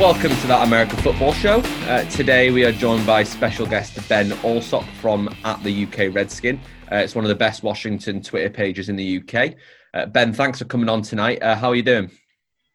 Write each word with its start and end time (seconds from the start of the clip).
Welcome 0.00 0.30
to 0.30 0.46
that 0.46 0.66
American 0.66 0.96
Football 1.00 1.34
Show. 1.34 1.58
Uh, 1.86 2.04
today 2.08 2.50
we 2.50 2.64
are 2.64 2.72
joined 2.72 3.06
by 3.06 3.22
special 3.22 3.66
guest 3.66 4.08
Ben 4.08 4.32
Alsop 4.42 4.82
from 4.98 5.28
at 5.44 5.62
the 5.62 5.84
UK 5.84 6.14
Redskin. 6.14 6.58
Uh, 6.90 6.96
it's 6.96 7.14
one 7.14 7.22
of 7.22 7.28
the 7.28 7.34
best 7.34 7.62
Washington 7.62 8.22
Twitter 8.22 8.48
pages 8.48 8.88
in 8.88 8.96
the 8.96 9.18
UK. 9.18 9.56
Uh, 9.92 10.06
ben, 10.06 10.32
thanks 10.32 10.58
for 10.58 10.64
coming 10.64 10.88
on 10.88 11.02
tonight. 11.02 11.42
Uh, 11.42 11.54
how 11.54 11.68
are 11.68 11.74
you 11.74 11.82
doing? 11.82 12.10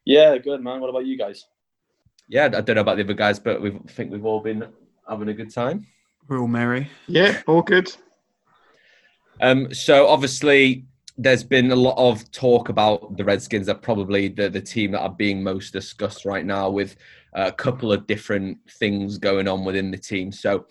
Yeah, 0.05 0.37
good 0.37 0.61
man. 0.61 0.79
What 0.79 0.91
about 0.91 1.07
you 1.07 1.17
guys? 1.17 1.47
Yeah, 2.29 2.45
I 2.45 2.61
don't 2.61 2.75
know 2.75 2.81
about 2.81 2.97
the 2.97 3.03
other 3.03 3.15
guys, 3.15 3.39
but 3.39 3.59
we 3.59 3.71
think 3.87 4.11
we've 4.11 4.23
all 4.23 4.41
been 4.41 4.63
having 5.09 5.29
a 5.29 5.33
good 5.33 5.51
time. 5.51 5.87
We're 6.27 6.39
all 6.39 6.47
merry. 6.47 6.91
Yeah, 7.07 7.41
all 7.47 7.63
good. 7.63 7.91
Um, 9.41 9.73
so 9.73 10.07
obviously, 10.07 10.85
there's 11.17 11.43
been 11.43 11.71
a 11.71 11.75
lot 11.75 11.97
of 11.97 12.29
talk 12.31 12.69
about 12.69 13.15
the 13.17 13.23
Redskins. 13.23 13.69
Are 13.69 13.75
probably 13.75 14.27
the 14.27 14.49
the 14.49 14.61
team 14.61 14.91
that 14.91 15.01
are 15.01 15.09
being 15.09 15.43
most 15.43 15.73
discussed 15.73 16.25
right 16.25 16.45
now, 16.45 16.69
with 16.69 16.95
a 17.33 17.51
couple 17.51 17.91
of 17.91 18.07
different 18.07 18.57
things 18.69 19.17
going 19.17 19.47
on 19.47 19.65
within 19.65 19.91
the 19.91 19.97
team. 19.97 20.31
So. 20.31 20.65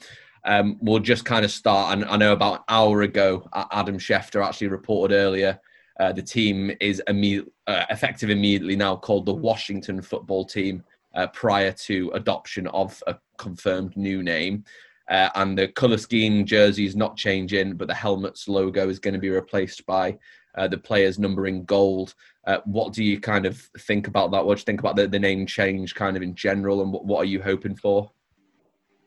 Um, 0.46 0.76
we'll 0.82 0.98
just 0.98 1.24
kind 1.24 1.42
of 1.42 1.50
start. 1.50 1.94
And 1.94 2.04
I 2.04 2.18
know 2.18 2.34
about 2.34 2.56
an 2.56 2.64
hour 2.68 3.00
ago, 3.00 3.48
Adam 3.72 3.96
Schefter 3.96 4.46
actually 4.46 4.68
reported 4.68 5.14
earlier 5.14 5.58
uh, 6.00 6.12
the 6.12 6.22
team 6.22 6.72
is 6.80 7.02
imme- 7.08 7.46
uh, 7.66 7.84
effective 7.90 8.30
immediately 8.30 8.76
now 8.76 8.96
called 8.96 9.26
the 9.26 9.34
Washington 9.34 10.02
Football 10.02 10.44
Team 10.44 10.82
uh, 11.14 11.28
prior 11.28 11.72
to 11.72 12.10
adoption 12.14 12.66
of 12.68 13.00
a 13.06 13.16
confirmed 13.38 13.96
new 13.96 14.22
name. 14.22 14.64
Uh, 15.08 15.28
and 15.34 15.56
the 15.56 15.68
color 15.68 15.98
scheme 15.98 16.44
jersey 16.44 16.86
is 16.86 16.96
not 16.96 17.16
changing, 17.16 17.74
but 17.74 17.88
the 17.88 17.94
helmet's 17.94 18.48
logo 18.48 18.88
is 18.88 18.98
going 18.98 19.14
to 19.14 19.20
be 19.20 19.28
replaced 19.30 19.84
by 19.86 20.16
uh, 20.56 20.68
the 20.68 20.78
players 20.78 21.18
numbering 21.18 21.64
gold. 21.64 22.14
Uh, 22.46 22.58
what 22.64 22.92
do 22.92 23.02
you 23.02 23.20
kind 23.20 23.46
of 23.46 23.58
think 23.80 24.06
about 24.06 24.30
that? 24.30 24.44
What 24.44 24.56
do 24.56 24.60
you 24.60 24.64
think 24.64 24.80
about 24.80 24.96
the, 24.96 25.06
the 25.06 25.18
name 25.18 25.46
change, 25.46 25.94
kind 25.94 26.16
of 26.16 26.22
in 26.22 26.34
general, 26.34 26.82
and 26.82 26.92
what, 26.92 27.04
what 27.04 27.18
are 27.18 27.26
you 27.26 27.42
hoping 27.42 27.76
for? 27.76 28.10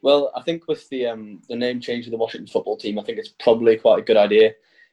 Well, 0.02 0.32
I 0.36 0.42
think 0.42 0.68
with 0.68 0.88
the 0.90 1.08
um, 1.08 1.42
the 1.50 1.56
name 1.56 1.80
change 1.80 2.06
of 2.06 2.12
the 2.12 2.18
Washington 2.18 2.48
football 2.48 2.78
team, 2.78 3.00
I 3.00 3.04
think 3.04 3.18
it's 3.18 3.34
probably 3.40 3.78
quite 3.78 4.00
a 4.00 4.06
good 4.06 4.18
idea 4.18 4.52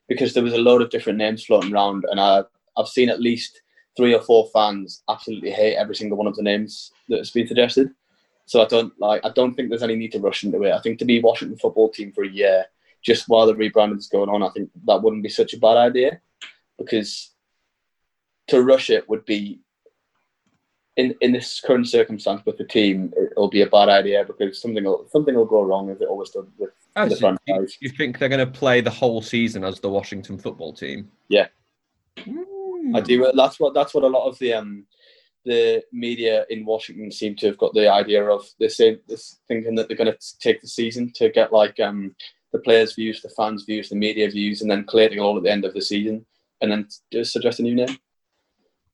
because 0.08 0.34
there 0.34 0.42
was 0.42 0.54
a 0.54 0.58
load 0.58 0.82
of 0.82 0.90
different 0.90 1.18
names 1.18 1.44
floating 1.44 1.72
around, 1.72 2.04
and 2.10 2.20
I, 2.20 2.42
I've 2.76 2.88
seen 2.88 3.08
at 3.08 3.20
least 3.20 3.62
three 3.96 4.14
or 4.14 4.20
four 4.20 4.48
fans 4.52 5.02
absolutely 5.08 5.50
hate 5.50 5.76
every 5.76 5.94
single 5.94 6.18
one 6.18 6.26
of 6.26 6.36
the 6.36 6.42
names 6.42 6.90
that 7.08 7.18
has 7.18 7.30
been 7.30 7.46
suggested. 7.46 7.90
So 8.46 8.60
I 8.60 8.66
don't 8.66 8.92
like. 8.98 9.24
I 9.24 9.30
don't 9.30 9.54
think 9.54 9.68
there's 9.68 9.82
any 9.82 9.96
need 9.96 10.12
to 10.12 10.20
rush 10.20 10.44
into 10.44 10.62
it. 10.62 10.72
I 10.72 10.80
think 10.80 10.98
to 10.98 11.04
be 11.04 11.20
Washington 11.20 11.58
football 11.58 11.90
team 11.90 12.12
for 12.12 12.24
a 12.24 12.28
year, 12.28 12.66
just 13.04 13.28
while 13.28 13.46
the 13.46 13.54
rebranding 13.54 13.98
is 13.98 14.08
going 14.08 14.30
on, 14.30 14.42
I 14.42 14.50
think 14.50 14.70
that 14.86 15.02
wouldn't 15.02 15.22
be 15.22 15.28
such 15.28 15.54
a 15.54 15.58
bad 15.58 15.76
idea, 15.76 16.20
because 16.78 17.30
to 18.48 18.62
rush 18.62 18.90
it 18.90 19.08
would 19.08 19.24
be 19.24 19.60
in 20.96 21.14
in 21.20 21.32
this 21.32 21.60
current 21.60 21.88
circumstance 21.88 22.42
with 22.46 22.56
the 22.56 22.64
team, 22.64 23.12
it'll 23.32 23.48
be 23.48 23.62
a 23.62 23.66
bad 23.66 23.88
idea 23.88 24.24
because 24.24 24.60
something 24.60 24.84
will 24.84 25.06
something 25.10 25.34
will 25.34 25.44
go 25.44 25.62
wrong 25.62 25.90
as 25.90 26.00
it 26.00 26.08
always 26.08 26.30
does 26.30 26.46
with 26.58 26.70
oh, 26.96 27.08
the 27.08 27.16
so 27.16 27.20
franchise. 27.20 27.76
You, 27.80 27.88
you 27.88 27.96
think 27.96 28.18
they're 28.18 28.28
going 28.28 28.46
to 28.46 28.58
play 28.58 28.80
the 28.80 28.90
whole 28.90 29.20
season 29.20 29.64
as 29.64 29.80
the 29.80 29.88
Washington 29.90 30.38
football 30.38 30.72
team? 30.72 31.10
Yeah, 31.28 31.48
mm. 32.18 32.96
I 32.96 33.00
do. 33.00 33.30
That's 33.34 33.58
what 33.58 33.74
that's 33.74 33.92
what 33.92 34.04
a 34.04 34.08
lot 34.08 34.28
of 34.28 34.38
the 34.38 34.54
um 34.54 34.86
the 35.44 35.82
media 35.92 36.46
in 36.48 36.64
Washington 36.64 37.10
seem 37.10 37.36
to 37.36 37.46
have 37.46 37.58
got 37.58 37.74
the 37.74 37.90
idea 37.90 38.24
of. 38.24 38.48
They're 38.58 38.68
saying, 38.68 39.00
they're 39.08 39.18
thinking 39.46 39.74
that 39.74 39.88
they're 39.88 39.96
going 39.96 40.12
to 40.12 40.38
take 40.38 40.60
the 40.60 40.68
season 40.68 41.12
to 41.16 41.28
get 41.28 41.52
like 41.52 41.78
um, 41.80 42.14
the 42.54 42.60
players' 42.60 42.94
views, 42.94 43.20
the 43.20 43.28
fans' 43.30 43.64
views, 43.64 43.88
the 43.88 43.96
media 43.96 44.30
views, 44.30 44.62
and 44.62 44.70
then 44.70 44.84
collating 44.84 45.18
all 45.18 45.36
at 45.36 45.42
the 45.42 45.50
end 45.50 45.64
of 45.64 45.74
the 45.74 45.82
season, 45.82 46.24
and 46.60 46.70
then 46.70 46.88
just 47.12 47.32
suggest 47.32 47.58
a 47.58 47.62
new 47.62 47.74
name. 47.74 47.98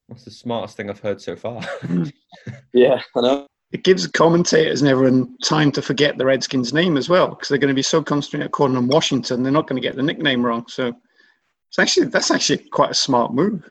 That's 0.09 0.25
the 0.25 0.31
smartest 0.31 0.75
thing 0.75 0.89
I've 0.89 0.99
heard 0.99 1.21
so 1.21 1.35
far. 1.35 1.61
yeah, 2.73 2.99
I 3.15 3.21
know. 3.21 3.47
It 3.71 3.83
gives 3.83 4.05
commentators 4.07 4.81
and 4.81 4.89
everyone 4.89 5.37
time 5.43 5.71
to 5.73 5.81
forget 5.81 6.17
the 6.17 6.25
Redskins' 6.25 6.73
name 6.73 6.97
as 6.97 7.07
well, 7.07 7.29
because 7.29 7.47
they're 7.47 7.59
going 7.59 7.69
to 7.69 7.75
be 7.75 7.83
so 7.83 8.01
concentrated 8.01 8.47
on 8.47 8.51
calling 8.51 8.73
them 8.73 8.87
Washington, 8.87 9.43
they're 9.43 9.51
not 9.51 9.67
going 9.67 9.81
to 9.81 9.87
get 9.87 9.95
the 9.95 10.03
nickname 10.03 10.43
wrong. 10.43 10.65
So 10.67 10.91
it's 11.69 11.79
actually 11.79 12.07
that's 12.07 12.31
actually 12.31 12.57
quite 12.57 12.91
a 12.91 12.95
smart 12.95 13.31
move. 13.31 13.69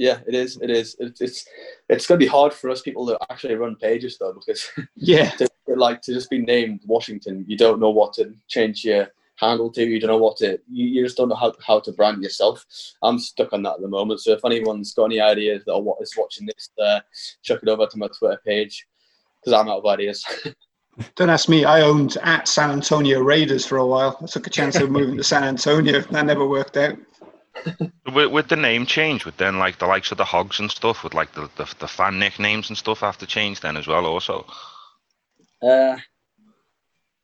Yeah, 0.00 0.20
it 0.26 0.34
is. 0.34 0.58
It 0.62 0.70
is. 0.70 0.96
It's 0.98 1.20
it's, 1.20 1.46
it's 1.90 2.06
going 2.06 2.18
to 2.18 2.24
be 2.24 2.30
hard 2.30 2.54
for 2.54 2.70
us 2.70 2.80
people 2.80 3.04
that 3.04 3.18
actually 3.30 3.54
run 3.56 3.76
pages 3.76 4.16
though, 4.16 4.32
because 4.32 4.66
yeah, 4.96 5.28
to, 5.32 5.46
like 5.66 6.00
to 6.02 6.14
just 6.14 6.30
be 6.30 6.38
named 6.38 6.80
Washington, 6.86 7.44
you 7.46 7.58
don't 7.58 7.80
know 7.80 7.90
what 7.90 8.14
to 8.14 8.32
change 8.48 8.82
your 8.82 9.08
handle 9.36 9.70
to. 9.72 9.84
You 9.84 10.00
don't 10.00 10.08
know 10.08 10.16
what 10.16 10.38
to. 10.38 10.58
You, 10.72 10.86
you 10.86 11.04
just 11.04 11.18
don't 11.18 11.28
know 11.28 11.34
how, 11.34 11.52
how 11.66 11.80
to 11.80 11.92
brand 11.92 12.22
yourself. 12.22 12.64
I'm 13.02 13.18
stuck 13.18 13.52
on 13.52 13.62
that 13.64 13.74
at 13.74 13.80
the 13.82 13.88
moment. 13.88 14.20
So 14.20 14.32
if 14.32 14.42
anyone's 14.42 14.94
got 14.94 15.04
any 15.04 15.20
ideas 15.20 15.64
that 15.66 15.74
are 15.74 15.94
is 16.00 16.14
watching 16.16 16.46
this, 16.46 16.70
uh, 16.82 17.00
chuck 17.42 17.60
it 17.62 17.68
over 17.68 17.86
to 17.86 17.98
my 17.98 18.08
Twitter 18.18 18.40
page 18.42 18.86
because 19.38 19.52
I'm 19.52 19.68
out 19.68 19.80
of 19.80 19.86
ideas. 19.86 20.24
Don't 21.14 21.28
ask 21.28 21.46
me. 21.50 21.66
I 21.66 21.82
owned 21.82 22.16
at 22.22 22.48
San 22.48 22.70
Antonio 22.70 23.20
Raiders 23.20 23.66
for 23.66 23.76
a 23.76 23.86
while. 23.86 24.16
I 24.22 24.26
took 24.26 24.46
a 24.46 24.50
chance 24.50 24.76
of 24.76 24.90
moving 24.90 25.18
to 25.18 25.24
San 25.24 25.44
Antonio. 25.44 26.00
That 26.00 26.24
never 26.24 26.46
worked 26.46 26.78
out 26.78 26.96
with, 28.14 28.30
with, 28.30 28.48
the 28.48 28.56
name 28.56 28.86
change, 28.86 29.24
with 29.24 29.36
then 29.36 29.58
like 29.58 29.78
the 29.78 29.86
likes 29.86 30.10
of 30.12 30.18
the 30.18 30.24
Hogs 30.24 30.60
and 30.60 30.70
stuff, 30.70 31.04
with 31.04 31.14
like 31.14 31.32
the, 31.32 31.48
the, 31.56 31.72
the 31.78 31.88
fan 31.88 32.18
nicknames 32.18 32.68
and 32.68 32.78
stuff 32.78 33.00
have 33.00 33.18
to 33.18 33.26
change 33.26 33.60
then 33.60 33.76
as 33.76 33.86
well. 33.86 34.06
Also, 34.06 34.46
uh, 35.62 35.96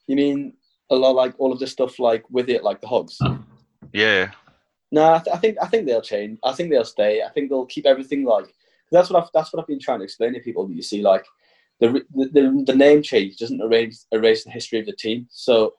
you 0.07 0.17
mean 0.17 0.55
a 0.91 0.97
lot 0.97 1.15
like 1.15 1.35
all 1.39 1.53
of 1.53 1.59
the 1.59 1.67
stuff 1.67 1.99
like 1.99 2.25
with 2.31 2.49
it, 2.49 2.63
like 2.63 2.81
the 2.81 2.87
Hogs? 2.87 3.19
Yeah. 3.93 4.31
No, 4.93 5.15
I, 5.15 5.19
th- 5.19 5.35
I 5.35 5.39
think 5.39 5.57
I 5.61 5.67
think 5.67 5.87
they'll 5.87 6.01
change. 6.01 6.39
I 6.45 6.53
think 6.53 6.71
they'll 6.71 6.85
stay. 6.85 7.23
I 7.23 7.31
think 7.31 7.51
they'll 7.51 7.67
keep 7.67 7.87
everything 7.87 8.25
like 8.25 8.47
that's 8.93 9.11
what 9.11 9.23
I've 9.23 9.31
that's 9.35 9.53
what 9.53 9.61
I've 9.61 9.67
been 9.67 9.81
trying 9.81 9.99
to 9.99 10.05
explain 10.05 10.35
to 10.35 10.41
people. 10.41 10.67
That 10.67 10.75
you 10.75 10.83
see, 10.83 11.03
like 11.03 11.25
the 11.81 12.05
the, 12.15 12.65
the 12.67 12.75
name 12.75 13.03
change 13.03 13.37
doesn't 13.37 13.61
erase 13.61 14.07
erase 14.13 14.45
the 14.45 14.51
history 14.51 14.79
of 14.79 14.87
the 14.87 14.93
team. 14.93 15.27
So 15.31 15.75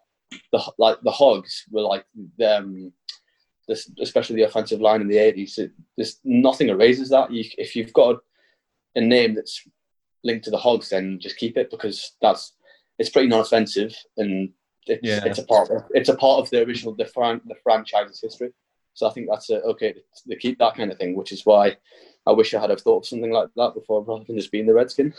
the 0.51 0.61
like 0.77 0.97
the 1.03 1.11
Hogs 1.11 1.63
were 1.71 1.81
like 1.81 2.05
um 2.45 2.91
this, 3.67 3.89
especially 4.01 4.37
the 4.37 4.47
offensive 4.47 4.81
line 4.81 5.01
in 5.01 5.07
the 5.07 5.17
80s. 5.17 5.57
It, 5.57 5.71
there's 5.95 6.19
nothing 6.23 6.69
erases 6.69 7.09
that. 7.09 7.31
You, 7.31 7.43
if 7.57 7.75
you've 7.75 7.93
got 7.93 8.19
a, 8.95 9.01
name 9.01 9.35
that's 9.35 9.67
linked 10.23 10.45
to 10.45 10.51
the 10.51 10.57
Hogs, 10.57 10.89
then 10.89 11.19
just 11.19 11.37
keep 11.37 11.57
it 11.57 11.69
because 11.69 12.13
that's 12.21 12.53
it's 12.97 13.09
pretty 13.09 13.27
non-offensive 13.27 13.95
and 14.17 14.49
it's, 14.87 15.01
yeah. 15.03 15.23
it's 15.23 15.37
a 15.37 15.43
part 15.43 15.69
of 15.69 15.83
it's 15.91 16.09
a 16.09 16.15
part 16.15 16.39
of 16.39 16.49
the 16.49 16.65
original 16.65 16.95
the, 16.95 17.05
fran, 17.05 17.41
the 17.45 17.55
franchise's 17.63 18.21
history. 18.21 18.53
So 18.93 19.07
I 19.07 19.11
think 19.11 19.27
that's 19.29 19.51
a, 19.51 19.61
okay 19.61 19.93
to, 19.93 19.99
to, 20.29 20.35
keep 20.35 20.57
that 20.57 20.75
kind 20.75 20.91
of 20.91 20.97
thing, 20.97 21.15
which 21.15 21.31
is 21.31 21.45
why 21.45 21.77
I 22.25 22.31
wish 22.31 22.53
I 22.53 22.59
had 22.59 22.71
have 22.71 22.81
thought 22.81 22.99
of 22.99 23.05
something 23.05 23.31
like 23.31 23.49
that 23.55 23.75
before, 23.75 24.03
rather 24.03 24.23
than 24.23 24.37
just 24.37 24.51
being 24.51 24.65
the 24.65 24.73
Redskin. 24.73 25.13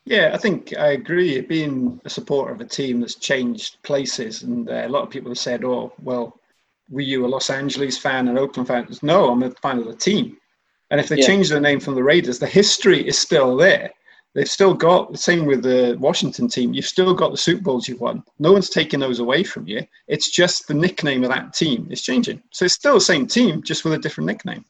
Yeah, 0.08 0.32
I 0.34 0.38
think 0.38 0.74
I 0.78 0.92
agree. 0.92 1.42
Being 1.42 2.00
a 2.06 2.10
supporter 2.10 2.54
of 2.54 2.62
a 2.62 2.66
team 2.66 3.02
that's 3.02 3.16
changed 3.16 3.84
places, 3.84 4.44
and 4.44 4.70
uh, 4.70 4.86
a 4.86 4.88
lot 4.88 5.04
of 5.04 5.10
people 5.10 5.30
have 5.32 5.38
said, 5.38 5.66
"Oh, 5.66 5.92
well, 6.02 6.40
were 6.90 7.02
you 7.02 7.26
a 7.26 7.28
Los 7.28 7.50
Angeles 7.50 7.98
fan 7.98 8.30
and 8.30 8.40
Oakland 8.40 8.68
fan?" 8.68 8.88
No, 9.02 9.30
I'm 9.30 9.44
a 9.44 9.52
fan 9.52 9.80
of 9.80 9.86
the 9.86 9.96
team. 9.96 10.38
And 10.92 11.02
if 11.02 11.10
they 11.10 11.18
yeah. 11.18 11.28
change 11.28 11.50
their 11.50 11.60
name 11.60 11.82
from 11.82 11.96
the 11.96 12.04
Raiders, 12.04 12.40
the 12.40 12.48
history 12.48 13.06
is 13.06 13.18
still 13.18 13.58
there. 13.58 13.92
They've 14.34 14.50
still 14.50 14.74
got 14.74 15.12
the 15.12 15.18
same 15.18 15.46
with 15.46 15.62
the 15.64 15.98
Washington 16.00 16.48
team. 16.48 16.74
You've 16.74 16.86
still 16.86 17.14
got 17.14 17.32
the 17.32 17.38
Super 17.38 17.64
Bowls 17.64 17.90
you've 17.90 18.00
won. 18.00 18.24
No 18.40 18.54
one's 18.54 18.70
taking 18.70 19.02
those 19.02 19.20
away 19.20 19.44
from 19.44 19.68
you. 19.68 19.86
It's 20.08 20.32
just 20.32 20.70
the 20.70 20.74
nickname 20.74 21.26
of 21.26 21.32
that 21.32 21.54
team 21.54 21.90
is 21.92 22.02
changing. 22.02 22.42
So 22.54 22.64
it's 22.64 22.76
still 22.76 22.94
the 22.94 23.02
same 23.02 23.28
team, 23.28 23.62
just 23.62 23.84
with 23.84 23.94
a 23.94 23.98
different 23.98 24.28
nickname 24.28 24.64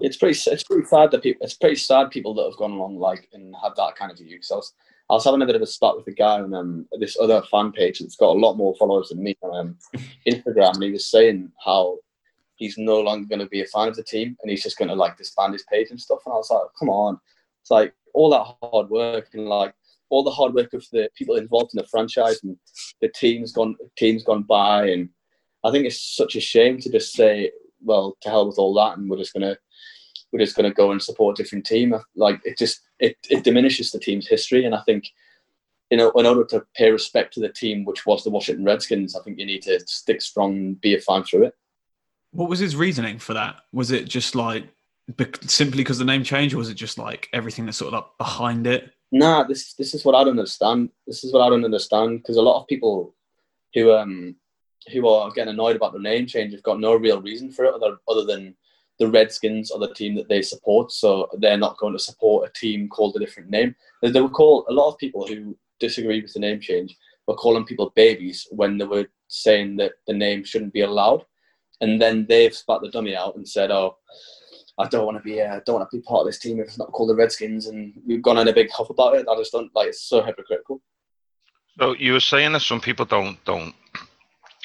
it's 0.00 0.16
pretty 0.16 0.38
it's 0.50 0.64
pretty 0.64 0.86
sad 0.86 1.10
that 1.10 1.22
people 1.22 1.44
it's 1.44 1.54
pretty 1.54 1.76
sad 1.76 2.10
people 2.10 2.34
that 2.34 2.44
have 2.44 2.56
gone 2.56 2.72
along 2.72 2.98
like 2.98 3.28
and 3.32 3.54
have 3.62 3.76
that 3.76 3.96
kind 3.96 4.10
of 4.10 4.18
view. 4.18 4.36
Because 4.36 4.50
I 4.50 4.56
was 4.56 4.72
I 5.10 5.14
was 5.14 5.24
having 5.24 5.42
a 5.42 5.46
bit 5.46 5.56
of 5.56 5.62
a 5.62 5.66
spat 5.66 5.96
with 5.96 6.06
a 6.06 6.12
guy 6.12 6.40
on 6.40 6.54
um, 6.54 6.86
this 6.98 7.18
other 7.20 7.42
fan 7.50 7.72
page 7.72 7.98
that's 7.98 8.16
got 8.16 8.34
a 8.34 8.38
lot 8.38 8.54
more 8.54 8.74
followers 8.76 9.10
than 9.10 9.22
me 9.22 9.36
on 9.42 9.56
um, 9.56 9.78
Instagram, 10.28 10.74
and 10.74 10.82
he 10.82 10.90
was 10.90 11.06
saying 11.06 11.52
how 11.64 11.98
he's 12.56 12.78
no 12.78 13.00
longer 13.00 13.28
going 13.28 13.40
to 13.40 13.46
be 13.46 13.62
a 13.62 13.66
fan 13.66 13.88
of 13.88 13.96
the 13.96 14.02
team 14.02 14.36
and 14.40 14.50
he's 14.50 14.62
just 14.62 14.78
going 14.78 14.88
to 14.88 14.94
like 14.94 15.16
disband 15.16 15.52
his 15.52 15.64
page 15.64 15.90
and 15.90 16.00
stuff. 16.00 16.20
And 16.24 16.32
I 16.32 16.36
was 16.36 16.50
like, 16.50 16.62
come 16.78 16.88
on, 16.88 17.18
it's 17.60 17.70
like 17.70 17.94
all 18.12 18.30
that 18.30 18.54
hard 18.62 18.88
work 18.90 19.28
and 19.34 19.46
like 19.46 19.74
all 20.08 20.22
the 20.22 20.30
hard 20.30 20.54
work 20.54 20.72
of 20.72 20.84
the 20.92 21.10
people 21.16 21.36
involved 21.36 21.72
in 21.74 21.78
the 21.78 21.88
franchise 21.88 22.40
and 22.44 22.56
the 23.00 23.08
team's 23.08 23.52
gone 23.52 23.74
team's 23.96 24.22
gone 24.22 24.42
by 24.42 24.86
and 24.88 25.08
I 25.64 25.70
think 25.70 25.86
it's 25.86 26.14
such 26.14 26.36
a 26.36 26.40
shame 26.40 26.78
to 26.80 26.90
just 26.90 27.14
say, 27.14 27.50
well, 27.82 28.16
to 28.20 28.28
hell 28.28 28.46
with 28.46 28.58
all 28.58 28.74
that 28.74 28.98
and 28.98 29.08
we're 29.08 29.16
just 29.16 29.32
going 29.32 29.42
to 29.42 29.58
we're 30.34 30.40
just 30.40 30.56
going 30.56 30.68
to 30.68 30.74
go 30.74 30.90
and 30.90 31.00
support 31.00 31.38
a 31.38 31.42
different 31.42 31.64
team. 31.64 31.94
Like 32.16 32.40
it 32.44 32.58
just 32.58 32.80
it, 32.98 33.16
it 33.30 33.44
diminishes 33.44 33.92
the 33.92 34.00
team's 34.00 34.26
history, 34.26 34.64
and 34.64 34.74
I 34.74 34.82
think 34.82 35.06
you 35.90 35.96
know 35.96 36.10
in 36.10 36.26
order 36.26 36.44
to 36.46 36.64
pay 36.74 36.90
respect 36.90 37.34
to 37.34 37.40
the 37.40 37.48
team, 37.48 37.84
which 37.84 38.04
was 38.04 38.24
the 38.24 38.30
Washington 38.30 38.64
Redskins, 38.64 39.14
I 39.14 39.22
think 39.22 39.38
you 39.38 39.46
need 39.46 39.62
to 39.62 39.78
stick 39.86 40.20
strong, 40.20 40.56
and 40.56 40.80
be 40.80 40.96
a 40.96 41.00
fan 41.00 41.22
through 41.22 41.44
it. 41.44 41.54
What 42.32 42.50
was 42.50 42.58
his 42.58 42.74
reasoning 42.74 43.20
for 43.20 43.32
that? 43.34 43.60
Was 43.72 43.92
it 43.92 44.08
just 44.08 44.34
like 44.34 44.64
simply 45.42 45.84
because 45.84 45.98
the 45.98 46.04
name 46.04 46.24
changed, 46.24 46.52
or 46.52 46.58
was 46.58 46.68
it 46.68 46.74
just 46.74 46.98
like 46.98 47.28
everything 47.32 47.64
that's 47.64 47.78
sort 47.78 47.94
of 47.94 48.00
like 48.00 48.18
behind 48.18 48.66
it? 48.66 48.90
Nah, 49.12 49.44
this 49.44 49.74
this 49.74 49.94
is 49.94 50.04
what 50.04 50.16
I 50.16 50.24
don't 50.24 50.30
understand. 50.30 50.90
This 51.06 51.22
is 51.22 51.32
what 51.32 51.42
I 51.42 51.48
don't 51.48 51.64
understand 51.64 52.18
because 52.18 52.38
a 52.38 52.42
lot 52.42 52.60
of 52.60 52.66
people 52.66 53.14
who 53.72 53.92
um 53.92 54.34
who 54.92 55.06
are 55.06 55.30
getting 55.30 55.54
annoyed 55.54 55.76
about 55.76 55.92
the 55.92 56.00
name 56.00 56.26
change 56.26 56.52
have 56.52 56.62
got 56.64 56.80
no 56.80 56.96
real 56.96 57.22
reason 57.22 57.52
for 57.52 57.64
it 57.66 57.72
other 57.72 57.98
other 58.08 58.24
than 58.24 58.56
the 58.98 59.08
Redskins 59.08 59.70
are 59.70 59.78
the 59.78 59.92
team 59.94 60.14
that 60.16 60.28
they 60.28 60.42
support, 60.42 60.92
so 60.92 61.28
they're 61.38 61.56
not 61.56 61.78
going 61.78 61.92
to 61.92 61.98
support 61.98 62.48
a 62.48 62.58
team 62.58 62.88
called 62.88 63.16
a 63.16 63.18
different 63.18 63.50
name. 63.50 63.74
They 64.02 64.20
were 64.20 64.28
called 64.28 64.66
a 64.68 64.72
lot 64.72 64.90
of 64.90 64.98
people 64.98 65.26
who 65.26 65.56
disagree 65.80 66.22
with 66.22 66.32
the 66.32 66.40
name 66.40 66.60
change 66.60 66.96
were 67.26 67.34
calling 67.34 67.64
people 67.64 67.92
babies 67.96 68.46
when 68.50 68.78
they 68.78 68.84
were 68.84 69.06
saying 69.28 69.76
that 69.76 69.92
the 70.06 70.12
name 70.12 70.44
shouldn't 70.44 70.72
be 70.72 70.82
allowed, 70.82 71.24
and 71.80 72.00
then 72.00 72.26
they've 72.28 72.54
spat 72.54 72.80
the 72.82 72.90
dummy 72.90 73.16
out 73.16 73.36
and 73.36 73.48
said, 73.48 73.70
"Oh, 73.70 73.96
I 74.78 74.86
don't 74.88 75.06
want 75.06 75.18
to 75.18 75.22
be, 75.22 75.40
uh, 75.40 75.60
don't 75.64 75.76
want 75.76 75.90
to 75.90 75.96
be 75.96 76.02
part 76.02 76.20
of 76.20 76.26
this 76.26 76.38
team 76.38 76.60
if 76.60 76.66
it's 76.66 76.78
not 76.78 76.92
called 76.92 77.10
the 77.10 77.16
Redskins," 77.16 77.66
and 77.66 77.94
we've 78.06 78.22
gone 78.22 78.38
on 78.38 78.48
a 78.48 78.52
big 78.52 78.70
huff 78.70 78.90
about 78.90 79.16
it. 79.16 79.26
I 79.28 79.36
just 79.36 79.52
don't 79.52 79.74
like 79.74 79.88
it's 79.88 80.02
so 80.02 80.22
hypocritical. 80.22 80.80
So 81.78 81.94
you 81.94 82.12
were 82.12 82.20
saying 82.20 82.52
that 82.52 82.62
some 82.62 82.80
people 82.80 83.04
don't 83.04 83.42
don't 83.44 83.74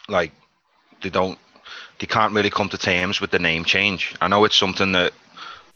like 0.08 0.32
they 1.02 1.10
don't 1.10 1.40
they 2.00 2.08
can't 2.08 2.34
really 2.34 2.50
come 2.50 2.70
to 2.70 2.78
terms 2.78 3.22
with 3.22 3.32
the 3.32 3.40
name 3.40 3.64
change. 3.66 4.16
I 4.22 4.28
know 4.28 4.46
it's 4.46 4.58
something 4.58 4.92
that 4.94 5.14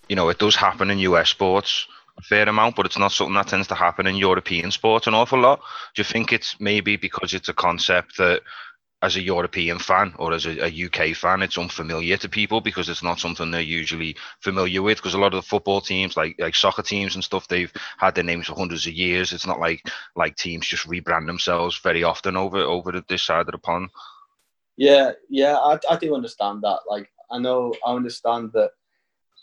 you 0.09 0.15
know 0.15 0.29
it 0.29 0.39
does 0.39 0.55
happen 0.55 0.89
in 0.89 0.99
US 0.99 1.29
sports 1.29 1.87
a 2.17 2.21
fair 2.21 2.47
amount, 2.47 2.75
but 2.75 2.85
it's 2.85 2.97
not 2.97 3.11
something 3.11 3.33
that 3.35 3.47
tends 3.47 3.67
to 3.67 3.75
happen 3.75 4.07
in 4.07 4.15
European 4.15 4.71
sports 4.71 5.07
an 5.07 5.15
awful 5.15 5.39
lot. 5.39 5.59
Do 5.95 5.99
you 5.99 6.03
think 6.03 6.31
it's 6.31 6.59
maybe 6.59 6.95
because 6.95 7.33
it's 7.33 7.49
a 7.49 7.53
concept 7.53 8.17
that 8.17 8.41
as 9.01 9.17
a 9.17 9.21
European 9.21 9.79
fan 9.79 10.13
or 10.17 10.31
as 10.31 10.45
a, 10.45 10.65
a, 10.65 10.85
UK 10.85 11.13
fan, 11.13 11.41
it's 11.41 11.57
unfamiliar 11.57 12.15
to 12.15 12.29
people 12.29 12.61
because 12.61 12.87
it's 12.87 13.03
not 13.03 13.19
something 13.19 13.51
they're 13.51 13.59
usually 13.59 14.15
familiar 14.39 14.81
with. 14.81 14.97
Because 14.97 15.13
a 15.13 15.17
lot 15.17 15.33
of 15.33 15.43
the 15.43 15.47
football 15.47 15.81
teams, 15.81 16.15
like 16.15 16.35
like 16.39 16.55
soccer 16.55 16.83
teams 16.83 17.15
and 17.15 17.23
stuff, 17.23 17.47
they've 17.49 17.73
had 17.97 18.15
their 18.15 18.23
names 18.23 18.47
for 18.47 18.55
hundreds 18.55 18.87
of 18.87 18.93
years. 18.93 19.33
It's 19.33 19.45
not 19.45 19.59
like 19.59 19.81
like 20.15 20.37
teams 20.37 20.67
just 20.67 20.87
rebrand 20.87 21.25
themselves 21.25 21.77
very 21.79 22.03
often 22.03 22.37
over 22.37 22.59
over 22.59 23.03
this 23.09 23.23
side 23.23 23.41
of 23.41 23.51
the 23.51 23.57
pond. 23.57 23.89
Yeah, 24.77 25.11
yeah, 25.29 25.55
I, 25.55 25.79
I 25.89 25.97
do 25.97 26.15
understand 26.15 26.63
that. 26.63 26.79
Like, 26.89 27.09
I 27.31 27.39
know, 27.39 27.73
I 27.85 27.93
understand 27.93 28.51
that. 28.53 28.71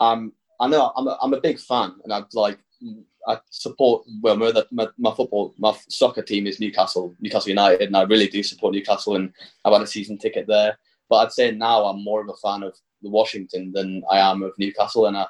Um, 0.01 0.33
I 0.59 0.69
know 0.69 0.93
I'm 0.97 1.07
a, 1.07 1.19
I'm 1.23 1.35
a 1.35 1.41
big 1.41 1.59
fan, 1.59 1.95
and 2.05 2.13
I'd 2.13 2.33
like 2.35 2.59
I 3.27 3.39
support 3.51 4.05
well 4.23 4.37
my, 4.37 4.53
my, 4.71 4.89
my 4.99 5.15
football 5.15 5.55
my 5.59 5.77
soccer 5.89 6.23
team 6.23 6.47
is 6.47 6.61
Newcastle 6.61 7.15
Newcastle 7.21 7.51
United, 7.51 7.83
and 7.83 7.97
I 7.97 8.03
really 8.03 8.29
do 8.29 8.43
support 8.43 8.75
Newcastle, 8.75 9.17
and 9.17 9.33
I've 9.65 9.73
had 9.73 9.83
a 9.83 9.87
season 9.87 10.19
ticket 10.19 10.47
there. 10.47 10.79
But 11.09 11.17
I'd 11.17 11.33
say 11.33 11.51
now 11.51 11.85
I'm 11.85 12.03
more 12.03 12.21
of 12.21 12.29
a 12.29 12.37
fan 12.37 12.63
of 12.63 12.75
the 13.03 13.11
Washington 13.11 13.73
than 13.73 14.03
I 14.11 14.19
am 14.19 14.43
of 14.43 14.53
Newcastle, 14.59 15.07
and 15.07 15.17
I, 15.17 15.27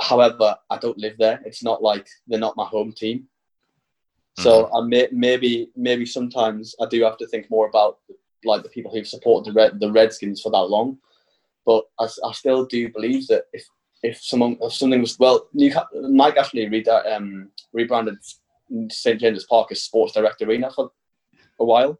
however, 0.00 0.56
I 0.70 0.78
don't 0.78 0.98
live 0.98 1.16
there. 1.18 1.40
It's 1.44 1.62
not 1.62 1.82
like 1.82 2.06
they're 2.26 2.38
not 2.38 2.56
my 2.56 2.64
home 2.64 2.92
team. 2.92 3.28
So 4.38 4.64
mm-hmm. 4.64 4.76
I 4.76 4.80
may, 4.82 5.08
maybe 5.10 5.70
maybe 5.76 6.06
sometimes 6.06 6.74
I 6.80 6.86
do 6.86 7.02
have 7.02 7.16
to 7.18 7.26
think 7.26 7.50
more 7.50 7.68
about 7.68 7.98
like 8.44 8.62
the 8.62 8.68
people 8.68 8.92
who've 8.92 9.06
supported 9.06 9.50
the 9.50 9.54
Red, 9.54 9.80
the 9.80 9.90
Redskins 9.90 10.40
for 10.40 10.50
that 10.52 10.70
long. 10.70 10.98
But 11.66 11.84
I, 11.98 12.04
I 12.24 12.32
still 12.32 12.64
do 12.64 12.88
believe 12.88 13.26
that 13.28 13.44
if 13.52 13.66
if 14.02 14.22
someone 14.22 14.56
if 14.60 14.72
something 14.72 15.00
was 15.00 15.18
well, 15.18 15.48
Newcastle, 15.52 16.10
Mike 16.10 16.36
actually 16.36 16.68
re, 16.68 16.84
um, 16.84 17.50
rebranded 17.72 18.18
St 18.90 19.20
James's 19.20 19.46
Park 19.46 19.72
as 19.72 19.82
Sports 19.82 20.12
Direct 20.12 20.40
Arena 20.40 20.70
for 20.70 20.92
a 21.58 21.64
while, 21.64 21.98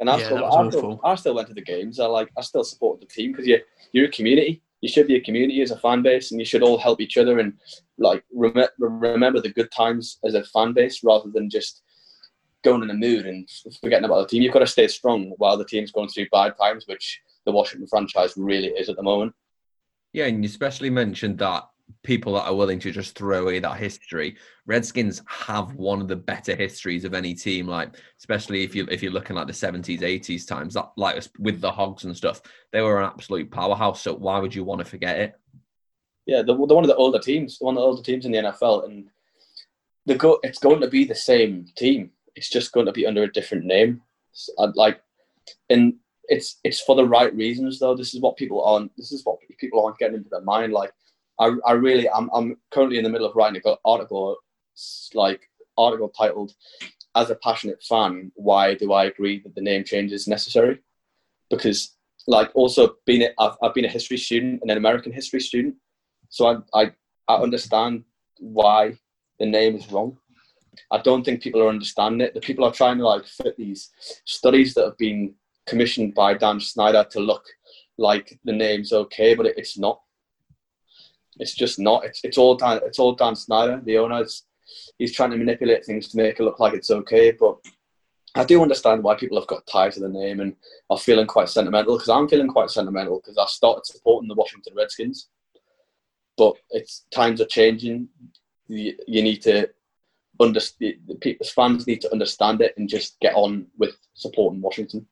and 0.00 0.10
I 0.10 0.18
yeah, 0.18 0.26
still 0.26 0.44
I 0.44 0.68
still, 0.68 1.00
I 1.04 1.14
still 1.14 1.34
went 1.36 1.48
to 1.48 1.54
the 1.54 1.62
games. 1.62 2.00
I 2.00 2.06
like 2.06 2.30
I 2.36 2.40
still 2.40 2.64
support 2.64 2.98
the 2.98 3.06
team 3.06 3.30
because 3.30 3.46
you 3.46 3.60
you're 3.92 4.06
a 4.06 4.10
community 4.10 4.60
you 4.80 4.88
should 4.88 5.06
be 5.06 5.16
a 5.16 5.20
community 5.20 5.60
as 5.62 5.70
a 5.70 5.78
fan 5.78 6.02
base, 6.02 6.30
and 6.30 6.40
you 6.40 6.46
should 6.46 6.62
all 6.62 6.78
help 6.78 7.00
each 7.00 7.16
other 7.16 7.38
and 7.38 7.54
like 7.98 8.24
rem- 8.32 8.68
remember 8.78 9.40
the 9.40 9.52
good 9.52 9.70
times 9.70 10.18
as 10.24 10.34
a 10.34 10.44
fan 10.44 10.72
base 10.72 11.04
rather 11.04 11.30
than 11.30 11.50
just 11.50 11.82
going 12.62 12.82
in 12.82 12.90
a 12.90 12.94
mood 12.94 13.26
and 13.26 13.48
forgetting 13.80 14.04
about 14.04 14.22
the 14.22 14.28
team. 14.28 14.42
You've 14.42 14.52
got 14.52 14.60
to 14.60 14.66
stay 14.66 14.88
strong 14.88 15.32
while 15.38 15.56
the 15.56 15.64
team's 15.64 15.92
going 15.92 16.08
through 16.08 16.28
bad 16.30 16.54
times, 16.60 16.84
which 16.86 17.20
the 17.46 17.52
Washington 17.52 17.88
franchise 17.88 18.34
really 18.36 18.68
is 18.68 18.88
at 18.88 18.96
the 18.96 19.02
moment. 19.02 19.32
Yeah, 20.12 20.26
and 20.26 20.42
you 20.42 20.48
especially 20.48 20.90
mentioned 20.90 21.38
that 21.38 21.64
people 22.02 22.34
that 22.34 22.46
are 22.46 22.54
willing 22.54 22.78
to 22.80 22.90
just 22.90 23.16
throw 23.16 23.42
away 23.42 23.58
that 23.58 23.76
history. 23.76 24.36
Redskins 24.66 25.22
have 25.26 25.74
one 25.74 26.00
of 26.00 26.08
the 26.08 26.16
better 26.16 26.54
histories 26.54 27.04
of 27.04 27.14
any 27.14 27.34
team, 27.34 27.66
like 27.66 27.96
especially 28.18 28.62
if 28.62 28.74
you 28.74 28.86
if 28.90 29.02
you're 29.02 29.12
looking 29.12 29.36
like 29.36 29.46
the 29.46 29.52
70s, 29.52 30.00
80s 30.00 30.46
times, 30.46 30.74
that 30.74 30.90
like 30.96 31.22
with 31.38 31.60
the 31.60 31.70
Hogs 31.70 32.04
and 32.04 32.16
stuff, 32.16 32.42
they 32.72 32.80
were 32.80 33.00
an 33.00 33.06
absolute 33.06 33.50
powerhouse. 33.50 34.02
So 34.02 34.14
why 34.14 34.38
would 34.38 34.54
you 34.54 34.64
want 34.64 34.80
to 34.80 34.84
forget 34.84 35.18
it? 35.18 35.38
Yeah, 36.26 36.42
the, 36.42 36.54
the 36.54 36.74
one 36.74 36.84
of 36.84 36.88
the 36.88 36.96
older 36.96 37.18
teams, 37.18 37.58
the 37.58 37.64
one 37.64 37.76
of 37.76 37.80
the 37.80 37.86
older 37.86 38.02
teams 38.02 38.24
in 38.24 38.32
the 38.32 38.38
NFL, 38.38 38.84
and 38.84 39.08
the 40.06 40.14
go 40.14 40.38
it's 40.42 40.58
going 40.58 40.80
to 40.80 40.88
be 40.88 41.04
the 41.04 41.14
same 41.14 41.66
team. 41.76 42.10
It's 42.36 42.50
just 42.50 42.72
going 42.72 42.86
to 42.86 42.92
be 42.92 43.06
under 43.06 43.24
a 43.24 43.32
different 43.32 43.64
name. 43.64 44.02
I'd 44.58 44.68
uh, 44.68 44.72
like, 44.74 45.02
and 45.68 45.94
it's 46.24 46.60
it's 46.62 46.80
for 46.80 46.94
the 46.94 47.06
right 47.06 47.34
reasons 47.34 47.78
though. 47.78 47.96
This 47.96 48.14
is 48.14 48.20
what 48.20 48.36
people 48.36 48.62
aren't. 48.62 48.96
This 48.96 49.12
is 49.12 49.24
what 49.24 49.38
people 49.58 49.84
aren't 49.84 49.98
getting 49.98 50.16
into 50.16 50.30
their 50.30 50.42
mind. 50.42 50.72
Like 50.72 50.92
I, 51.40 51.52
I 51.66 51.72
really 51.72 52.08
I'm, 52.10 52.28
I'm 52.32 52.56
currently 52.70 52.98
in 52.98 53.04
the 53.04 53.10
middle 53.10 53.26
of 53.26 53.34
writing 53.34 53.60
an 53.64 53.76
article 53.84 54.36
like 55.14 55.48
article 55.76 56.08
titled 56.10 56.54
as 57.16 57.30
a 57.30 57.34
passionate 57.36 57.82
fan 57.82 58.30
why 58.34 58.74
do 58.74 58.92
I 58.92 59.04
agree 59.06 59.40
that 59.40 59.54
the 59.54 59.60
name 59.60 59.82
change 59.84 60.12
is 60.12 60.28
necessary? 60.28 60.78
Because 61.48 61.96
like 62.26 62.50
also 62.54 62.96
being 63.06 63.22
a, 63.22 63.30
I've, 63.38 63.56
I've 63.62 63.74
been 63.74 63.86
a 63.86 63.88
history 63.88 64.18
student 64.18 64.60
and 64.62 64.70
an 64.70 64.78
American 64.78 65.12
history 65.12 65.40
student 65.40 65.74
so 66.28 66.46
I, 66.46 66.82
I 66.82 66.92
I 67.26 67.36
understand 67.36 68.04
why 68.38 68.98
the 69.38 69.46
name 69.46 69.76
is 69.76 69.90
wrong. 69.90 70.18
I 70.90 70.98
don't 70.98 71.24
think 71.24 71.42
people 71.42 71.62
are 71.62 71.68
understanding 71.68 72.20
it. 72.26 72.34
The 72.34 72.40
people 72.40 72.64
are 72.64 72.72
trying 72.72 72.98
to 72.98 73.06
like 73.06 73.26
fit 73.26 73.56
these 73.56 73.90
studies 74.24 74.74
that 74.74 74.84
have 74.84 74.98
been 74.98 75.34
commissioned 75.66 76.14
by 76.14 76.34
Dan 76.34 76.60
Snyder 76.60 77.06
to 77.10 77.20
look 77.20 77.44
like 77.98 78.38
the 78.44 78.52
name's 78.52 78.92
okay 78.92 79.34
but 79.34 79.46
it, 79.46 79.58
it's 79.58 79.78
not 79.78 80.00
it's 81.40 81.54
just 81.54 81.78
not. 81.78 82.04
It's, 82.04 82.20
it's 82.22 82.38
all 82.38 82.54
Dan. 82.54 82.80
It's 82.84 82.98
all 82.98 83.14
Dan 83.14 83.34
Snyder, 83.34 83.80
the 83.82 83.98
owner. 83.98 84.20
It's, 84.20 84.46
he's 84.98 85.14
trying 85.14 85.30
to 85.30 85.36
manipulate 85.36 85.84
things 85.84 86.08
to 86.08 86.18
make 86.18 86.38
it 86.38 86.42
look 86.42 86.60
like 86.60 86.74
it's 86.74 86.90
okay. 86.90 87.32
But 87.32 87.56
I 88.34 88.44
do 88.44 88.62
understand 88.62 89.02
why 89.02 89.16
people 89.16 89.40
have 89.40 89.48
got 89.48 89.66
tied 89.66 89.92
to 89.92 90.00
the 90.00 90.08
name 90.08 90.40
and 90.40 90.54
are 90.90 90.98
feeling 90.98 91.26
quite 91.26 91.48
sentimental. 91.48 91.94
Because 91.94 92.10
I'm 92.10 92.28
feeling 92.28 92.48
quite 92.48 92.70
sentimental 92.70 93.20
because 93.20 93.38
I 93.38 93.46
started 93.46 93.86
supporting 93.86 94.28
the 94.28 94.34
Washington 94.34 94.74
Redskins. 94.76 95.28
But 96.36 96.56
it's 96.70 97.06
times 97.10 97.40
are 97.40 97.46
changing. 97.46 98.08
You, 98.68 98.94
you 99.08 99.22
need 99.22 99.40
to 99.42 99.68
understand. 100.38 100.96
The 101.08 101.14
people's 101.16 101.50
fans 101.50 101.86
need 101.86 102.02
to 102.02 102.12
understand 102.12 102.60
it 102.60 102.74
and 102.76 102.88
just 102.88 103.18
get 103.20 103.34
on 103.34 103.66
with 103.78 103.96
supporting 104.12 104.60
Washington. 104.60 105.06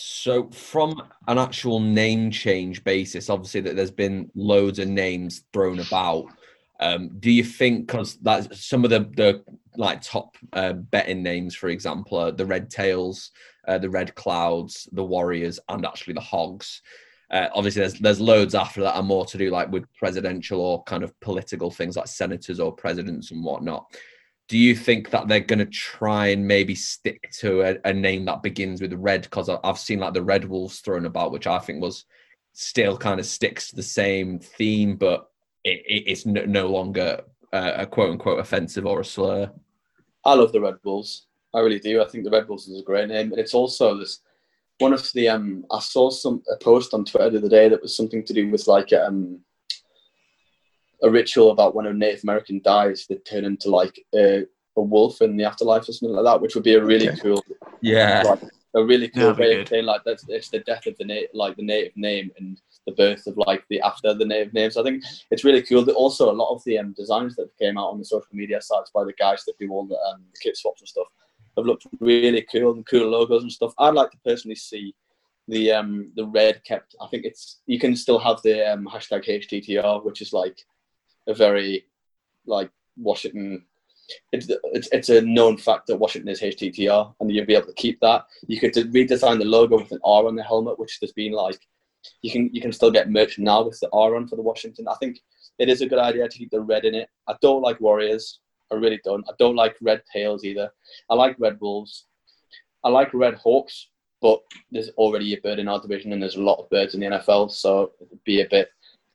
So, 0.00 0.48
from 0.50 1.02
an 1.26 1.38
actual 1.38 1.80
name 1.80 2.30
change 2.30 2.84
basis, 2.84 3.28
obviously 3.28 3.62
that 3.62 3.74
there's 3.74 3.90
been 3.90 4.30
loads 4.36 4.78
of 4.78 4.86
names 4.86 5.42
thrown 5.52 5.80
about. 5.80 6.26
Um, 6.78 7.16
do 7.18 7.32
you 7.32 7.42
think 7.42 7.88
because 7.88 8.16
that's 8.18 8.64
some 8.64 8.84
of 8.84 8.90
the 8.90 9.10
the 9.16 9.42
like 9.76 10.00
top 10.00 10.36
uh, 10.52 10.74
betting 10.74 11.24
names, 11.24 11.56
for 11.56 11.68
example, 11.68 12.16
are 12.16 12.30
the 12.30 12.46
Red 12.46 12.70
Tails, 12.70 13.32
uh, 13.66 13.78
the 13.78 13.90
Red 13.90 14.14
Clouds, 14.14 14.88
the 14.92 15.02
Warriors, 15.02 15.58
and 15.68 15.84
actually 15.84 16.14
the 16.14 16.20
Hogs. 16.20 16.80
Uh, 17.32 17.48
obviously, 17.52 17.80
there's 17.80 17.94
there's 17.94 18.20
loads 18.20 18.54
after 18.54 18.80
that 18.82 18.94
are 18.94 19.02
more 19.02 19.26
to 19.26 19.36
do 19.36 19.50
like 19.50 19.68
with 19.72 19.92
presidential 19.94 20.60
or 20.60 20.84
kind 20.84 21.02
of 21.02 21.18
political 21.18 21.72
things 21.72 21.96
like 21.96 22.06
senators 22.06 22.60
or 22.60 22.70
presidents 22.72 23.32
and 23.32 23.42
whatnot 23.42 23.92
do 24.48 24.56
you 24.56 24.74
think 24.74 25.10
that 25.10 25.28
they're 25.28 25.40
going 25.40 25.58
to 25.58 25.66
try 25.66 26.28
and 26.28 26.48
maybe 26.48 26.74
stick 26.74 27.30
to 27.38 27.62
a, 27.62 27.76
a 27.84 27.92
name 27.92 28.24
that 28.24 28.42
begins 28.42 28.80
with 28.80 28.94
red? 28.94 29.22
Because 29.22 29.50
I've 29.62 29.78
seen 29.78 30.00
like 30.00 30.14
the 30.14 30.22
Red 30.22 30.46
Wolves 30.46 30.80
thrown 30.80 31.04
about, 31.04 31.32
which 31.32 31.46
I 31.46 31.58
think 31.58 31.82
was 31.82 32.06
still 32.54 32.96
kind 32.96 33.20
of 33.20 33.26
sticks 33.26 33.68
to 33.68 33.76
the 33.76 33.82
same 33.82 34.38
theme, 34.38 34.96
but 34.96 35.30
it, 35.64 35.82
it's 35.84 36.24
no, 36.24 36.44
no 36.46 36.66
longer 36.66 37.20
uh, 37.52 37.72
a 37.76 37.86
quote 37.86 38.10
unquote 38.10 38.40
offensive 38.40 38.86
or 38.86 39.00
a 39.00 39.04
slur. 39.04 39.50
I 40.24 40.34
love 40.34 40.52
the 40.52 40.60
Red 40.60 40.80
Bulls. 40.82 41.26
I 41.54 41.60
really 41.60 41.78
do. 41.78 42.02
I 42.02 42.08
think 42.08 42.24
the 42.24 42.30
Red 42.30 42.46
Bulls 42.46 42.68
is 42.68 42.80
a 42.80 42.84
great 42.84 43.08
name, 43.08 43.32
and 43.32 43.38
it's 43.38 43.54
also 43.54 43.96
this 43.96 44.20
one 44.78 44.92
of 44.92 45.10
the 45.12 45.28
um. 45.28 45.64
I 45.70 45.80
saw 45.80 46.10
some 46.10 46.42
a 46.50 46.56
post 46.62 46.94
on 46.94 47.04
Twitter 47.04 47.30
the 47.30 47.38
other 47.38 47.48
day 47.48 47.68
that 47.68 47.82
was 47.82 47.96
something 47.96 48.24
to 48.24 48.32
do 48.32 48.50
with 48.50 48.66
like 48.66 48.92
um 48.92 49.40
a 51.02 51.10
ritual 51.10 51.50
about 51.50 51.74
when 51.74 51.86
a 51.86 51.92
Native 51.92 52.24
American 52.24 52.60
dies, 52.64 53.06
they 53.08 53.16
turn 53.16 53.44
into 53.44 53.70
like 53.70 54.04
a, 54.14 54.44
a 54.76 54.82
wolf 54.82 55.22
in 55.22 55.36
the 55.36 55.44
afterlife 55.44 55.88
or 55.88 55.92
something 55.92 56.16
like 56.16 56.24
that, 56.24 56.40
which 56.40 56.54
would 56.54 56.64
be 56.64 56.74
a 56.74 56.84
really 56.84 57.08
okay. 57.08 57.20
cool, 57.20 57.44
yeah, 57.80 58.22
like, 58.26 58.42
a 58.74 58.84
really 58.84 59.08
cool 59.08 59.34
way 59.34 59.60
of 59.60 59.68
saying 59.68 59.84
like 59.84 60.02
that's 60.04 60.24
it's 60.28 60.50
the 60.50 60.60
death 60.60 60.86
of 60.86 60.96
the 60.98 61.04
native, 61.04 61.30
like 61.34 61.56
the 61.56 61.62
native 61.62 61.96
name 61.96 62.30
and 62.38 62.60
the 62.86 62.92
birth 62.92 63.26
of 63.26 63.36
like 63.36 63.64
the 63.68 63.80
after 63.80 64.14
the 64.14 64.24
native 64.24 64.52
names. 64.52 64.76
I 64.76 64.82
think 64.82 65.02
it's 65.30 65.44
really 65.44 65.62
cool. 65.62 65.84
That 65.84 65.94
also 65.94 66.30
a 66.30 66.32
lot 66.32 66.54
of 66.54 66.62
the 66.64 66.78
um, 66.78 66.94
designs 66.96 67.36
that 67.36 67.56
came 67.58 67.78
out 67.78 67.90
on 67.90 67.98
the 67.98 68.04
social 68.04 68.28
media 68.32 68.60
sites 68.60 68.90
by 68.94 69.04
the 69.04 69.14
guys 69.14 69.44
that 69.44 69.58
do 69.58 69.70
all 69.70 69.86
the, 69.86 69.98
um, 70.10 70.22
kit 70.42 70.56
swaps 70.56 70.80
and 70.80 70.88
stuff 70.88 71.06
have 71.56 71.66
looked 71.66 71.86
really 72.00 72.46
cool 72.50 72.72
and 72.72 72.86
cool 72.86 73.08
logos 73.08 73.42
and 73.42 73.52
stuff. 73.52 73.74
I'd 73.78 73.94
like 73.94 74.10
to 74.12 74.18
personally 74.24 74.54
see 74.54 74.94
the 75.48 75.72
um 75.72 76.12
the 76.14 76.26
red 76.26 76.62
kept. 76.64 76.94
I 77.00 77.06
think 77.08 77.24
it's 77.24 77.60
you 77.66 77.78
can 77.78 77.96
still 77.96 78.18
have 78.18 78.40
the 78.42 78.72
um, 78.72 78.86
hashtag 78.86 79.26
HTTR, 79.26 80.04
which 80.04 80.20
is 80.20 80.32
like 80.32 80.58
a 81.28 81.34
very 81.34 81.84
like 82.46 82.70
Washington. 82.96 83.64
It's, 84.32 84.48
it's, 84.90 85.10
a 85.10 85.20
known 85.20 85.58
fact 85.58 85.86
that 85.86 85.98
Washington 85.98 86.30
is 86.30 86.40
HTTR, 86.40 87.14
and 87.20 87.30
you'll 87.30 87.44
be 87.44 87.54
able 87.54 87.66
to 87.66 87.74
keep 87.74 88.00
that. 88.00 88.24
You 88.46 88.58
could 88.58 88.72
redesign 88.72 89.38
the 89.38 89.44
logo 89.44 89.76
with 89.76 89.92
an 89.92 90.00
R 90.02 90.26
on 90.26 90.34
the 90.34 90.42
helmet, 90.42 90.78
which 90.78 90.96
has 91.02 91.12
been 91.12 91.32
like 91.32 91.60
you 92.22 92.30
can 92.30 92.48
you 92.52 92.60
can 92.60 92.72
still 92.72 92.90
get 92.90 93.10
merch 93.10 93.38
now 93.38 93.62
with 93.62 93.78
the 93.80 93.88
R 93.92 94.16
on 94.16 94.26
for 94.26 94.36
the 94.36 94.42
Washington. 94.42 94.88
I 94.88 94.94
think 94.94 95.20
it 95.58 95.68
is 95.68 95.82
a 95.82 95.86
good 95.86 95.98
idea 95.98 96.28
to 96.28 96.38
keep 96.38 96.50
the 96.50 96.60
red 96.60 96.84
in 96.84 96.94
it. 96.94 97.08
I 97.28 97.34
don't 97.42 97.62
like 97.62 97.80
Warriors. 97.80 98.40
I 98.72 98.76
really 98.76 99.00
don't. 99.04 99.24
I 99.28 99.32
don't 99.38 99.56
like 99.56 99.76
Red 99.80 100.02
Tails 100.12 100.44
either. 100.44 100.70
I 101.10 101.14
like 101.14 101.36
Red 101.38 101.58
Wolves. 101.60 102.06
I 102.84 102.90
like 102.90 103.12
Red 103.12 103.34
Hawks, 103.34 103.88
but 104.20 104.40
there's 104.70 104.90
already 104.90 105.34
a 105.34 105.40
bird 105.40 105.58
in 105.58 105.68
our 105.68 105.80
division, 105.80 106.12
and 106.12 106.22
there's 106.22 106.36
a 106.36 106.42
lot 106.42 106.58
of 106.58 106.70
birds 106.70 106.94
in 106.94 107.00
the 107.00 107.06
NFL, 107.06 107.50
so 107.50 107.92
it'd 108.00 108.22
be 108.24 108.40
a 108.42 108.48
bit. 108.48 108.70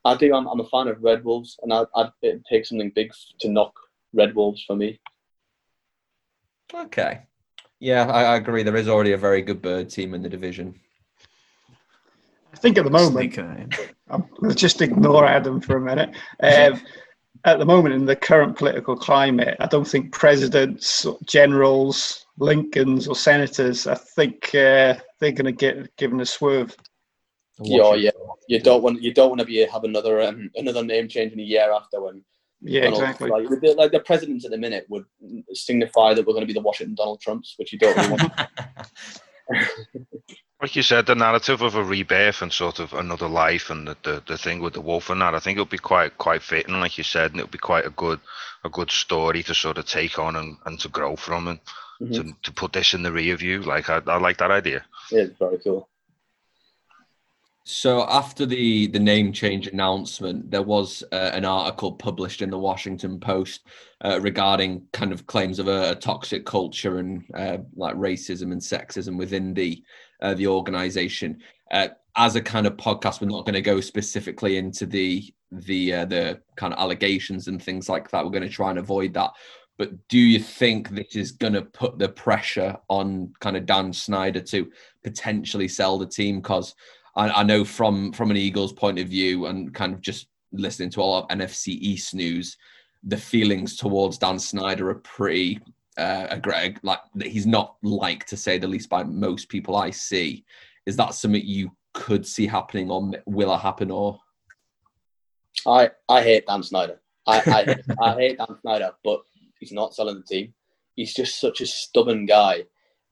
I 0.05 0.15
do. 0.15 0.33
I'm, 0.35 0.47
I'm 0.47 0.59
a 0.59 0.67
fan 0.67 0.87
of 0.87 1.01
Red 1.01 1.23
Wolves, 1.23 1.57
and 1.63 1.73
I'd, 1.73 1.87
I'd 1.95 2.09
take 2.49 2.65
something 2.65 2.91
big 2.93 3.11
to 3.39 3.49
knock 3.49 3.73
Red 4.13 4.35
Wolves 4.35 4.63
for 4.65 4.75
me. 4.75 4.99
Okay. 6.73 7.21
Yeah, 7.79 8.05
I, 8.07 8.23
I 8.23 8.35
agree. 8.37 8.63
There 8.63 8.75
is 8.75 8.87
already 8.87 9.13
a 9.13 9.17
very 9.17 9.41
good 9.41 9.61
bird 9.61 9.89
team 9.89 10.13
in 10.13 10.21
the 10.21 10.29
division. 10.29 10.79
I 12.53 12.57
think 12.57 12.77
at 12.77 12.85
the 12.85 12.91
moment, 12.91 13.37
I'm 14.09 14.25
going 14.39 14.49
to 14.49 14.55
just 14.55 14.81
ignore 14.81 15.25
Adam 15.25 15.59
for 15.59 15.77
a 15.77 15.81
minute. 15.81 16.11
Um, 16.41 16.81
at 17.45 17.59
the 17.59 17.65
moment, 17.65 17.95
in 17.95 18.05
the 18.05 18.15
current 18.15 18.57
political 18.57 18.95
climate, 18.95 19.57
I 19.59 19.65
don't 19.65 19.87
think 19.87 20.13
presidents, 20.13 21.05
generals, 21.25 22.25
Lincolns, 22.37 23.07
or 23.07 23.15
senators, 23.15 23.85
I 23.85 23.95
think 23.95 24.55
uh, 24.55 24.95
they're 25.19 25.31
going 25.31 25.45
to 25.45 25.51
get 25.51 25.95
given 25.97 26.21
a 26.21 26.25
swerve. 26.25 26.75
Yeah, 27.63 27.93
yeah. 27.95 28.11
You 28.47 28.59
don't 28.59 28.83
want 28.83 29.01
you 29.01 29.13
don't 29.13 29.29
want 29.29 29.39
to 29.39 29.45
be 29.45 29.65
have 29.65 29.83
another 29.83 30.21
um, 30.21 30.49
another 30.55 30.83
name 30.83 31.07
change 31.07 31.33
in 31.33 31.39
a 31.39 31.43
year 31.43 31.71
after 31.71 32.01
when 32.01 32.23
yeah, 32.63 32.83
Donald, 32.83 33.01
exactly. 33.01 33.29
Like 33.29 33.49
the, 33.61 33.73
like 33.73 33.91
the 33.91 33.99
presidents 33.99 34.45
at 34.45 34.51
the 34.51 34.57
minute 34.57 34.85
would 34.89 35.05
signify 35.53 36.13
that 36.13 36.25
we're 36.25 36.33
going 36.33 36.43
to 36.43 36.47
be 36.47 36.53
the 36.53 36.61
Washington 36.61 36.95
Donald 36.95 37.19
Trumps, 37.19 37.55
which 37.57 37.73
you 37.73 37.79
don't 37.79 37.95
really 37.97 38.09
want. 38.09 38.31
like 40.61 40.75
you 40.77 40.81
said, 40.81 41.05
the 41.05 41.15
narrative 41.15 41.61
of 41.61 41.75
a 41.75 41.83
rebirth 41.83 42.41
and 42.41 42.53
sort 42.53 42.79
of 42.79 42.93
another 42.93 43.27
life, 43.27 43.69
and 43.69 43.87
the, 43.87 43.97
the, 44.03 44.23
the 44.27 44.37
thing 44.37 44.61
with 44.61 44.73
the 44.73 44.81
wolf 44.81 45.09
and 45.09 45.21
that, 45.21 45.35
I 45.35 45.39
think 45.39 45.57
it'll 45.57 45.65
be 45.65 45.77
quite 45.77 46.17
quite 46.17 46.41
fitting, 46.41 46.79
like 46.79 46.97
you 46.97 47.03
said, 47.03 47.31
and 47.31 47.41
it'll 47.41 47.51
be 47.51 47.57
quite 47.57 47.85
a 47.85 47.89
good 47.89 48.21
a 48.63 48.69
good 48.69 48.91
story 48.91 49.43
to 49.43 49.53
sort 49.53 49.77
of 49.77 49.85
take 49.85 50.17
on 50.17 50.37
and, 50.37 50.55
and 50.65 50.79
to 50.79 50.87
grow 50.87 51.17
from, 51.17 51.49
and 51.49 51.59
mm-hmm. 52.01 52.13
to, 52.13 52.35
to 52.43 52.53
put 52.53 52.71
this 52.71 52.93
in 52.93 53.03
the 53.03 53.11
rear 53.11 53.35
view. 53.35 53.61
Like 53.61 53.89
I, 53.89 54.01
I 54.07 54.17
like 54.19 54.37
that 54.37 54.51
idea. 54.51 54.85
Yeah, 55.11 55.23
it's 55.23 55.37
very 55.37 55.59
cool. 55.59 55.89
So 57.65 58.03
after 58.09 58.45
the 58.45 58.87
the 58.87 58.99
name 58.99 59.31
change 59.31 59.67
announcement, 59.67 60.51
there 60.51 60.61
was 60.63 61.01
uh, 61.13 61.31
an 61.33 61.45
article 61.45 61.93
published 61.93 62.41
in 62.41 62.49
the 62.49 62.57
Washington 62.57 63.21
Post 63.21 63.67
uh, 64.03 64.19
regarding 64.21 64.85
kind 64.91 65.13
of 65.13 65.27
claims 65.27 65.59
of 65.59 65.69
a, 65.69 65.91
a 65.91 65.95
toxic 65.95 66.45
culture 66.45 66.97
and 66.97 67.23
uh, 67.33 67.59
like 67.75 67.95
racism 67.95 68.51
and 68.51 68.59
sexism 68.59 69.17
within 69.17 69.53
the 69.53 69.81
uh, 70.21 70.33
the 70.33 70.47
organization. 70.47 71.41
Uh, 71.71 71.87
as 72.17 72.35
a 72.35 72.41
kind 72.41 72.67
of 72.67 72.75
podcast, 72.75 73.21
we're 73.21 73.27
not 73.27 73.45
going 73.45 73.53
to 73.55 73.61
go 73.61 73.79
specifically 73.79 74.57
into 74.57 74.85
the 74.85 75.33
the 75.49 75.93
uh, 75.93 76.05
the 76.05 76.41
kind 76.57 76.73
of 76.73 76.79
allegations 76.79 77.47
and 77.47 77.63
things 77.63 77.87
like 77.87 78.09
that. 78.11 78.25
We're 78.25 78.31
going 78.31 78.43
to 78.43 78.49
try 78.49 78.71
and 78.71 78.79
avoid 78.79 79.13
that. 79.13 79.31
But 79.77 80.07
do 80.09 80.19
you 80.19 80.37
think 80.39 80.89
this 80.89 81.15
is 81.15 81.31
going 81.31 81.53
to 81.53 81.63
put 81.63 81.97
the 81.97 82.09
pressure 82.09 82.77
on 82.89 83.33
kind 83.39 83.55
of 83.55 83.65
Dan 83.65 83.93
Snyder 83.93 84.41
to 84.41 84.69
potentially 85.01 85.69
sell 85.69 85.97
the 85.97 86.05
team? 86.05 86.41
Because 86.41 86.75
I, 87.15 87.29
I 87.29 87.43
know 87.43 87.63
from 87.63 88.11
from 88.11 88.31
an 88.31 88.37
Eagles 88.37 88.73
point 88.73 88.99
of 88.99 89.07
view 89.07 89.45
and 89.45 89.73
kind 89.73 89.93
of 89.93 90.01
just 90.01 90.27
listening 90.51 90.89
to 90.91 91.01
a 91.01 91.03
lot 91.03 91.23
of 91.23 91.37
NFC 91.37 91.69
East 91.69 92.13
news, 92.13 92.57
the 93.03 93.17
feelings 93.17 93.75
towards 93.75 94.17
Dan 94.17 94.39
Snyder 94.39 94.89
are 94.89 94.95
pretty 94.95 95.59
uh. 95.97 96.39
Like 96.83 96.99
that 97.15 97.27
he's 97.27 97.45
not 97.45 97.75
liked 97.83 98.29
to 98.29 98.37
say 98.37 98.57
the 98.57 98.67
least 98.67 98.89
by 98.89 99.03
most 99.03 99.49
people 99.49 99.75
I 99.75 99.91
see. 99.91 100.43
Is 100.85 100.95
that 100.97 101.13
something 101.13 101.41
you 101.45 101.71
could 101.93 102.25
see 102.25 102.47
happening, 102.47 102.89
or 102.89 103.11
will 103.25 103.53
it 103.53 103.59
happen? 103.59 103.91
Or 103.91 104.19
I 105.67 105.91
I 106.09 106.23
hate 106.23 106.47
Dan 106.47 106.63
Snyder. 106.63 106.99
I 107.27 107.39
I, 107.99 108.05
I 108.09 108.13
hate 108.15 108.37
Dan 108.37 108.57
Snyder, 108.61 108.91
but 109.03 109.21
he's 109.59 109.71
not 109.71 109.93
selling 109.93 110.15
the 110.15 110.23
team. 110.23 110.53
He's 110.95 111.13
just 111.13 111.39
such 111.39 111.61
a 111.61 111.65
stubborn 111.65 112.25
guy, 112.25 112.63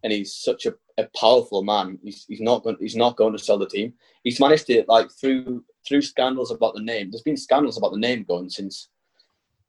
and 0.03 0.12
he's 0.12 0.34
such 0.34 0.65
a 0.65 0.74
a 0.98 1.07
powerful 1.19 1.63
man. 1.63 2.00
He's, 2.03 2.25
he's 2.27 2.41
not 2.41 2.63
going. 2.63 2.77
He's 2.79 2.95
not 2.95 3.17
going 3.17 3.33
to 3.33 3.39
sell 3.39 3.57
the 3.57 3.67
team. 3.67 3.93
He's 4.24 4.39
managed 4.39 4.67
to 4.67 4.83
like 4.88 5.12
through 5.12 5.63
through 5.88 6.01
scandals 6.01 6.51
about 6.51 6.75
the 6.75 6.81
name. 6.81 7.12
There's 7.12 7.24
been 7.24 7.38
scandals 7.38 7.77
about 7.77 7.91
the 7.91 8.00
name 8.00 8.24
going 8.24 8.50
since 8.50 8.89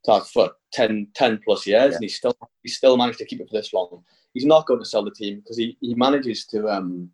for 0.05 0.51
10, 0.73 1.09
10 1.15 1.41
plus 1.45 1.67
years, 1.67 1.91
yeah. 1.91 1.95
and 1.95 2.03
he's 2.03 2.17
still 2.17 2.37
he's 2.63 2.77
still 2.77 2.97
managed 2.97 3.19
to 3.19 3.25
keep 3.25 3.41
it 3.41 3.49
for 3.49 3.57
this 3.57 3.73
long. 3.73 4.03
He's 4.35 4.45
not 4.45 4.67
going 4.67 4.81
to 4.81 4.87
sell 4.87 5.05
the 5.05 5.11
team 5.11 5.41
because 5.41 5.59
he, 5.59 5.77
he 5.81 5.95
manages 5.95 6.47
to 6.47 6.69
um, 6.69 7.11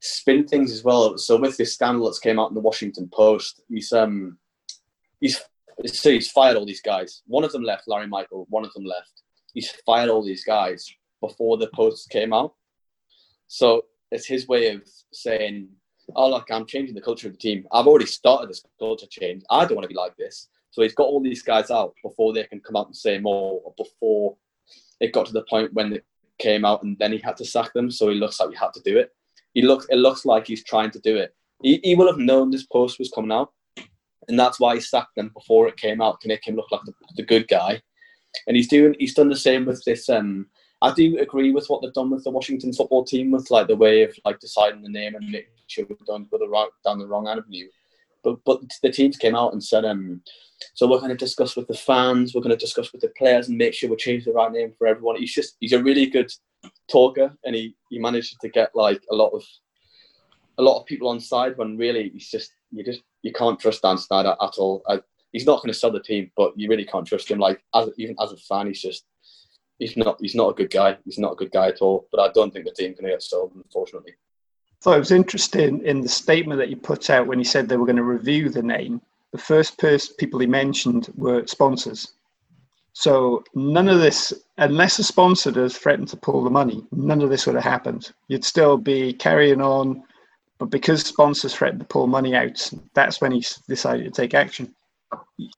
spin 0.00 0.46
things 0.46 0.72
as 0.72 0.82
well. 0.82 1.16
So 1.18 1.38
with 1.38 1.56
this 1.56 1.74
scandal 1.74 2.06
that's 2.06 2.18
came 2.18 2.38
out 2.38 2.48
in 2.48 2.54
the 2.54 2.60
Washington 2.60 3.08
Post, 3.12 3.62
he's 3.68 3.92
um 3.92 4.38
he's 5.20 5.40
so 5.86 6.10
he's 6.10 6.30
fired 6.30 6.56
all 6.56 6.66
these 6.66 6.82
guys. 6.82 7.22
One 7.26 7.44
of 7.44 7.52
them 7.52 7.62
left, 7.62 7.84
Larry 7.86 8.06
Michael. 8.06 8.46
One 8.50 8.64
of 8.64 8.72
them 8.74 8.84
left. 8.84 9.22
He's 9.54 9.70
fired 9.86 10.10
all 10.10 10.24
these 10.24 10.44
guys 10.44 10.92
before 11.20 11.56
the 11.56 11.68
post 11.74 12.10
came 12.10 12.32
out. 12.32 12.54
So 13.52 13.86
it's 14.12 14.26
his 14.26 14.46
way 14.46 14.68
of 14.68 14.82
saying, 15.12 15.68
"Oh 16.14 16.30
look, 16.30 16.46
I'm 16.52 16.66
changing 16.66 16.94
the 16.94 17.00
culture 17.00 17.26
of 17.26 17.34
the 17.34 17.38
team. 17.38 17.66
I've 17.72 17.88
already 17.88 18.06
started 18.06 18.48
this 18.48 18.64
culture 18.78 19.08
change. 19.10 19.42
I 19.50 19.64
don't 19.64 19.74
want 19.74 19.82
to 19.82 19.94
be 19.94 20.02
like 20.04 20.16
this." 20.16 20.48
So 20.70 20.82
he's 20.82 20.94
got 20.94 21.08
all 21.08 21.20
these 21.20 21.42
guys 21.42 21.68
out 21.68 21.94
before 22.00 22.32
they 22.32 22.44
can 22.44 22.60
come 22.60 22.76
out 22.76 22.86
and 22.86 22.96
say 22.96 23.18
more, 23.18 23.60
or 23.64 23.74
before 23.76 24.36
it 25.00 25.12
got 25.12 25.26
to 25.26 25.32
the 25.32 25.42
point 25.50 25.74
when 25.74 25.94
it 25.94 26.04
came 26.38 26.64
out, 26.64 26.84
and 26.84 26.96
then 27.00 27.12
he 27.12 27.18
had 27.18 27.36
to 27.38 27.44
sack 27.44 27.72
them. 27.72 27.90
So 27.90 28.08
he 28.08 28.14
looks 28.14 28.38
like 28.38 28.50
he 28.50 28.56
had 28.56 28.72
to 28.74 28.82
do 28.82 28.96
it. 28.96 29.10
He 29.52 29.62
looks. 29.62 29.84
It 29.90 29.96
looks 29.96 30.24
like 30.24 30.46
he's 30.46 30.62
trying 30.62 30.92
to 30.92 31.00
do 31.00 31.16
it. 31.16 31.34
He, 31.60 31.80
he 31.82 31.96
will 31.96 32.06
have 32.06 32.18
known 32.18 32.52
this 32.52 32.66
post 32.66 33.00
was 33.00 33.10
coming 33.10 33.32
out, 33.32 33.52
and 34.28 34.38
that's 34.38 34.60
why 34.60 34.76
he 34.76 34.80
sacked 34.80 35.16
them 35.16 35.32
before 35.34 35.66
it 35.66 35.76
came 35.76 36.00
out 36.00 36.20
to 36.20 36.28
make 36.28 36.46
him 36.46 36.54
look 36.54 36.70
like 36.70 36.82
the, 36.84 36.94
the 37.16 37.24
good 37.24 37.48
guy. 37.48 37.82
And 38.46 38.56
he's 38.56 38.68
doing. 38.68 38.94
He's 39.00 39.14
done 39.14 39.28
the 39.28 39.34
same 39.34 39.64
with 39.64 39.84
this. 39.84 40.08
Um, 40.08 40.46
I 40.82 40.92
do 40.94 41.18
agree 41.18 41.52
with 41.52 41.66
what 41.66 41.82
they've 41.82 41.92
done 41.92 42.10
with 42.10 42.24
the 42.24 42.30
Washington 42.30 42.72
football 42.72 43.04
team, 43.04 43.30
with 43.30 43.50
like 43.50 43.66
the 43.66 43.76
way 43.76 44.02
of 44.02 44.16
like 44.24 44.40
deciding 44.40 44.82
the 44.82 44.88
name 44.88 45.14
and 45.14 45.30
making 45.30 45.50
sure 45.66 45.84
we 45.88 45.96
don't 46.06 46.30
go 46.30 46.38
the 46.38 46.48
right, 46.48 46.68
down 46.84 46.98
the 46.98 47.06
wrong 47.06 47.28
avenue. 47.28 47.68
But 48.24 48.38
but 48.44 48.60
the 48.82 48.90
teams 48.90 49.16
came 49.16 49.34
out 49.34 49.52
and 49.52 49.62
said, 49.62 49.84
um, 49.84 50.22
so 50.74 50.88
we're 50.88 50.98
going 50.98 51.10
to 51.10 51.16
discuss 51.16 51.56
with 51.56 51.68
the 51.68 51.74
fans, 51.74 52.34
we're 52.34 52.42
going 52.42 52.56
to 52.56 52.64
discuss 52.64 52.92
with 52.92 53.02
the 53.02 53.12
players, 53.16 53.48
and 53.48 53.58
make 53.58 53.74
sure 53.74 53.90
we 53.90 53.96
change 53.96 54.24
the 54.24 54.32
right 54.32 54.50
name 54.50 54.72
for 54.78 54.86
everyone. 54.86 55.16
He's 55.16 55.34
just 55.34 55.56
he's 55.60 55.72
a 55.72 55.82
really 55.82 56.06
good 56.06 56.30
talker, 56.90 57.34
and 57.44 57.54
he 57.54 57.74
he 57.90 57.98
managed 57.98 58.40
to 58.40 58.48
get 58.48 58.70
like 58.74 59.02
a 59.10 59.14
lot 59.14 59.30
of 59.30 59.44
a 60.58 60.62
lot 60.62 60.78
of 60.78 60.86
people 60.86 61.08
on 61.08 61.20
side 61.20 61.56
when 61.56 61.76
really 61.76 62.10
he's 62.10 62.30
just 62.30 62.52
you 62.70 62.84
just 62.84 63.02
you 63.22 63.32
can't 63.32 63.58
trust 63.58 63.82
Dan 63.82 63.98
Snyder 63.98 64.34
at 64.40 64.54
all. 64.58 64.82
I, 64.88 65.00
he's 65.32 65.46
not 65.46 65.62
going 65.62 65.72
to 65.72 65.78
sell 65.78 65.92
the 65.92 66.00
team, 66.00 66.30
but 66.36 66.52
you 66.56 66.68
really 66.68 66.84
can't 66.84 67.06
trust 67.06 67.30
him. 67.30 67.38
Like 67.38 67.62
as 67.74 67.90
even 67.98 68.16
as 68.20 68.32
a 68.32 68.36
fan, 68.36 68.66
he's 68.66 68.82
just 68.82 69.04
he's 69.80 69.96
not 69.96 70.18
he's 70.20 70.36
not 70.36 70.50
a 70.50 70.54
good 70.54 70.70
guy. 70.70 70.96
He's 71.04 71.18
not 71.18 71.32
a 71.32 71.36
good 71.36 71.50
guy 71.50 71.68
at 71.68 71.80
all. 71.80 72.06
But 72.12 72.20
I 72.20 72.32
don't 72.32 72.52
think 72.52 72.66
the 72.66 72.72
team 72.72 72.94
can 72.94 73.06
get 73.06 73.22
sold, 73.22 73.52
unfortunately. 73.56 74.14
Thought 74.80 74.96
it 74.96 75.00
was 75.00 75.10
interesting 75.10 75.84
in 75.84 76.00
the 76.00 76.08
statement 76.08 76.58
that 76.58 76.70
you 76.70 76.76
put 76.76 77.10
out 77.10 77.26
when 77.26 77.38
he 77.38 77.44
said 77.44 77.68
they 77.68 77.76
were 77.76 77.86
going 77.86 77.96
to 77.96 78.02
review 78.02 78.48
the 78.48 78.62
name. 78.62 79.02
The 79.32 79.38
first 79.38 79.78
person 79.78 80.14
people 80.18 80.40
he 80.40 80.46
mentioned 80.46 81.12
were 81.16 81.46
sponsors. 81.46 82.12
So 82.92 83.44
none 83.54 83.88
of 83.88 84.00
this, 84.00 84.32
unless 84.58 84.98
a 84.98 85.04
sponsor 85.04 85.50
does 85.50 85.76
threaten 85.76 86.06
to 86.06 86.16
pull 86.16 86.42
the 86.42 86.50
money, 86.50 86.84
none 86.92 87.22
of 87.22 87.30
this 87.30 87.46
would 87.46 87.54
have 87.54 87.64
happened. 87.64 88.12
You'd 88.28 88.44
still 88.44 88.76
be 88.76 89.12
carrying 89.12 89.60
on, 89.60 90.02
but 90.58 90.70
because 90.70 91.02
sponsors 91.02 91.54
threatened 91.54 91.80
to 91.80 91.86
pull 91.86 92.06
money 92.06 92.34
out, 92.34 92.70
that's 92.94 93.20
when 93.20 93.32
he 93.32 93.44
decided 93.68 94.04
to 94.04 94.10
take 94.10 94.34
action. 94.34 94.74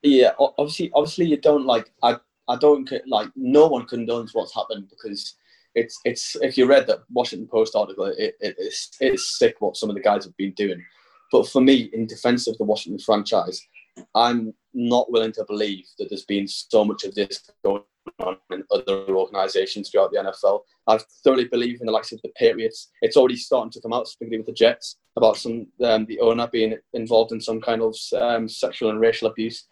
Yeah, 0.03 0.33
obviously, 0.39 0.91
obviously 0.95 1.27
you 1.27 1.37
don't 1.37 1.65
like. 1.65 1.91
I 2.03 2.19
I 2.53 2.57
don't 2.57 2.91
like 3.07 3.31
no 3.35 3.67
one 3.67 3.87
condones 3.87 4.31
what's 4.35 4.55
happened 4.55 4.89
because 4.91 5.37
it's 5.75 5.99
it's 6.05 6.37
if 6.43 6.59
you 6.59 6.67
read 6.67 6.87
that 6.87 7.01
Washington 7.11 7.49
Post 7.49 7.75
article, 7.75 8.05
it, 8.05 8.35
it 8.41 8.55
it's 8.59 8.91
it's 9.01 9.39
sick 9.39 9.57
what 9.61 9.77
some 9.77 9.89
of 9.89 9.97
the 9.97 10.03
guys 10.03 10.25
have 10.25 10.37
been 10.37 10.53
doing. 10.53 10.85
But 11.31 11.49
for 11.49 11.63
me, 11.63 11.89
in 11.95 12.07
defence 12.07 12.47
of 12.47 12.59
the 12.59 12.65
Washington 12.65 12.99
franchise, 12.99 13.59
I'm 14.15 14.53
not 14.75 15.11
willing 15.11 15.33
to 15.33 15.45
believe 15.49 15.87
that 15.99 16.11
there's 16.11 16.27
been 16.27 16.47
so 16.47 16.85
much 16.85 17.05
of 17.05 17.15
this 17.15 17.51
going 17.65 17.83
on 18.19 18.37
in 18.51 18.65
other 18.71 19.07
organisations 19.09 19.89
throughout 19.89 20.11
the 20.13 20.19
NFL. 20.19 20.61
I 20.87 20.99
thoroughly 21.25 21.47
believe 21.47 21.81
in 21.81 21.87
the 21.87 21.93
likes 21.93 22.13
of 22.13 22.21
the 22.23 22.33
Patriots. 22.37 22.91
It's 23.01 23.17
already 23.17 23.37
starting 23.37 23.71
to 23.71 23.81
come 23.81 23.95
out, 23.95 24.09
specifically 24.09 24.39
with 24.39 24.47
the 24.47 24.53
Jets, 24.53 24.97
about 25.17 25.39
some 25.39 25.69
um, 25.83 26.05
the 26.05 26.21
owner 26.21 26.49
being 26.53 26.77
involved 26.93 27.33
in 27.33 27.41
some 27.41 27.63
kind 27.63 27.81
of 27.81 27.97
um, 28.21 28.47
sexual 28.47 28.91
and 28.91 29.01
racial 29.01 29.29
abuse. 29.29 29.67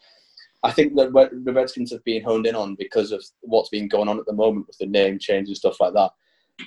I 0.62 0.72
think 0.72 0.94
that 0.96 1.12
the 1.44 1.52
Redskins 1.52 1.90
have 1.92 2.04
been 2.04 2.22
honed 2.22 2.46
in 2.46 2.54
on 2.54 2.74
because 2.74 3.12
of 3.12 3.24
what's 3.40 3.70
been 3.70 3.88
going 3.88 4.08
on 4.08 4.18
at 4.18 4.26
the 4.26 4.32
moment 4.32 4.66
with 4.66 4.76
the 4.78 4.86
name 4.86 5.18
change 5.18 5.48
and 5.48 5.56
stuff 5.56 5.80
like 5.80 5.94
that. 5.94 6.10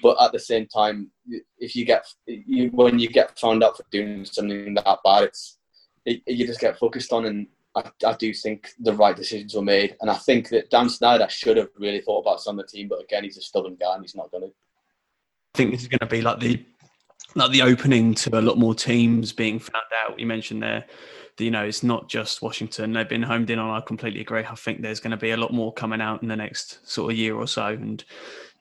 But 0.01 0.17
at 0.19 0.31
the 0.31 0.39
same 0.39 0.65
time, 0.67 1.11
if 1.59 1.75
you 1.75 1.85
get 1.85 2.05
you, 2.25 2.69
when 2.69 2.97
you 2.97 3.07
get 3.07 3.37
found 3.37 3.63
out 3.63 3.77
for 3.77 3.85
doing 3.91 4.25
something 4.25 4.73
that 4.73 4.99
bad, 5.03 5.25
it's 5.25 5.59
it, 6.05 6.21
you 6.25 6.47
just 6.47 6.59
get 6.59 6.79
focused 6.79 7.13
on. 7.13 7.25
And 7.25 7.47
I, 7.75 7.83
I, 8.03 8.13
do 8.13 8.33
think 8.33 8.69
the 8.79 8.93
right 8.93 9.15
decisions 9.15 9.53
were 9.53 9.61
made. 9.61 9.95
And 10.01 10.09
I 10.09 10.15
think 10.15 10.49
that 10.49 10.71
Dan 10.71 10.89
Snyder 10.89 11.27
should 11.29 11.57
have 11.57 11.69
really 11.77 12.01
thought 12.01 12.21
about 12.21 12.41
some 12.41 12.57
of 12.57 12.65
the 12.65 12.75
team. 12.75 12.87
But 12.87 13.03
again, 13.03 13.23
he's 13.23 13.37
a 13.37 13.41
stubborn 13.41 13.77
guy 13.79 13.93
and 13.93 14.03
he's 14.03 14.15
not 14.15 14.31
going 14.31 14.45
to. 14.45 14.49
I 14.49 15.57
think 15.57 15.71
this 15.71 15.81
is 15.81 15.87
going 15.87 15.99
to 15.99 16.07
be 16.07 16.21
like 16.21 16.39
the 16.39 16.65
like 17.35 17.51
the 17.51 17.61
opening 17.61 18.15
to 18.15 18.39
a 18.39 18.41
lot 18.41 18.57
more 18.57 18.73
teams 18.73 19.31
being 19.31 19.59
found 19.59 19.85
out. 20.03 20.19
You 20.19 20.25
mentioned 20.25 20.63
there 20.63 20.85
you 21.39 21.51
know, 21.51 21.63
it's 21.63 21.83
not 21.83 22.09
just 22.09 22.41
Washington. 22.41 22.93
They've 22.93 23.07
been 23.07 23.23
homed 23.23 23.49
in 23.49 23.59
on. 23.59 23.75
I 23.75 23.81
completely 23.81 24.21
agree. 24.21 24.43
I 24.43 24.55
think 24.55 24.81
there's 24.81 24.99
going 24.99 25.11
to 25.11 25.17
be 25.17 25.31
a 25.31 25.37
lot 25.37 25.53
more 25.53 25.73
coming 25.73 26.01
out 26.01 26.21
in 26.21 26.27
the 26.27 26.35
next 26.35 26.87
sort 26.89 27.11
of 27.11 27.17
year 27.17 27.35
or 27.35 27.47
so. 27.47 27.67
And 27.67 28.03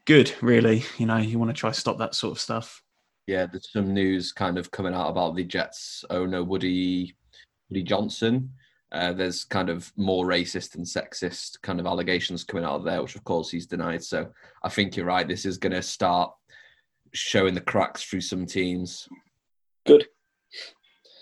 good, 0.06 0.32
really. 0.40 0.84
You 0.98 1.06
know, 1.06 1.18
you 1.18 1.38
want 1.38 1.50
to 1.50 1.58
try 1.58 1.70
to 1.70 1.78
stop 1.78 1.98
that 1.98 2.14
sort 2.14 2.32
of 2.32 2.40
stuff. 2.40 2.82
Yeah, 3.26 3.46
there's 3.46 3.70
some 3.70 3.94
news 3.94 4.32
kind 4.32 4.58
of 4.58 4.70
coming 4.70 4.94
out 4.94 5.08
about 5.08 5.36
the 5.36 5.44
Jets 5.44 6.04
owner 6.10 6.42
Woody 6.42 7.16
Woody 7.70 7.82
Johnson. 7.82 8.50
Uh, 8.90 9.12
there's 9.12 9.44
kind 9.44 9.70
of 9.70 9.90
more 9.96 10.26
racist 10.26 10.74
and 10.74 10.84
sexist 10.84 11.62
kind 11.62 11.80
of 11.80 11.86
allegations 11.86 12.44
coming 12.44 12.64
out 12.64 12.74
of 12.74 12.84
there, 12.84 13.00
which 13.00 13.16
of 13.16 13.24
course 13.24 13.50
he's 13.50 13.66
denied. 13.66 14.04
So 14.04 14.28
I 14.62 14.68
think 14.68 14.96
you're 14.96 15.06
right. 15.06 15.26
This 15.26 15.46
is 15.46 15.56
going 15.56 15.72
to 15.72 15.82
start 15.82 16.32
showing 17.14 17.54
the 17.54 17.60
cracks 17.60 18.02
through 18.02 18.20
some 18.20 18.44
teams. 18.44 19.08
Good. 19.86 20.06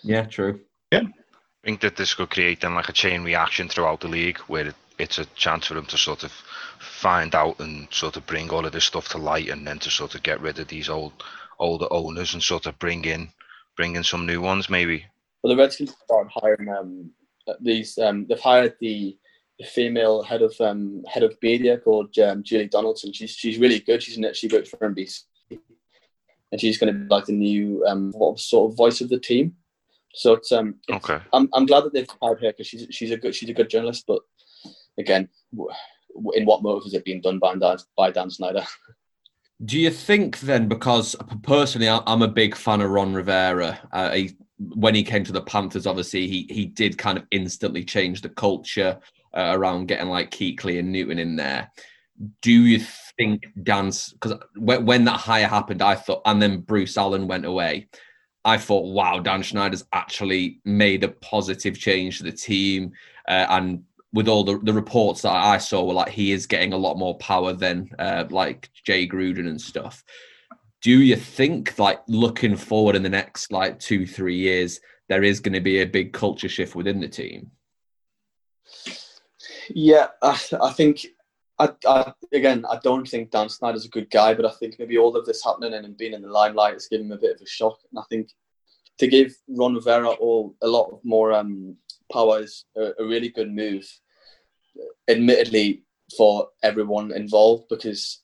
Yeah, 0.03 0.25
true. 0.25 0.61
I 0.91 1.20
think 1.63 1.81
that 1.81 1.95
this 1.95 2.13
could 2.13 2.29
create 2.29 2.61
then 2.61 2.75
like 2.75 2.89
a 2.89 2.93
chain 2.93 3.23
reaction 3.23 3.69
throughout 3.69 4.01
the 4.01 4.07
league 4.07 4.37
where 4.47 4.67
it, 4.67 4.75
it's 4.97 5.19
a 5.19 5.25
chance 5.35 5.67
for 5.67 5.75
them 5.75 5.85
to 5.85 5.97
sort 5.97 6.23
of 6.23 6.31
find 6.79 7.35
out 7.35 7.59
and 7.59 7.87
sort 7.91 8.17
of 8.17 8.25
bring 8.25 8.49
all 8.49 8.65
of 8.65 8.71
this 8.71 8.85
stuff 8.85 9.09
to 9.09 9.17
light 9.17 9.49
and 9.49 9.65
then 9.65 9.79
to 9.79 9.89
sort 9.89 10.15
of 10.15 10.23
get 10.23 10.41
rid 10.41 10.59
of 10.59 10.67
these 10.67 10.89
old 10.89 11.13
older 11.59 11.87
owners 11.91 12.33
and 12.33 12.41
sort 12.41 12.65
of 12.65 12.77
bring 12.79 13.05
in 13.05 13.29
bring 13.75 13.95
in 13.95 14.03
some 14.03 14.25
new 14.25 14.41
ones 14.41 14.69
maybe. 14.69 15.05
Well, 15.41 15.55
the 15.55 15.61
Redskins 15.61 15.95
started 16.03 16.31
hiring 16.33 16.69
um, 16.69 17.11
these. 17.59 17.97
Um, 17.97 18.25
they've 18.27 18.39
hired 18.39 18.75
the, 18.79 19.17
the 19.57 19.65
female 19.65 20.21
head 20.21 20.41
of 20.41 20.53
um, 20.59 21.03
head 21.07 21.23
of 21.23 21.35
media 21.41 21.77
called 21.77 22.17
um, 22.19 22.43
Julie 22.43 22.67
Donaldson. 22.67 23.13
She's 23.13 23.31
she's 23.31 23.57
really 23.57 23.79
good. 23.79 24.03
She's 24.03 24.19
she 24.37 24.47
works 24.47 24.69
for 24.69 24.77
NBC, 24.77 25.21
and 26.51 26.61
she's 26.61 26.77
going 26.77 26.93
to 26.93 26.99
be 26.99 27.07
like 27.07 27.25
the 27.25 27.33
new 27.33 27.83
um, 27.87 28.13
sort 28.37 28.71
of 28.71 28.77
voice 28.77 29.01
of 29.01 29.09
the 29.09 29.19
team. 29.19 29.55
So 30.13 30.33
it's 30.33 30.51
um. 30.51 30.75
It's, 30.87 31.09
Okay. 31.09 31.23
I'm 31.33 31.49
I'm 31.53 31.65
glad 31.65 31.83
that 31.85 31.93
they've 31.93 32.07
hired 32.21 32.41
her 32.41 32.51
because 32.51 32.67
she's 32.67 32.87
she's 32.91 33.11
a 33.11 33.17
good 33.17 33.33
she's 33.35 33.49
a 33.49 33.53
good 33.53 33.69
journalist. 33.69 34.05
But 34.07 34.21
again, 34.97 35.29
in 36.33 36.45
what 36.45 36.63
motive 36.63 36.87
is 36.87 36.93
it 36.93 37.05
being 37.05 37.21
done 37.21 37.39
by 37.39 37.55
Dan, 37.55 37.77
by 37.97 38.11
Dan 38.11 38.29
Snyder? 38.29 38.63
Do 39.63 39.79
you 39.79 39.91
think 39.91 40.39
then, 40.39 40.67
because 40.67 41.15
personally, 41.43 41.87
I- 41.87 42.01
I'm 42.07 42.23
a 42.23 42.27
big 42.27 42.55
fan 42.55 42.81
of 42.81 42.89
Ron 42.89 43.13
Rivera. 43.13 43.79
Uh, 43.91 44.11
he, 44.11 44.31
when 44.57 44.95
he 44.95 45.03
came 45.03 45.23
to 45.23 45.31
the 45.31 45.41
Panthers, 45.41 45.85
obviously 45.85 46.27
he 46.27 46.47
he 46.49 46.65
did 46.65 46.97
kind 46.97 47.17
of 47.17 47.25
instantly 47.29 47.83
change 47.83 48.21
the 48.21 48.29
culture 48.29 48.99
uh, 49.35 49.51
around 49.55 49.87
getting 49.87 50.09
like 50.09 50.31
Kuechly 50.31 50.79
and 50.79 50.91
Newton 50.91 51.19
in 51.19 51.35
there. 51.35 51.71
Do 52.41 52.51
you 52.51 52.79
think 53.17 53.45
Dan's 53.63 54.13
because 54.13 54.33
when, 54.55 54.85
when 54.85 55.05
that 55.05 55.19
hire 55.19 55.47
happened, 55.47 55.81
I 55.83 55.95
thought, 55.95 56.21
and 56.25 56.41
then 56.41 56.61
Bruce 56.61 56.97
Allen 56.97 57.27
went 57.27 57.45
away. 57.45 57.87
I 58.43 58.57
thought, 58.57 58.91
wow, 58.91 59.19
Dan 59.19 59.43
Snyder's 59.43 59.85
actually 59.93 60.59
made 60.65 61.03
a 61.03 61.09
positive 61.09 61.77
change 61.77 62.17
to 62.17 62.23
the 62.23 62.31
team, 62.31 62.91
uh, 63.27 63.45
and 63.49 63.83
with 64.13 64.27
all 64.27 64.43
the, 64.43 64.59
the 64.59 64.73
reports 64.73 65.21
that 65.21 65.31
I 65.31 65.57
saw, 65.57 65.83
were 65.83 65.93
like 65.93 66.11
he 66.11 66.31
is 66.31 66.47
getting 66.47 66.73
a 66.73 66.77
lot 66.77 66.97
more 66.97 67.17
power 67.17 67.53
than 67.53 67.89
uh, 67.99 68.25
like 68.29 68.69
Jay 68.83 69.07
Gruden 69.07 69.47
and 69.47 69.61
stuff. 69.61 70.03
Do 70.81 70.99
you 70.99 71.15
think, 71.15 71.77
like 71.77 72.01
looking 72.07 72.55
forward 72.55 72.95
in 72.95 73.03
the 73.03 73.09
next 73.09 73.51
like 73.51 73.79
two 73.79 74.07
three 74.07 74.37
years, 74.37 74.79
there 75.07 75.23
is 75.23 75.39
going 75.39 75.53
to 75.53 75.61
be 75.61 75.81
a 75.81 75.85
big 75.85 76.11
culture 76.11 76.49
shift 76.49 76.75
within 76.75 76.99
the 76.99 77.07
team? 77.07 77.51
Yeah, 79.69 80.07
I, 80.21 80.39
I 80.61 80.71
think. 80.71 81.05
I, 81.61 81.69
I, 81.87 82.13
again, 82.33 82.65
I 82.69 82.79
don't 82.83 83.07
think 83.07 83.31
Dan 83.31 83.49
Snyder's 83.49 83.85
a 83.85 83.89
good 83.89 84.09
guy, 84.09 84.33
but 84.33 84.45
I 84.45 84.51
think 84.51 84.75
maybe 84.79 84.97
all 84.97 85.15
of 85.15 85.25
this 85.25 85.43
happening 85.43 85.73
and 85.73 85.85
him 85.85 85.95
being 85.97 86.13
in 86.13 86.23
the 86.23 86.29
limelight 86.29 86.73
has 86.73 86.87
given 86.87 87.05
him 87.07 87.11
a 87.11 87.17
bit 87.17 87.35
of 87.35 87.41
a 87.41 87.47
shock. 87.47 87.77
And 87.91 87.99
I 87.99 88.03
think 88.09 88.29
to 88.99 89.07
give 89.07 89.35
Ron 89.47 89.75
Rivera 89.75 90.09
all 90.09 90.55
a 90.61 90.67
lot 90.67 90.99
more 91.03 91.33
um, 91.33 91.77
power 92.11 92.39
is 92.39 92.65
a, 92.75 92.91
a 92.99 93.05
really 93.05 93.29
good 93.29 93.51
move. 93.51 93.85
Admittedly, 95.07 95.83
for 96.17 96.47
everyone 96.63 97.11
involved, 97.11 97.65
because 97.69 98.21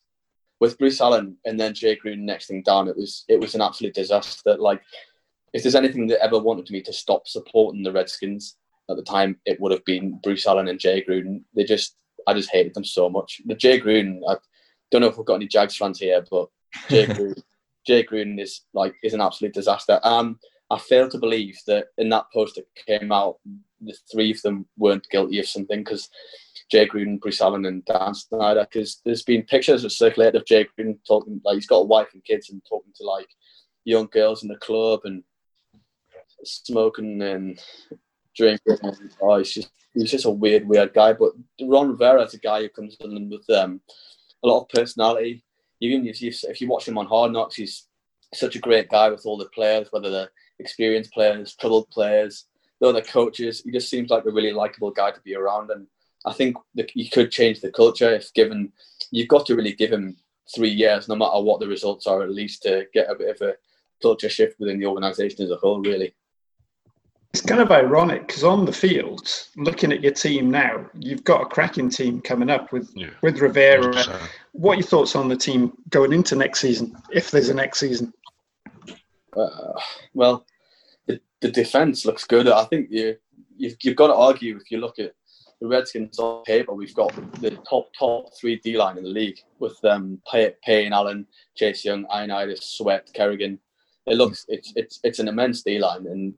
with 0.59 0.77
Bruce 0.77 1.01
Allen 1.01 1.38
and 1.45 1.59
then 1.59 1.73
Jay 1.73 1.95
Gruden 1.95 2.19
next 2.19 2.47
thing 2.47 2.63
down, 2.63 2.88
it 2.88 2.97
was 2.97 3.23
it 3.27 3.39
was 3.39 3.53
an 3.55 3.62
absolute 3.62 3.93
disaster. 3.93 4.57
Like, 4.57 4.81
if 5.53 5.62
there's 5.62 5.75
anything 5.75 6.07
that 6.07 6.23
ever 6.23 6.39
wanted 6.39 6.69
me 6.71 6.81
to 6.81 6.93
stop 6.93 7.27
supporting 7.27 7.83
the 7.83 7.91
Redskins 7.91 8.57
at 8.89 8.95
the 8.97 9.03
time, 9.03 9.39
it 9.45 9.59
would 9.59 9.71
have 9.71 9.85
been 9.85 10.19
Bruce 10.23 10.47
Allen 10.47 10.67
and 10.67 10.79
Jay 10.79 11.03
Gruden. 11.07 11.43
They 11.55 11.63
just, 11.63 11.95
I 12.27 12.33
just 12.33 12.51
hated 12.51 12.73
them 12.73 12.83
so 12.83 13.09
much. 13.09 13.41
The 13.45 13.55
Jay 13.55 13.79
Gruden, 13.79 14.19
I 14.27 14.35
don't 14.91 15.01
know 15.01 15.07
if 15.07 15.17
we've 15.17 15.25
got 15.25 15.35
any 15.35 15.47
Jags 15.47 15.77
fans 15.77 15.99
here, 15.99 16.23
but 16.29 16.49
Jay 16.89 17.05
Gruden, 17.07 17.41
Jay 17.85 18.03
Gruden 18.03 18.39
is 18.39 18.61
like 18.73 18.93
is 19.01 19.13
an 19.13 19.21
absolute 19.21 19.53
disaster. 19.53 19.99
Um, 20.03 20.37
I 20.69 20.77
fail 20.77 21.09
to 21.09 21.17
believe 21.17 21.57
that 21.67 21.87
in 21.97 22.09
that 22.09 22.25
post 22.33 22.55
that 22.55 22.67
came 22.85 23.11
out, 23.11 23.37
the 23.79 23.95
three 24.11 24.31
of 24.31 24.41
them 24.41 24.65
weren't 24.77 25.07
guilty 25.09 25.39
of 25.39 25.47
something 25.47 25.79
because 25.79 26.09
Jay 26.69 26.85
Gruden, 26.85 27.21
Bruce 27.21 27.39
Allen, 27.39 27.65
and 27.65 27.85
Dan 27.85 28.13
Snyder. 28.13 28.67
Because 28.69 29.01
there's 29.05 29.23
been 29.23 29.43
pictures 29.43 29.83
that 29.83 29.91
circulated 29.91 30.35
of 30.35 30.45
Jay 30.45 30.65
Gruden 30.77 30.97
talking 31.07 31.39
like 31.45 31.55
he's 31.55 31.67
got 31.67 31.77
a 31.77 31.85
wife 31.85 32.09
and 32.13 32.23
kids 32.25 32.49
and 32.49 32.61
talking 32.67 32.91
to 32.95 33.05
like 33.05 33.29
young 33.85 34.07
girls 34.07 34.43
in 34.43 34.49
the 34.49 34.57
club 34.57 35.01
and 35.05 35.23
smoking 36.43 37.21
and 37.21 37.59
drinking. 38.38 38.78
And, 38.82 39.15
oh, 39.21 39.38
he's 39.38 39.54
just 39.54 39.69
he's 39.93 40.12
just 40.12 40.26
a 40.26 40.30
weird, 40.30 40.67
weird 40.67 40.93
guy. 40.93 41.13
But 41.13 41.34
Ron 41.62 41.89
Rivera 41.89 42.23
is 42.23 42.34
a 42.34 42.39
guy 42.39 42.62
who 42.62 42.69
comes 42.69 42.95
in 43.00 43.30
with 43.30 43.50
um, 43.50 43.82
a 44.43 44.47
lot 44.47 44.62
of 44.62 44.69
personality. 44.69 45.43
Even 45.82 46.08
if 46.08 46.21
you 46.21 46.32
if 46.43 46.62
you 46.62 46.67
watch 46.67 46.88
him 46.88 46.97
on 46.97 47.06
Hard 47.06 47.34
Knocks, 47.34 47.56
he's 47.56 47.88
such 48.34 48.56
a 48.56 48.60
great 48.60 48.89
guy 48.89 49.10
with 49.10 49.26
all 49.26 49.38
the 49.38 49.50
players, 49.50 49.88
whether 49.91 50.10
they're 50.10 50.32
experienced 50.60 51.12
players, 51.12 51.56
troubled 51.56 51.89
players, 51.89 52.45
the 52.80 52.88
other 52.88 53.02
coaches. 53.02 53.62
He 53.63 53.71
just 53.71 53.89
seems 53.89 54.10
like 54.10 54.26
a 54.26 54.32
really 54.32 54.54
likable 54.54 54.91
guy 54.91 55.12
to 55.12 55.21
be 55.21 55.36
around. 55.36 55.71
And 55.71 55.88
I 56.26 56.34
think 56.34 56.58
that 56.76 56.91
you 56.95 57.10
could 57.10 57.32
change 57.32 57.62
the 57.62 57.71
culture 57.71 58.13
if 58.13 58.34
given, 58.34 58.71
you've 59.12 59.28
got 59.28 59.45
to 59.47 59.56
really 59.56 59.73
give 59.73 59.91
him 59.91 60.17
three 60.54 60.69
years, 60.69 61.08
no 61.08 61.15
matter 61.15 61.41
what 61.41 61.60
the 61.60 61.67
results 61.67 62.08
are, 62.08 62.23
at 62.23 62.32
least 62.32 62.63
to 62.63 62.86
get 62.93 63.10
a 63.10 63.15
bit 63.15 63.30
of 63.30 63.47
a 63.47 63.56
culture 64.02 64.30
shift 64.30 64.60
within 64.60 64.80
the 64.80 64.86
organisation 64.86 65.43
as 65.43 65.52
a 65.52 65.58
whole, 65.58 65.82
really. 65.82 66.13
It's 67.33 67.45
kind 67.45 67.61
of 67.61 67.71
ironic 67.71 68.25
because 68.27 68.43
on 68.43 68.65
the 68.65 68.71
field, 68.73 69.27
looking 69.57 69.91
at 69.91 70.01
your 70.01 70.13
team 70.13 70.49
now, 70.49 70.85
you've 70.97 71.23
got 71.23 71.41
a 71.41 71.45
cracking 71.45 71.89
team 71.89 72.21
coming 72.21 72.49
up 72.49 72.71
with 72.71 72.89
Yeah. 72.95 73.09
with 73.21 73.39
Rivera. 73.39 73.93
What 74.53 74.73
are 74.73 74.75
your 74.79 74.87
thoughts 74.87 75.15
on 75.15 75.27
the 75.27 75.35
team 75.35 75.73
going 75.89 76.13
into 76.13 76.35
next 76.35 76.61
season, 76.61 76.95
if 77.11 77.29
there's 77.29 77.49
a 77.49 77.53
next 77.53 77.79
season? 77.79 78.11
Uh, 79.35 79.73
well, 80.13 80.45
the, 81.05 81.19
the 81.41 81.51
defense 81.51 82.05
looks 82.05 82.23
good. 82.23 82.47
I 82.47 82.63
think 82.65 82.87
you 82.89 83.17
you've, 83.55 83.75
you've 83.83 83.95
got 83.95 84.07
to 84.07 84.15
argue 84.15 84.55
if 84.57 84.71
you 84.71 84.79
look 84.79 84.97
at 84.97 85.13
the 85.61 85.67
Redskins 85.67 86.17
on 86.19 86.43
paper, 86.43 86.73
we've 86.73 86.95
got 86.95 87.13
the 87.41 87.51
top 87.69 87.89
top 87.97 88.33
three 88.39 88.55
D 88.55 88.77
line 88.77 88.97
in 88.97 89.03
the 89.03 89.09
league 89.09 89.39
with 89.59 89.77
um, 89.85 90.19
Pay- 90.31 90.55
Payne, 90.63 90.93
Allen, 90.93 91.27
Chase 91.55 91.83
Young, 91.85 92.05
Ioannidis, 92.05 92.63
Sweat, 92.63 93.11
Kerrigan. 93.13 93.59
It 94.07 94.15
looks 94.15 94.45
it's 94.47 94.73
it's 94.75 94.99
it's 95.03 95.19
an 95.19 95.27
immense 95.27 95.61
D 95.61 95.77
line, 95.77 96.07
and 96.07 96.33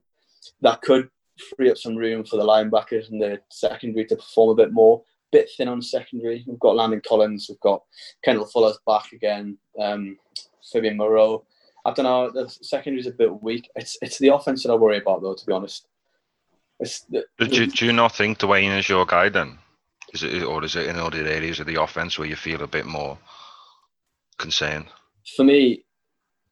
that 0.62 0.82
could 0.82 1.08
free 1.56 1.70
up 1.70 1.78
some 1.78 1.96
room 1.96 2.24
for 2.24 2.36
the 2.36 2.44
linebackers 2.44 3.10
and 3.10 3.20
the 3.20 3.40
secondary 3.50 4.04
to 4.06 4.16
perform 4.16 4.50
a 4.50 4.62
bit 4.62 4.72
more. 4.72 5.02
Bit 5.32 5.48
thin 5.56 5.68
on 5.68 5.80
secondary. 5.80 6.44
We've 6.46 6.58
got 6.58 6.76
Landon 6.76 7.02
Collins. 7.06 7.46
We've 7.48 7.60
got 7.60 7.82
Kendall 8.24 8.46
Fuller's 8.46 8.78
back 8.86 9.12
again. 9.12 9.58
Um, 9.80 10.16
Fabian 10.72 10.96
Moreau. 10.96 11.44
I 11.86 11.92
don't 11.92 12.04
know. 12.04 12.30
The 12.30 12.48
secondary's 12.48 13.06
a 13.06 13.12
bit 13.12 13.42
weak. 13.42 13.70
It's 13.76 13.96
it's 14.02 14.18
the 14.18 14.34
offense 14.34 14.64
that 14.64 14.72
I 14.72 14.74
worry 14.74 14.98
about, 14.98 15.22
though. 15.22 15.34
To 15.34 15.46
be 15.46 15.52
honest, 15.52 15.86
it's 16.80 17.00
the, 17.02 17.24
Do 17.38 17.46
you, 17.46 17.66
do 17.68 17.86
you 17.86 17.92
not 17.92 18.14
think 18.14 18.38
Dwayne 18.38 18.76
is 18.76 18.88
your 18.88 19.06
guy 19.06 19.28
then? 19.28 19.58
Is 20.12 20.24
it, 20.24 20.42
or 20.42 20.64
is 20.64 20.74
it 20.74 20.88
in 20.88 20.96
other 20.96 21.24
areas 21.24 21.60
of 21.60 21.66
the 21.66 21.80
offense 21.80 22.18
where 22.18 22.26
you 22.26 22.34
feel 22.34 22.62
a 22.62 22.66
bit 22.66 22.86
more 22.86 23.16
concerned? 24.36 24.86
for 25.36 25.44
me, 25.44 25.84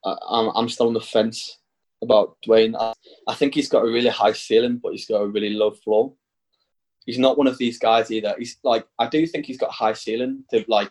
I, 0.05 0.14
I'm 0.29 0.48
I'm 0.55 0.68
still 0.68 0.87
on 0.87 0.94
the 0.94 1.01
fence 1.01 1.58
about 2.03 2.37
Dwayne. 2.47 2.75
I, 3.27 3.35
think 3.35 3.55
he's 3.55 3.69
got 3.69 3.85
a 3.85 3.91
really 3.91 4.11
high 4.11 4.33
ceiling, 4.33 4.81
but 4.83 4.93
he's 4.93 5.07
got 5.07 5.23
a 5.23 5.27
really 5.27 5.51
low 5.51 5.71
floor. 5.71 6.13
He's 7.07 7.19
not 7.19 7.39
one 7.39 7.47
of 7.47 7.59
these 7.59 7.79
guys 7.79 8.11
either. 8.11 8.35
He's 8.39 8.59
like 8.63 8.87
I 8.99 9.09
do 9.09 9.27
think 9.27 9.47
he's 9.47 9.59
got 9.59 9.71
high 9.71 9.95
ceiling 9.95 10.45
to 10.51 10.65
like 10.69 10.91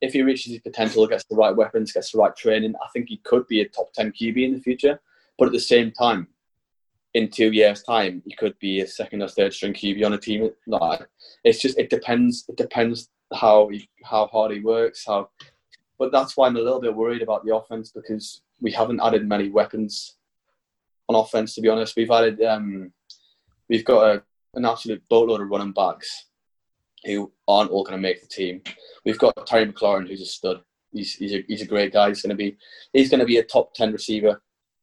if 0.00 0.12
he 0.12 0.22
reaches 0.22 0.52
his 0.52 0.60
potential, 0.60 1.06
gets 1.06 1.24
the 1.24 1.36
right 1.36 1.54
weapons, 1.54 1.92
gets 1.92 2.12
the 2.12 2.18
right 2.18 2.36
training, 2.36 2.74
I 2.76 2.88
think 2.92 3.08
he 3.08 3.16
could 3.18 3.46
be 3.48 3.62
a 3.62 3.68
top 3.68 3.92
ten 3.92 4.12
QB 4.12 4.44
in 4.44 4.54
the 4.54 4.60
future. 4.60 5.00
But 5.38 5.46
at 5.46 5.52
the 5.52 5.60
same 5.60 5.90
time, 5.90 6.28
in 7.14 7.30
two 7.30 7.50
years' 7.50 7.82
time, 7.82 8.22
he 8.26 8.34
could 8.34 8.58
be 8.58 8.80
a 8.80 8.86
second 8.86 9.22
or 9.22 9.28
third 9.28 9.52
string 9.54 9.72
QB 9.72 10.04
on 10.04 10.12
a 10.12 10.18
team. 10.18 10.50
Like 10.66 11.06
it's 11.44 11.60
just 11.60 11.78
it 11.78 11.90
depends. 11.90 12.44
It 12.48 12.56
depends 12.56 13.08
how 13.34 13.68
he, 13.68 13.88
how 14.04 14.26
hard 14.28 14.52
he 14.52 14.60
works. 14.60 15.04
How, 15.06 15.30
but 15.98 16.12
that's 16.12 16.36
why 16.36 16.46
I'm 16.46 16.56
a 16.56 16.60
little 16.60 16.80
bit 16.80 16.94
worried 16.94 17.22
about 17.22 17.44
the 17.44 17.56
offense 17.56 17.90
because 17.90 18.42
we 18.60 18.70
haven't 18.70 19.00
added 19.02 19.26
many 19.26 19.48
weapons 19.48 20.16
on 21.08 21.16
offense. 21.16 21.54
To 21.54 21.60
be 21.60 21.68
honest, 21.68 21.96
we've 21.96 22.10
added 22.10 22.42
um, 22.42 22.92
we've 23.68 23.84
got 23.84 24.16
a, 24.16 24.22
an 24.54 24.64
absolute 24.64 25.02
boatload 25.08 25.40
of 25.40 25.48
running 25.48 25.72
backs 25.72 26.26
who 27.04 27.32
aren't 27.46 27.70
all 27.70 27.84
going 27.84 27.96
to 27.96 28.02
make 28.02 28.20
the 28.20 28.26
team. 28.26 28.62
We've 29.04 29.18
got 29.18 29.46
Terry 29.46 29.70
McLaurin, 29.70 30.08
who's 30.08 30.22
a 30.22 30.26
stud. 30.26 30.60
He's, 30.92 31.14
he's, 31.14 31.34
a, 31.34 31.44
he's 31.46 31.62
a 31.62 31.66
great 31.66 31.92
guy. 31.92 32.08
He's 32.08 32.22
going 32.22 32.30
to 32.30 32.36
be 32.36 32.56
he's 32.92 33.10
going 33.10 33.20
to 33.20 33.26
be 33.26 33.36
a 33.36 33.44
top 33.44 33.74
ten 33.74 33.92
receiver 33.92 34.40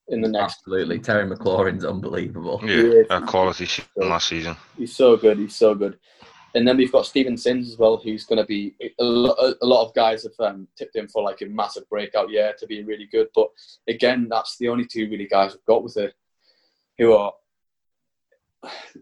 in 0.09 0.21
the 0.21 0.27
next. 0.27 0.59
Absolutely, 0.59 0.99
Terry 0.99 1.29
McLaurin's 1.29 1.85
unbelievable. 1.85 2.61
Yeah, 2.63 3.03
a 3.09 3.21
quality 3.21 3.65
season 3.65 3.87
last 3.97 4.27
season. 4.27 4.55
He's 4.77 4.95
so 4.95 5.17
good. 5.17 5.39
He's 5.39 5.55
so 5.55 5.73
good. 5.73 5.97
And 6.55 6.67
then 6.67 6.77
we've 6.77 6.91
got 6.91 7.07
Steven 7.07 7.35
Sims 7.35 7.69
as 7.69 7.77
well, 7.77 7.97
who's 7.97 8.25
going 8.25 8.37
to 8.37 8.45
be 8.45 8.75
a 8.99 9.03
lot, 9.03 9.37
a 9.61 9.65
lot 9.65 9.85
of 9.85 9.93
guys 9.95 10.23
have 10.23 10.47
um, 10.47 10.67
tipped 10.77 10.95
him 10.95 11.07
for 11.07 11.23
like 11.23 11.41
a 11.41 11.47
massive 11.47 11.89
breakout 11.89 12.29
year 12.29 12.53
to 12.59 12.67
be 12.67 12.83
really 12.83 13.07
good. 13.11 13.27
But 13.33 13.47
again, 13.87 14.27
that's 14.29 14.57
the 14.57 14.69
only 14.69 14.85
two 14.85 15.09
really 15.09 15.27
guys 15.27 15.53
we've 15.53 15.65
got 15.65 15.83
with 15.83 15.97
it 15.97 16.13
who 16.99 17.13
are 17.13 17.33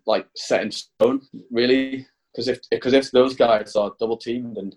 like 0.06 0.28
set 0.36 0.64
in 0.64 0.72
stone, 0.72 1.22
really. 1.52 2.08
Because 2.32 2.48
if 2.48 2.60
because 2.70 2.94
if 2.94 3.12
those 3.12 3.36
guys 3.36 3.76
are 3.76 3.94
double 4.00 4.16
teamed 4.16 4.58
and 4.58 4.74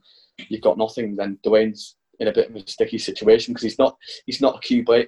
you've 0.48 0.60
got 0.60 0.76
nothing, 0.76 1.14
then 1.14 1.38
Dwayne's 1.46 1.96
in 2.18 2.28
a 2.28 2.32
bit 2.32 2.50
of 2.50 2.56
a 2.56 2.66
sticky 2.66 2.98
situation 2.98 3.52
because 3.52 3.62
he's 3.62 3.78
not 3.78 3.96
he's 4.26 4.40
not 4.40 4.56
a 4.56 4.66
QB 4.66 5.06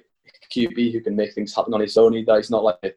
QB 0.55 0.93
who 0.93 1.01
can 1.01 1.15
make 1.15 1.33
things 1.33 1.53
happen 1.55 1.73
on 1.73 1.81
his 1.81 1.97
own 1.97 2.15
either. 2.15 2.37
He's 2.37 2.51
not 2.51 2.63
like 2.63 2.77
a, 2.83 2.91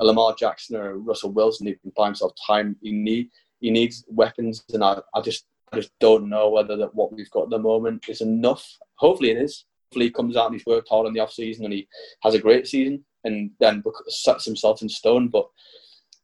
Lamar 0.00 0.34
Jackson 0.36 0.76
or 0.76 0.90
a 0.90 0.96
Russell 0.96 1.30
Wilson 1.30 1.66
who 1.66 1.76
can 1.76 1.92
buy 1.96 2.06
himself 2.06 2.32
time. 2.44 2.76
He 2.82 2.90
need 2.90 3.30
he 3.62 3.70
needs 3.70 4.04
weapons, 4.08 4.62
and 4.74 4.84
I, 4.84 5.00
I 5.14 5.20
just 5.22 5.46
I 5.72 5.76
just 5.76 5.92
don't 6.00 6.28
know 6.28 6.50
whether 6.50 6.76
that 6.76 6.94
what 6.94 7.12
we've 7.12 7.30
got 7.30 7.44
at 7.44 7.50
the 7.50 7.58
moment 7.58 8.04
is 8.08 8.20
enough. 8.20 8.68
Hopefully 8.96 9.30
it 9.30 9.38
is. 9.38 9.64
Hopefully 9.88 10.06
he 10.06 10.10
comes 10.10 10.36
out 10.36 10.46
and 10.46 10.54
he's 10.54 10.66
worked 10.66 10.88
hard 10.88 11.06
in 11.06 11.14
the 11.14 11.20
off 11.20 11.32
season 11.32 11.64
and 11.64 11.72
he 11.72 11.88
has 12.22 12.34
a 12.34 12.40
great 12.40 12.66
season 12.66 13.04
and 13.24 13.50
then 13.60 13.82
sets 14.08 14.44
himself 14.44 14.82
in 14.82 14.88
stone. 14.88 15.28
But 15.28 15.46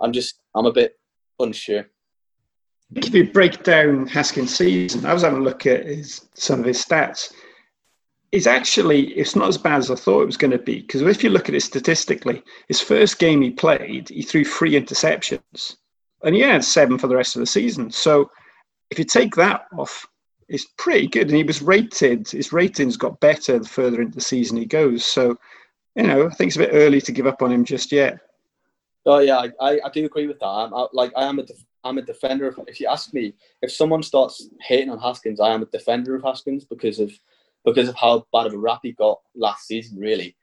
I'm 0.01 0.13
just 0.13 0.41
I'm 0.55 0.67
a 0.67 0.73
bit 0.73 0.99
unsure. 1.39 1.87
If 2.95 3.15
you 3.15 3.31
break 3.31 3.63
down 3.63 4.07
Haskins' 4.07 4.57
season, 4.57 5.07
I 5.07 5.13
was 5.15 5.23
having 5.23 5.41
a 5.41 5.45
look 5.45 5.65
at 5.65 5.87
his 5.87 6.29
some 6.35 6.61
of 6.61 6.67
his 6.67 6.85
stats. 6.85 7.33
It's 8.33 8.49
actually 8.49 9.13
it's 9.13 9.37
not 9.37 9.49
as 9.49 9.59
bad 9.59 9.79
as 9.79 9.91
I 9.91 9.95
thought 9.95 10.23
it 10.23 10.27
was 10.27 10.37
going 10.37 10.51
to 10.51 10.59
be 10.59 10.81
because 10.81 11.03
if 11.03 11.23
you 11.23 11.31
look 11.31 11.49
at 11.49 11.55
it 11.55 11.63
statistically, 11.63 12.43
his 12.67 12.81
first 12.81 13.21
game 13.21 13.43
he 13.43 13.51
played, 13.51 14.09
he 14.09 14.23
threw 14.23 14.45
three 14.45 14.73
interceptions 14.73 15.77
and 16.25 16.35
he 16.35 16.41
had 16.41 16.65
seven 16.65 16.99
for 16.99 17.07
the 17.07 17.17
rest 17.17 17.37
of 17.37 17.41
the 17.41 17.47
season. 17.47 17.91
So 17.91 18.31
if 18.91 18.99
you 18.99 19.05
take 19.05 19.35
that 19.37 19.67
off, 19.77 20.07
it's 20.49 20.67
pretty 20.79 21.07
good. 21.07 21.29
And 21.29 21.37
he 21.37 21.45
was 21.45 21.63
rated; 21.63 22.29
his 22.29 22.53
ratings 22.53 22.97
got 22.97 23.21
better 23.21 23.59
the 23.59 23.69
further 23.69 24.01
into 24.01 24.15
the 24.15 24.21
season 24.21 24.57
he 24.57 24.67
goes. 24.67 25.05
So 25.05 25.37
you 25.95 26.05
know, 26.05 26.27
I 26.27 26.31
think 26.31 26.49
it's 26.49 26.57
a 26.57 26.61
bit 26.61 26.71
early 26.73 27.01
to 27.01 27.13
give 27.13 27.27
up 27.27 27.43
on 27.43 27.53
him 27.53 27.65
just 27.65 27.93
yet. 27.93 28.19
Oh 29.05 29.19
yeah, 29.19 29.47
I, 29.61 29.81
I 29.85 29.91
do 29.93 30.05
agree 30.05 30.27
with 30.27 30.39
that. 30.41 30.47
I'm 30.47 30.75
I, 30.75 30.87
like 30.93 31.13
I 31.17 31.25
am 31.25 31.39
a 31.39 31.43
def- 31.43 31.65
I'm 31.85 31.99
a 31.99 32.03
defender. 32.03 32.47
Of, 32.49 32.61
if 32.67 32.81
you 32.81 32.89
ask 32.89 33.13
me, 33.15 33.35
if 33.63 33.73
someone 33.73 34.03
starts 34.03 34.49
hating 34.61 34.91
on 34.91 34.99
Haskins, 34.99 35.41
I 35.41 35.53
am 35.53 35.63
a 35.63 35.67
defender 35.67 36.15
of 36.15 36.23
Haskins 36.23 36.65
because 36.65 36.99
of 36.99 37.13
because 37.65 37.89
of 37.89 37.95
how 37.97 38.27
bad 38.33 38.47
of 38.47 38.55
a 38.55 38.59
rap 38.59 38.81
he 38.83 38.93
got 38.93 39.21
last 39.35 39.67
season. 39.67 39.99
Really, 39.99 40.37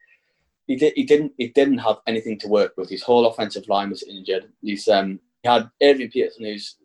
he 0.68 0.76
did 0.76 0.94
he 0.96 1.04
didn't 1.04 1.34
he 1.38 1.50
didn't 1.50 1.78
have 1.78 1.98
anything 2.08 2.40
to 2.40 2.48
work 2.48 2.74
with. 2.76 2.90
His 2.90 3.04
whole 3.04 3.28
offensive 3.28 3.68
line 3.70 3.90
was 3.90 4.04
injured. 4.04 4.52
He's 4.62 4.88
um 4.88 5.20
had 5.46 5.70
Adrian 5.82 6.12
Peterson, 6.12 6.46
who's 6.46 6.76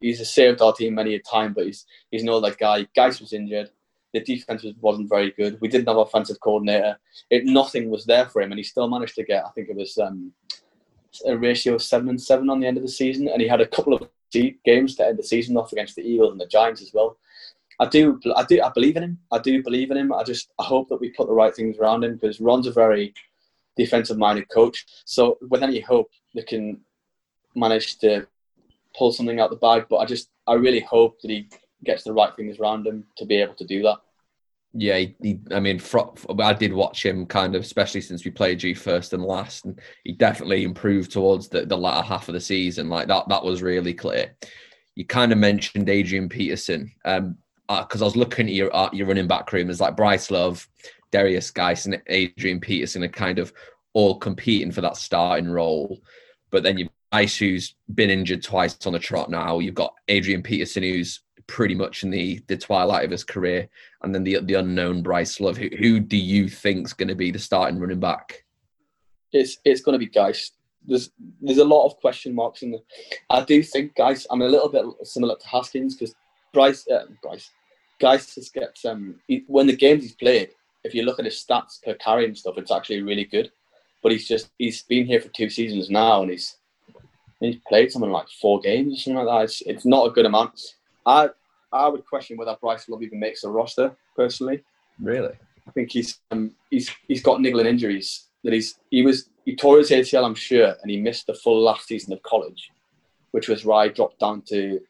he's 0.00 0.28
saved 0.30 0.60
our 0.60 0.72
team 0.72 0.94
many 0.94 1.14
a 1.14 1.20
time, 1.20 1.52
but 1.54 1.66
he's 1.66 1.86
he's 2.10 2.24
not 2.24 2.40
that 2.40 2.58
guy. 2.58 2.86
Guice 2.94 3.20
was 3.20 3.32
injured. 3.32 3.70
The 4.14 4.20
defense 4.20 4.62
was, 4.62 4.74
wasn't 4.80 5.08
very 5.08 5.32
good. 5.32 5.60
We 5.60 5.68
didn't 5.68 5.88
have 5.88 5.98
offensive 5.98 6.40
coordinator. 6.40 6.98
It 7.30 7.44
nothing 7.44 7.90
was 7.90 8.04
there 8.04 8.26
for 8.26 8.40
him, 8.42 8.52
and 8.52 8.58
he 8.58 8.64
still 8.64 8.88
managed 8.88 9.16
to 9.16 9.24
get. 9.24 9.44
I 9.44 9.50
think 9.50 9.68
it 9.68 9.76
was 9.76 9.98
um, 9.98 10.32
a 11.26 11.36
ratio 11.36 11.74
of 11.74 11.82
seven 11.82 12.08
and 12.08 12.20
seven 12.20 12.48
on 12.50 12.60
the 12.60 12.66
end 12.66 12.76
of 12.76 12.82
the 12.82 12.88
season, 12.88 13.28
and 13.28 13.40
he 13.40 13.48
had 13.48 13.60
a 13.60 13.66
couple 13.66 13.94
of 13.94 14.08
games 14.64 14.94
to 14.96 15.06
end 15.06 15.18
the 15.18 15.22
season 15.22 15.56
off 15.56 15.72
against 15.72 15.96
the 15.96 16.02
Eagles 16.02 16.32
and 16.32 16.40
the 16.40 16.46
Giants 16.46 16.82
as 16.82 16.92
well. 16.92 17.18
I 17.80 17.86
do, 17.86 18.20
I 18.34 18.44
do, 18.44 18.60
I 18.60 18.70
believe 18.70 18.96
in 18.96 19.04
him. 19.04 19.18
I 19.30 19.38
do 19.38 19.62
believe 19.62 19.90
in 19.90 19.96
him. 19.96 20.12
I 20.12 20.24
just, 20.24 20.50
I 20.58 20.64
hope 20.64 20.88
that 20.88 21.00
we 21.00 21.10
put 21.10 21.28
the 21.28 21.34
right 21.34 21.54
things 21.54 21.78
around 21.78 22.04
him 22.04 22.14
because 22.14 22.40
Ron's 22.40 22.66
a 22.66 22.72
very 22.72 23.14
defensive-minded 23.76 24.48
coach. 24.48 24.84
So 25.04 25.38
with 25.48 25.62
any 25.62 25.80
hope, 25.80 26.10
they 26.34 26.42
can 26.42 26.80
manage 27.58 27.98
to 27.98 28.26
pull 28.96 29.12
something 29.12 29.40
out 29.40 29.50
the 29.50 29.56
bag. 29.56 29.86
But 29.90 29.98
I 29.98 30.04
just, 30.04 30.30
I 30.46 30.54
really 30.54 30.80
hope 30.80 31.20
that 31.20 31.30
he 31.30 31.48
gets 31.84 32.04
the 32.04 32.12
right 32.12 32.34
things 32.36 32.58
around 32.58 32.86
him 32.86 33.04
to 33.16 33.26
be 33.26 33.36
able 33.36 33.54
to 33.54 33.66
do 33.66 33.82
that. 33.82 33.98
Yeah, 34.74 34.98
he, 34.98 35.16
he, 35.22 35.40
I 35.50 35.60
mean, 35.60 35.80
I 36.38 36.52
did 36.52 36.72
watch 36.72 37.04
him 37.04 37.26
kind 37.26 37.54
of, 37.54 37.62
especially 37.62 38.02
since 38.02 38.24
we 38.24 38.30
played 38.30 38.62
you 38.62 38.74
first 38.74 39.12
and 39.12 39.22
last, 39.22 39.64
and 39.64 39.80
he 40.04 40.12
definitely 40.12 40.62
improved 40.64 41.10
towards 41.10 41.48
the, 41.48 41.64
the 41.64 41.76
latter 41.76 42.06
half 42.06 42.28
of 42.28 42.34
the 42.34 42.40
season. 42.40 42.90
Like 42.90 43.08
that, 43.08 43.28
that 43.28 43.42
was 43.42 43.62
really 43.62 43.94
clear. 43.94 44.36
You 44.94 45.06
kind 45.06 45.32
of 45.32 45.38
mentioned 45.38 45.88
Adrian 45.88 46.28
Peterson, 46.28 46.92
um, 47.04 47.38
because 47.66 48.02
uh, 48.02 48.04
I 48.04 48.08
was 48.08 48.16
looking 48.16 48.46
at 48.46 48.54
your 48.54 48.74
uh, 48.74 48.90
your 48.92 49.06
running 49.06 49.26
back 49.26 49.52
room. 49.52 49.68
There's 49.68 49.80
like 49.80 49.96
Bryce 49.96 50.30
Love, 50.30 50.66
Derrius 51.12 51.52
Guice, 51.52 51.86
and 51.86 52.00
Adrian 52.06 52.60
Peterson 52.60 53.04
are 53.04 53.08
kind 53.08 53.38
of 53.38 53.52
all 53.94 54.18
competing 54.18 54.72
for 54.72 54.80
that 54.80 54.96
starting 54.96 55.48
role. 55.48 56.00
But 56.50 56.62
then 56.62 56.78
you've 56.78 56.88
Ice, 57.12 57.36
who's 57.36 57.74
been 57.94 58.10
injured 58.10 58.42
twice 58.42 58.76
on 58.86 58.92
the 58.92 58.98
trot 58.98 59.30
now. 59.30 59.58
You've 59.58 59.74
got 59.74 59.94
Adrian 60.08 60.42
Peterson, 60.42 60.82
who's 60.82 61.20
pretty 61.46 61.74
much 61.74 62.02
in 62.02 62.10
the, 62.10 62.40
the 62.46 62.56
twilight 62.56 63.04
of 63.04 63.10
his 63.10 63.24
career, 63.24 63.68
and 64.02 64.14
then 64.14 64.24
the 64.24 64.38
the 64.40 64.54
unknown 64.54 65.02
Bryce 65.02 65.40
Love. 65.40 65.56
Who, 65.56 65.68
who 65.78 66.00
do 66.00 66.16
you 66.16 66.48
think's 66.48 66.92
going 66.92 67.08
to 67.08 67.14
be 67.14 67.30
the 67.30 67.38
starting 67.38 67.80
running 67.80 68.00
back? 68.00 68.44
It's 69.32 69.58
it's 69.64 69.80
going 69.80 69.94
to 69.94 69.98
be 69.98 70.10
Guice. 70.10 70.52
There's 70.86 71.10
there's 71.40 71.58
a 71.58 71.64
lot 71.64 71.86
of 71.86 71.96
question 71.96 72.34
marks 72.34 72.62
in 72.62 72.70
the. 72.70 72.82
I 73.30 73.42
do 73.42 73.62
think 73.62 73.96
Guice. 73.96 74.26
I'm 74.30 74.42
a 74.42 74.48
little 74.48 74.68
bit 74.68 74.84
similar 75.06 75.36
to 75.36 75.48
Haskins 75.48 75.96
because 75.96 76.14
Bryce 76.52 76.86
uh, 76.88 77.06
Bryce 77.22 77.50
Guice 78.00 78.34
just 78.34 78.54
gets 78.54 78.84
um 78.84 79.16
he, 79.26 79.44
when 79.46 79.66
the 79.66 79.76
games 79.76 80.02
he's 80.02 80.14
played. 80.14 80.50
If 80.84 80.94
you 80.94 81.02
look 81.02 81.18
at 81.18 81.24
his 81.24 81.44
stats 81.44 81.82
per 81.82 81.94
carry 81.94 82.24
and 82.24 82.38
stuff, 82.38 82.56
it's 82.56 82.70
actually 82.70 83.02
really 83.02 83.24
good. 83.24 83.50
But 84.02 84.12
he's 84.12 84.28
just 84.28 84.50
he's 84.58 84.82
been 84.82 85.06
here 85.06 85.20
for 85.20 85.28
two 85.28 85.50
seasons 85.50 85.90
now, 85.90 86.22
and 86.22 86.30
he's 86.30 86.57
he's 87.40 87.60
played 87.66 87.92
something 87.92 88.10
like 88.10 88.28
four 88.40 88.60
games 88.60 88.94
or 88.94 88.96
something 88.96 89.24
like 89.24 89.40
that. 89.40 89.44
It's, 89.44 89.62
it's 89.62 89.84
not 89.84 90.06
a 90.06 90.10
good 90.10 90.26
amount. 90.26 90.60
I 91.06 91.30
I 91.72 91.88
would 91.88 92.06
question 92.06 92.36
whether 92.36 92.56
Bryce 92.60 92.88
Love 92.88 93.02
even 93.02 93.20
makes 93.20 93.44
a 93.44 93.50
roster 93.50 93.94
personally. 94.16 94.62
Really, 95.00 95.34
I 95.66 95.70
think 95.72 95.92
he's 95.92 96.18
um, 96.30 96.54
he's 96.70 96.90
he's 97.06 97.22
got 97.22 97.40
niggling 97.40 97.66
injuries 97.66 98.28
that 98.44 98.52
he's 98.52 98.78
he 98.90 99.02
was 99.02 99.28
he 99.44 99.54
tore 99.56 99.78
his 99.78 99.90
ACL, 99.90 100.24
I'm 100.24 100.34
sure, 100.34 100.74
and 100.82 100.90
he 100.90 101.00
missed 101.00 101.26
the 101.26 101.34
full 101.34 101.62
last 101.62 101.86
season 101.86 102.12
of 102.12 102.22
college, 102.22 102.70
which 103.30 103.48
was 103.48 103.64
why 103.64 103.84
I 103.84 103.88
dropped 103.88 104.20
down 104.20 104.42
to 104.48 104.80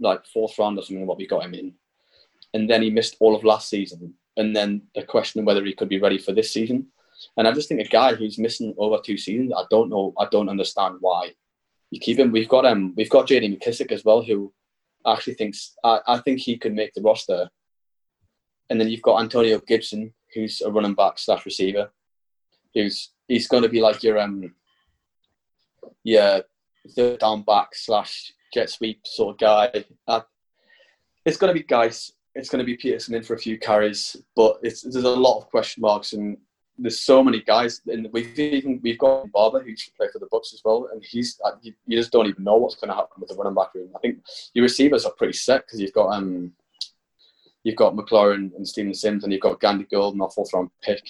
like 0.00 0.26
fourth 0.26 0.58
round 0.58 0.78
or 0.78 0.82
something. 0.82 1.06
What 1.06 1.18
we 1.18 1.26
got 1.26 1.44
him 1.44 1.54
in, 1.54 1.74
and 2.52 2.68
then 2.68 2.82
he 2.82 2.90
missed 2.90 3.16
all 3.20 3.34
of 3.34 3.44
last 3.44 3.68
season, 3.68 4.14
and 4.36 4.54
then 4.54 4.82
the 4.94 5.02
question 5.02 5.40
of 5.40 5.46
whether 5.46 5.64
he 5.64 5.74
could 5.74 5.88
be 5.88 6.00
ready 6.00 6.18
for 6.18 6.32
this 6.32 6.52
season. 6.52 6.86
And 7.36 7.46
I 7.46 7.52
just 7.52 7.68
think 7.68 7.80
a 7.80 7.84
guy 7.84 8.14
who's 8.14 8.38
missing 8.38 8.74
over 8.76 8.98
two 8.98 9.16
seasons, 9.16 9.52
I 9.56 9.62
don't 9.70 9.88
know, 9.88 10.12
I 10.18 10.26
don't 10.30 10.48
understand 10.48 10.96
why 10.98 11.32
you 11.90 12.00
keep 12.00 12.18
him. 12.18 12.32
We've 12.32 12.48
got 12.48 12.66
um, 12.66 12.94
we've 12.96 13.10
got 13.10 13.26
J.D. 13.26 13.56
McKissic 13.56 13.92
as 13.92 14.04
well, 14.04 14.22
who 14.22 14.52
actually 15.06 15.34
thinks 15.34 15.74
I, 15.84 16.00
I 16.06 16.18
think 16.18 16.40
he 16.40 16.56
could 16.56 16.74
make 16.74 16.92
the 16.94 17.02
roster. 17.02 17.48
And 18.70 18.80
then 18.80 18.88
you've 18.88 19.02
got 19.02 19.20
Antonio 19.20 19.60
Gibson, 19.66 20.12
who's 20.34 20.60
a 20.62 20.70
running 20.70 20.94
back 20.94 21.18
slash 21.18 21.44
receiver, 21.44 21.90
who's 22.72 23.12
he's 23.28 23.48
going 23.48 23.62
to 23.62 23.68
be 23.68 23.80
like 23.80 24.02
your 24.02 24.18
um, 24.18 24.54
yeah, 26.02 26.40
third 26.96 27.20
down 27.20 27.42
back 27.42 27.74
slash 27.74 28.32
jet 28.52 28.70
sweep 28.70 29.00
sort 29.04 29.34
of 29.34 29.38
guy. 29.38 29.84
Uh, 30.06 30.20
it's 31.24 31.36
going 31.36 31.54
to 31.54 31.58
be 31.58 31.66
Guice. 31.66 32.12
It's 32.34 32.48
going 32.48 32.58
to 32.58 32.66
be 32.66 32.76
Peterson 32.76 33.14
in 33.14 33.22
for 33.22 33.34
a 33.34 33.38
few 33.38 33.58
carries, 33.58 34.16
but 34.34 34.58
it's 34.62 34.82
there's 34.82 35.04
a 35.04 35.08
lot 35.08 35.38
of 35.38 35.50
question 35.50 35.82
marks 35.82 36.12
and 36.12 36.36
there's 36.78 37.00
so 37.00 37.22
many 37.22 37.40
guys, 37.40 37.80
and 37.86 38.08
we've 38.12 38.38
even 38.38 38.80
we've 38.82 38.98
got 38.98 39.30
Barber 39.30 39.60
who 39.60 39.70
used 39.70 39.86
to 39.86 39.92
play 39.92 40.08
for 40.12 40.18
the 40.18 40.28
Bucks 40.30 40.52
as 40.52 40.60
well, 40.64 40.88
and 40.92 41.02
he's 41.04 41.40
uh, 41.44 41.52
you, 41.62 41.72
you, 41.86 41.96
just 41.96 42.10
don't 42.10 42.26
even 42.26 42.42
know 42.42 42.56
what's 42.56 42.74
going 42.74 42.88
to 42.88 42.94
happen 42.94 43.20
with 43.20 43.28
the 43.28 43.36
running 43.36 43.54
back 43.54 43.74
room. 43.74 43.90
I 43.94 43.98
think 44.00 44.18
your 44.54 44.64
receivers 44.64 45.04
are 45.04 45.12
pretty 45.12 45.34
set 45.34 45.66
because 45.66 45.80
you've 45.80 45.92
got 45.92 46.08
um 46.12 46.52
you've 47.62 47.76
got 47.76 47.94
McLaurin 47.94 48.54
and 48.56 48.66
Steven 48.66 48.92
Sims, 48.92 49.24
and 49.24 49.32
you've 49.32 49.42
got 49.42 49.60
Gandy 49.60 49.84
Golden, 49.84 50.20
our 50.20 50.30
fourth 50.30 50.52
round 50.52 50.70
pick. 50.82 51.02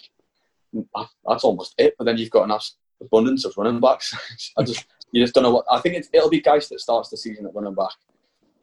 That's 1.26 1.44
almost 1.44 1.74
it. 1.78 1.94
But 1.96 2.04
then 2.04 2.18
you've 2.18 2.30
got 2.30 2.50
an 2.50 2.58
abundance 3.00 3.44
of 3.44 3.54
running 3.56 3.80
backs. 3.80 4.14
I 4.58 4.64
just 4.64 4.86
you 5.12 5.22
just 5.22 5.34
don't 5.34 5.44
know 5.44 5.54
what. 5.54 5.64
I 5.70 5.80
think 5.80 6.06
it'll 6.12 6.30
be 6.30 6.40
Guice 6.40 6.68
that 6.68 6.80
starts 6.80 7.08
the 7.08 7.16
season 7.16 7.46
at 7.46 7.54
running 7.54 7.74
back, 7.74 7.94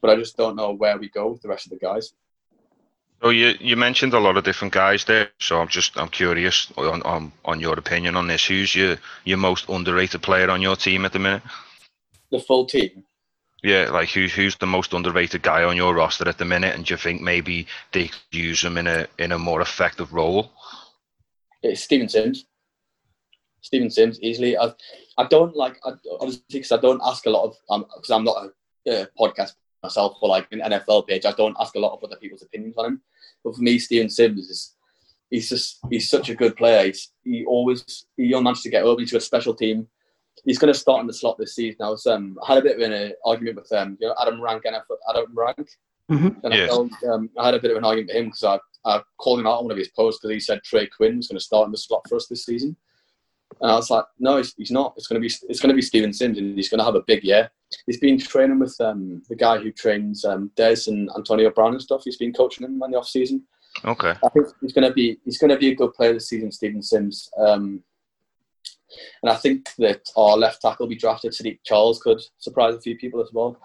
but 0.02 0.12
I 0.12 0.16
just 0.18 0.38
don't 0.38 0.56
know 0.56 0.72
where 0.72 0.98
we 1.00 1.10
go 1.10 1.32
with 1.32 1.42
the 1.42 1.50
rest 1.50 1.66
of 1.66 1.72
the 1.72 1.80
guys. 1.80 2.14
So 3.22 3.30
you, 3.30 3.54
you 3.60 3.76
mentioned 3.76 4.14
a 4.14 4.20
lot 4.20 4.36
of 4.36 4.44
different 4.44 4.74
guys 4.74 5.06
there. 5.06 5.30
So 5.40 5.62
I'm 5.62 5.68
just 5.68 5.98
I'm 5.98 6.10
curious 6.10 6.72
on, 6.76 7.04
on, 7.04 7.32
on 7.46 7.60
your 7.60 7.78
opinion 7.78 8.16
on 8.16 8.28
this. 8.28 8.46
Who's 8.46 8.74
your 8.74 8.98
your 9.26 9.38
most 9.38 9.70
underrated 9.70 10.24
player 10.24 10.50
on 10.50 10.62
your 10.62 10.76
team 10.76 11.06
at 11.06 11.14
the 11.14 11.20
minute? 11.20 11.44
The 12.32 12.40
full 12.40 12.66
team. 12.66 13.04
Yeah, 13.62 13.90
like 13.92 14.10
who 14.10 14.26
who's 14.26 14.56
the 14.56 14.66
most 14.66 14.94
underrated 14.94 15.44
guy 15.44 15.64
on 15.64 15.78
your 15.78 15.94
roster 15.94 16.28
at 16.28 16.40
the 16.40 16.46
minute, 16.46 16.74
and 16.76 16.84
do 16.84 16.94
you 16.94 16.98
think 16.98 17.22
maybe 17.22 17.68
they 17.92 18.08
could 18.08 18.22
use 18.32 18.64
him 18.64 18.78
in 18.80 18.88
a 18.88 19.08
in 19.20 19.32
a 19.32 19.38
more 19.38 19.62
effective 19.62 20.14
role? 20.14 20.52
It's 21.62 21.84
Steven 21.84 22.10
Sims. 22.10 22.46
Steven 23.62 23.92
Sims 23.92 24.20
easily. 24.22 24.58
I 24.58 24.74
I 25.20 25.28
don't 25.28 25.56
like 25.56 25.80
I, 25.86 25.92
obviously 26.20 26.44
because 26.50 26.72
I 26.72 26.78
don't 26.78 27.02
ask 27.06 27.28
a 27.28 27.30
lot 27.30 27.44
of 27.44 27.88
because 27.96 28.10
um, 28.10 28.18
I'm 28.18 28.24
not 28.24 28.52
a, 28.88 29.04
a 29.04 29.08
podcast 29.20 29.54
myself 29.84 30.18
or 30.22 30.30
like 30.30 30.48
an 30.52 30.62
NFL 30.62 31.08
page. 31.08 31.26
I 31.26 31.34
don't 31.34 31.56
ask 31.60 31.76
a 31.76 31.80
lot 31.80 31.94
of 31.94 32.04
other 32.04 32.16
people's 32.16 32.42
opinions 32.42 32.76
on 32.78 32.86
him. 32.86 33.02
But 33.44 33.56
for 33.56 33.62
me, 33.62 33.80
Steven 33.80 34.10
Sims 34.10 34.50
is 34.50 34.76
he's 35.30 35.50
just 35.50 35.80
he's 35.90 36.10
such 36.10 36.30
a 36.30 36.36
good 36.36 36.56
player. 36.56 36.86
He's, 36.86 37.12
he 37.24 37.46
always 37.46 38.06
he 38.18 38.30
managed 38.32 38.64
to 38.64 38.70
get 38.70 38.84
over 38.84 39.02
into 39.02 39.18
a 39.18 39.22
special 39.22 39.54
team. 39.54 39.88
He's 40.46 40.58
going 40.58 40.74
to 40.74 40.80
start 40.80 41.02
in 41.02 41.08
the 41.08 41.14
slot 41.14 41.38
this 41.38 41.56
season. 41.56 41.82
I 41.82 41.90
was 41.90 42.06
um, 42.08 42.38
I 42.44 42.54
had 42.54 42.60
a 42.60 42.68
bit 42.68 42.76
of 42.78 42.82
an 42.82 42.94
uh, 42.94 43.30
argument 43.30 43.58
with 43.58 43.72
um, 43.74 43.98
you 44.00 44.08
know, 44.08 44.16
Adam 44.22 44.42
Rank 44.42 44.64
and 44.66 44.76
Adam 45.10 45.26
Rank. 45.34 45.70
Mhm. 46.10 46.44
And 46.44 46.54
Yes. 46.54 46.70
I, 46.70 46.74
told, 46.74 46.92
um, 47.10 47.30
I 47.38 47.46
had 47.46 47.54
a 47.54 47.60
bit 47.60 47.72
of 47.72 47.78
an 47.78 47.86
argument 47.86 48.10
with 48.10 48.18
him 48.18 48.26
because 48.26 48.44
I, 48.44 48.60
I 48.86 49.02
called 49.18 49.40
him 49.40 49.48
out 49.48 49.60
on 49.60 49.66
one 49.66 49.72
of 49.72 49.78
his 49.78 49.90
posts 49.90 50.20
because 50.20 50.34
he 50.34 50.40
said 50.40 50.62
Trey 50.64 50.88
Quinn 50.88 51.18
was 51.18 51.28
going 51.28 51.38
to 51.38 51.44
start 51.44 51.68
in 51.68 51.72
the 51.72 51.78
slot 51.78 52.02
for 52.10 52.16
us 52.16 52.28
this 52.28 52.46
season. 52.46 52.76
And 53.62 53.72
I 53.72 53.76
was 53.76 53.92
like, 53.92 54.06
no, 54.20 54.38
he's, 54.38 54.72
not. 54.72 54.96
It's 54.98 55.08
going 55.08 55.22
to 55.22 55.28
be 55.28 55.34
it's 55.48 55.60
going 55.60 55.70
to 55.70 55.76
be 55.76 55.84
Steven 55.84 56.12
Sims, 56.12 56.40
and 56.40 56.56
he's 56.56 56.70
going 56.70 56.80
to 56.80 56.84
have 56.84 56.96
a 56.96 57.04
big 57.06 57.24
year. 57.24 57.52
He's 57.86 58.00
been 58.00 58.18
training 58.18 58.60
with 58.60 58.76
um, 58.82 59.22
the 59.30 59.36
guy 59.36 59.60
who 59.60 59.72
trains 59.72 60.26
um, 60.26 60.52
Des 60.56 60.88
and 60.88 61.10
Antonio 61.16 61.52
Brown 61.52 61.74
and 61.74 61.82
stuff. 61.82 62.02
He's 62.04 62.18
been 62.18 62.34
coaching 62.34 62.66
him 62.66 62.82
in 62.82 62.92
the 62.92 62.98
off 62.98 63.08
season. 63.08 63.44
Okay. 63.86 64.14
I 64.24 64.30
think 64.30 64.48
he's 64.62 64.74
going 64.74 64.88
to 64.88 64.94
be 64.94 65.20
he's 65.24 65.38
going 65.38 65.52
to 65.52 65.58
be 65.58 65.70
a 65.70 65.76
good 65.76 65.94
player 65.94 66.14
this 66.14 66.30
season, 66.30 66.52
Steven 66.52 66.82
Sims. 66.82 67.30
Um, 67.38 67.84
and 69.22 69.32
I 69.32 69.36
think 69.36 69.70
that 69.78 70.10
our 70.18 70.36
left 70.38 70.62
tackle 70.62 70.86
will 70.86 70.90
be 70.90 70.98
drafted, 70.98 71.32
Saahdiq 71.32 71.60
Charles, 71.64 72.02
could 72.02 72.22
surprise 72.40 72.76
a 72.76 72.82
few 72.82 72.98
people 72.98 73.22
as 73.22 73.30
well. 73.32 73.58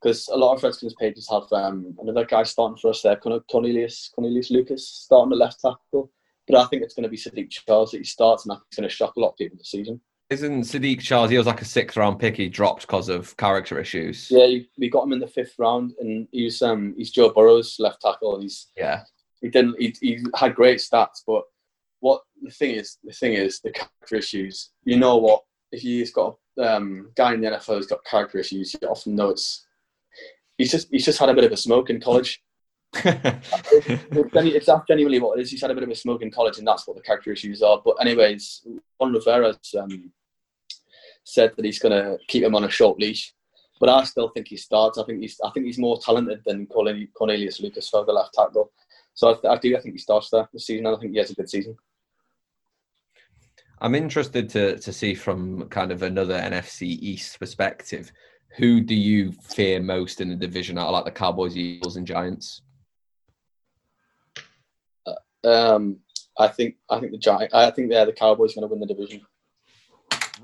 Because 0.00 0.28
a 0.28 0.36
lot 0.36 0.54
of 0.54 0.62
Redskins 0.62 0.94
pages 0.94 1.28
have 1.30 1.52
um, 1.52 1.94
another 2.00 2.24
guy 2.24 2.44
starting 2.44 2.78
for 2.78 2.88
us 2.88 3.02
there, 3.02 3.16
Corn- 3.16 3.42
Cornelius 3.50 4.10
Cornelius 4.14 4.50
Lucas, 4.50 4.88
starting 4.88 5.30
the 5.30 5.36
left 5.36 5.60
tackle. 5.60 6.10
But 6.50 6.60
I 6.60 6.66
think 6.66 6.82
it's 6.82 6.94
going 6.94 7.04
to 7.04 7.08
be 7.08 7.16
Saahdiq 7.16 7.50
Charles 7.50 7.92
that 7.92 7.98
he 7.98 8.04
starts, 8.04 8.44
and 8.44 8.52
I 8.52 8.56
think 8.56 8.64
it's 8.68 8.76
going 8.76 8.88
to 8.88 8.94
shock 8.94 9.16
a 9.16 9.20
lot 9.20 9.30
of 9.30 9.36
people 9.36 9.58
this 9.58 9.70
season. 9.70 10.00
Isn't 10.30 10.62
Saahdiq 10.62 11.00
Charles? 11.00 11.30
He 11.30 11.38
was 11.38 11.46
like 11.46 11.60
a 11.62 11.64
sixth 11.64 11.96
round 11.96 12.18
pick. 12.18 12.36
He 12.36 12.48
dropped 12.48 12.82
because 12.82 13.08
of 13.08 13.36
character 13.36 13.78
issues. 13.80 14.30
Yeah, 14.30 14.58
we 14.78 14.88
got 14.88 15.04
him 15.04 15.12
in 15.12 15.18
the 15.20 15.26
fifth 15.26 15.54
round, 15.58 15.92
and 16.00 16.28
he's 16.32 16.62
um, 16.62 16.94
he's 16.96 17.10
Joe 17.10 17.30
Burrow's 17.30 17.76
left 17.78 18.00
tackle, 18.02 18.40
he's 18.40 18.68
Yeah. 18.76 19.02
he 19.40 19.48
didn't 19.48 19.76
he, 19.80 19.94
he 20.00 20.24
had 20.36 20.54
great 20.54 20.78
stats 20.78 21.22
but 21.26 21.42
what 22.00 22.22
the 22.42 22.50
thing 22.50 22.74
is 22.76 22.98
the 23.04 23.12
thing 23.12 23.34
is 23.34 23.60
the 23.60 23.70
character 23.70 24.16
issues 24.16 24.70
you 24.84 24.96
know 24.98 25.16
what 25.16 25.42
if 25.72 25.82
you've 25.84 26.12
got 26.12 26.36
a 26.58 26.76
um, 26.76 27.10
guy 27.16 27.34
in 27.34 27.40
the 27.40 27.48
NFL 27.48 27.76
who's 27.76 27.86
got 27.86 28.04
character 28.04 28.38
issues 28.38 28.74
you 28.80 28.88
often 28.88 29.14
know 29.14 29.30
it's 29.30 29.66
he's 30.58 30.70
just 30.70 30.88
he's 30.90 31.04
just 31.04 31.18
had 31.18 31.28
a 31.28 31.34
bit 31.34 31.44
of 31.44 31.52
a 31.52 31.56
smoke 31.56 31.90
in 31.90 32.00
college 32.00 32.42
it's, 33.04 34.66
that's 34.66 34.86
genuinely 34.88 35.20
what 35.20 35.38
it 35.38 35.42
is 35.42 35.50
he's 35.50 35.60
had 35.60 35.70
a 35.70 35.74
bit 35.74 35.84
of 35.84 35.90
a 35.90 35.94
smoke 35.94 36.22
in 36.22 36.30
college 36.30 36.58
and 36.58 36.66
that's 36.66 36.88
what 36.88 36.96
the 36.96 37.02
character 37.02 37.30
issues 37.30 37.62
are 37.62 37.80
but 37.84 37.94
anyways 38.00 38.66
Ron 39.00 39.12
Rivera's 39.12 39.74
um, 39.78 40.10
said 41.22 41.52
that 41.54 41.64
he's 41.64 41.78
going 41.78 41.92
to 41.92 42.18
keep 42.26 42.42
him 42.42 42.56
on 42.56 42.64
a 42.64 42.70
short 42.70 42.98
leash 42.98 43.32
but 43.78 43.88
I 43.88 44.02
still 44.02 44.30
think 44.30 44.48
he 44.48 44.56
starts 44.56 44.98
I 44.98 45.04
think 45.04 45.20
he's 45.20 45.40
I 45.44 45.50
think 45.50 45.66
he's 45.66 45.78
more 45.78 46.00
talented 46.00 46.42
than 46.44 46.66
Cornelius 46.66 47.10
Cornelius 47.16 47.60
Lucas 47.60 47.88
for 47.88 48.04
the 48.04 48.12
left 48.12 48.34
tackle 48.34 48.72
so 49.14 49.30
I, 49.30 49.32
th- 49.34 49.44
I 49.44 49.56
do. 49.58 49.76
I 49.76 49.80
think 49.80 49.94
he 49.94 49.98
starts 49.98 50.30
there 50.30 50.48
this 50.52 50.66
season, 50.66 50.86
and 50.86 50.96
I 50.96 50.98
think 50.98 51.12
he 51.12 51.18
has 51.18 51.30
a 51.30 51.34
good 51.34 51.50
season. 51.50 51.76
I'm 53.80 53.94
interested 53.94 54.48
to 54.50 54.78
to 54.78 54.92
see 54.92 55.14
from 55.14 55.68
kind 55.68 55.92
of 55.92 56.02
another 56.02 56.38
NFC 56.38 56.82
East 56.82 57.38
perspective. 57.38 58.12
Who 58.56 58.80
do 58.80 58.94
you 58.94 59.32
fear 59.32 59.80
most 59.80 60.20
in 60.20 60.28
the 60.28 60.36
division 60.36 60.78
out 60.78 60.86
of 60.86 60.92
like 60.92 61.04
the 61.04 61.10
Cowboys, 61.10 61.56
Eagles, 61.56 61.96
and 61.96 62.06
Giants? 62.06 62.62
Um, 65.44 65.98
I 66.38 66.48
think. 66.48 66.76
I 66.88 67.00
think 67.00 67.12
the 67.12 67.18
Giant. 67.18 67.54
I 67.54 67.70
think 67.70 67.90
yeah, 67.90 68.04
the 68.04 68.12
Cowboys 68.12 68.54
going 68.54 68.68
to 68.68 68.68
win 68.68 68.80
the 68.80 68.86
division. 68.86 69.22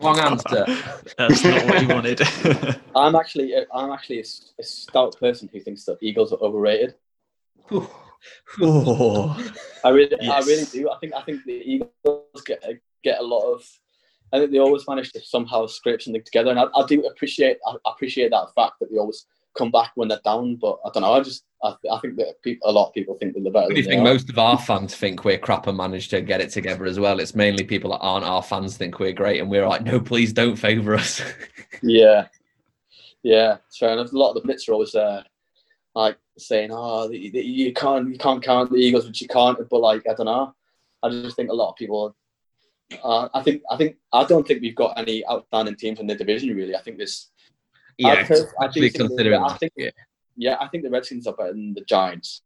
Wrong 0.00 0.18
answer. 0.18 0.64
That's 1.18 1.42
not 1.42 1.66
what 1.66 1.82
you 1.82 1.88
wanted. 1.88 2.20
I'm 2.94 3.14
actually. 3.14 3.54
I'm 3.72 3.90
actually 3.90 4.20
a 4.20 4.62
stout 4.62 5.16
person 5.18 5.48
who 5.52 5.60
thinks 5.60 5.84
that 5.84 5.98
Eagles 6.02 6.32
are 6.32 6.38
overrated. 6.40 6.94
oh, 8.60 9.52
I 9.84 9.88
really, 9.88 10.28
I 10.28 10.38
really 10.40 10.64
do. 10.66 10.90
I 10.90 10.98
think. 10.98 11.14
I 11.14 11.22
think 11.22 11.44
the 11.44 11.52
Eagles 11.52 12.42
get 12.44 12.62
get 13.02 13.20
a 13.20 13.22
lot 13.22 13.52
of. 13.52 13.64
I 14.32 14.38
think 14.38 14.50
they 14.50 14.58
always 14.58 14.86
manage 14.88 15.12
to 15.12 15.20
somehow 15.20 15.66
scrape 15.66 16.02
something 16.02 16.22
together, 16.22 16.50
and 16.50 16.58
I, 16.58 16.64
I 16.74 16.84
do 16.86 17.04
appreciate. 17.06 17.58
I 17.66 17.76
appreciate 17.86 18.30
that 18.30 18.48
fact 18.54 18.74
that 18.80 18.90
they 18.90 18.98
always 18.98 19.26
come 19.56 19.70
back 19.70 19.92
when 19.94 20.08
they're 20.08 20.20
down. 20.24 20.56
But 20.56 20.78
I 20.84 20.90
don't 20.92 21.02
know. 21.02 21.12
I 21.12 21.20
just. 21.20 21.44
I, 21.62 21.74
I 21.90 21.98
think 22.00 22.16
that 22.16 22.34
people, 22.42 22.68
a 22.68 22.72
lot 22.72 22.88
of 22.88 22.94
people 22.94 23.16
think 23.18 23.34
that 23.34 23.40
they're 23.42 23.52
better. 23.52 23.70
Do 23.70 23.76
you 23.76 23.82
think? 23.82 24.02
Most 24.02 24.28
of 24.28 24.38
our 24.38 24.58
fans 24.58 24.94
think 24.94 25.24
we're 25.24 25.38
crap 25.38 25.66
and 25.66 25.76
manage 25.76 26.08
to 26.08 26.20
get 26.20 26.40
it 26.40 26.50
together 26.50 26.84
as 26.84 27.00
well. 27.00 27.18
It's 27.18 27.34
mainly 27.34 27.64
people 27.64 27.90
that 27.92 27.98
aren't 27.98 28.26
our 28.26 28.42
fans 28.42 28.76
think 28.76 28.98
we're 28.98 29.12
great, 29.12 29.40
and 29.40 29.50
we're 29.50 29.66
like, 29.66 29.82
no, 29.82 29.98
please 29.98 30.32
don't 30.32 30.56
favour 30.56 30.94
us. 30.94 31.22
Yeah, 31.82 32.28
yeah, 33.22 33.58
fair 33.78 33.92
enough. 33.92 34.12
A 34.12 34.16
lot 34.16 34.30
of 34.30 34.36
the 34.36 34.40
blitz 34.42 34.68
are 34.68 34.72
always 34.72 34.94
uh, 34.94 35.22
like 35.94 36.16
saying, 36.38 36.70
"Oh, 36.72 37.08
the, 37.08 37.30
the, 37.30 37.40
you 37.40 37.72
can't, 37.72 38.08
you 38.10 38.18
can't 38.18 38.42
count 38.42 38.70
the 38.70 38.76
Eagles, 38.76 39.06
which 39.06 39.20
you 39.20 39.28
can't." 39.28 39.58
But 39.68 39.80
like, 39.80 40.02
I 40.08 40.14
don't 40.14 40.26
know. 40.26 40.54
I 41.02 41.10
just 41.10 41.36
think 41.36 41.50
a 41.50 41.54
lot 41.54 41.70
of 41.70 41.76
people. 41.76 42.14
Uh, 43.02 43.28
I 43.34 43.42
think, 43.42 43.62
I 43.68 43.76
think, 43.76 43.96
I 44.12 44.24
don't 44.24 44.46
think 44.46 44.62
we've 44.62 44.76
got 44.76 44.96
any 44.96 45.26
outstanding 45.26 45.74
teams 45.74 45.98
in 45.98 46.06
the 46.06 46.14
division. 46.14 46.54
Really, 46.54 46.76
I 46.76 46.82
think 46.82 46.98
this. 46.98 47.30
I, 48.04 48.24
pers- 48.24 48.52
I 48.60 48.68
think, 48.68 48.94
considering 48.94 49.42
I 49.42 49.54
think, 49.54 49.72
yeah. 49.76 49.90
yeah, 50.36 50.56
I 50.60 50.68
think 50.68 50.84
the 50.84 50.90
Redskins 50.90 51.26
are 51.26 51.34
better 51.34 51.52
than 51.52 51.74
the 51.74 51.82
Giants. 51.82 52.42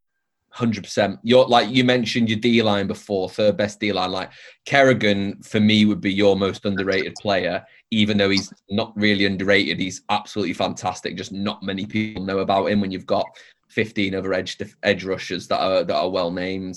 Hundred 0.53 0.83
percent. 0.83 1.21
You're 1.23 1.47
like 1.47 1.71
you 1.71 1.85
mentioned 1.85 2.29
your 2.29 2.39
D 2.41 2.61
line 2.63 2.89
before, 2.89 3.31
third 3.31 3.57
best 3.57 3.79
D 3.79 3.93
line. 3.93 4.11
Like 4.11 4.33
Kerrigan 4.65 5.41
for 5.43 5.61
me 5.61 5.85
would 5.85 6.01
be 6.01 6.13
your 6.13 6.37
most 6.37 6.67
underrated 6.67 7.15
player, 7.21 7.65
even 7.93 8.19
though 8.19 8.31
he's 8.31 8.53
not 8.69 8.93
really 8.97 9.27
underrated. 9.27 9.79
He's 9.79 10.03
absolutely 10.09 10.55
fantastic. 10.55 11.17
Just 11.17 11.31
not 11.31 11.63
many 11.63 11.87
people 11.87 12.25
know 12.25 12.41
about 12.41 12.67
him. 12.67 12.81
When 12.81 12.91
you've 12.91 13.07
got 13.07 13.27
fifteen 13.69 14.17
other 14.17 14.35
edge 14.35 14.59
edge 14.83 15.05
rushers 15.05 15.47
that 15.47 15.61
are 15.61 15.85
that 15.85 15.97
are 15.97 16.11
well 16.11 16.33
named. 16.33 16.77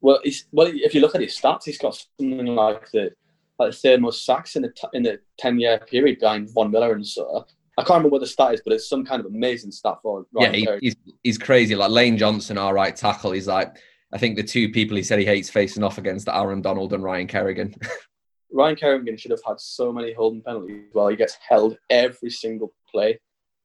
Well, 0.00 0.18
he's, 0.24 0.46
well, 0.50 0.68
if 0.72 0.92
you 0.92 1.00
look 1.00 1.14
at 1.14 1.20
his 1.20 1.38
stats, 1.38 1.64
he's 1.64 1.78
got 1.78 2.04
something 2.18 2.46
like 2.46 2.90
the 2.90 3.12
like 3.60 3.70
the 3.70 3.76
third 3.76 4.00
most 4.00 4.26
sacks 4.26 4.56
in 4.56 4.62
the 4.62 4.70
t- 4.70 4.88
in 4.92 5.04
the 5.04 5.20
ten 5.38 5.60
year 5.60 5.78
period 5.78 6.18
behind 6.18 6.52
Von 6.52 6.72
Miller 6.72 6.94
and 6.94 7.06
so. 7.06 7.46
I 7.78 7.82
can't 7.82 7.98
remember 7.98 8.08
what 8.10 8.20
the 8.22 8.26
stat 8.26 8.54
is, 8.54 8.62
but 8.64 8.72
it's 8.72 8.88
some 8.88 9.04
kind 9.04 9.20
of 9.20 9.26
amazing 9.26 9.70
stat 9.70 9.98
for 10.02 10.26
Ryan 10.32 10.54
yeah, 10.54 10.72
he, 10.72 10.78
he's 10.80 10.96
he's 11.22 11.38
crazy. 11.38 11.76
Like 11.76 11.90
Lane 11.90 12.18
Johnson, 12.18 12.58
our 12.58 12.74
right 12.74 12.94
tackle. 12.94 13.30
He's 13.30 13.46
like 13.46 13.76
I 14.12 14.18
think 14.18 14.36
the 14.36 14.42
two 14.42 14.70
people 14.70 14.96
he 14.96 15.02
said 15.02 15.18
he 15.18 15.24
hates 15.24 15.48
facing 15.48 15.84
off 15.84 15.98
against 15.98 16.28
are 16.28 16.46
Aaron 16.46 16.60
Donald 16.60 16.92
and 16.92 17.04
Ryan 17.04 17.28
Kerrigan. 17.28 17.74
Ryan 18.52 18.76
Kerrigan 18.76 19.16
should 19.16 19.30
have 19.30 19.42
had 19.46 19.60
so 19.60 19.92
many 19.92 20.12
holding 20.12 20.42
penalties. 20.42 20.86
Well, 20.92 21.08
he 21.08 21.16
gets 21.16 21.36
held 21.46 21.76
every 21.90 22.30
single 22.30 22.72
play. 22.90 23.20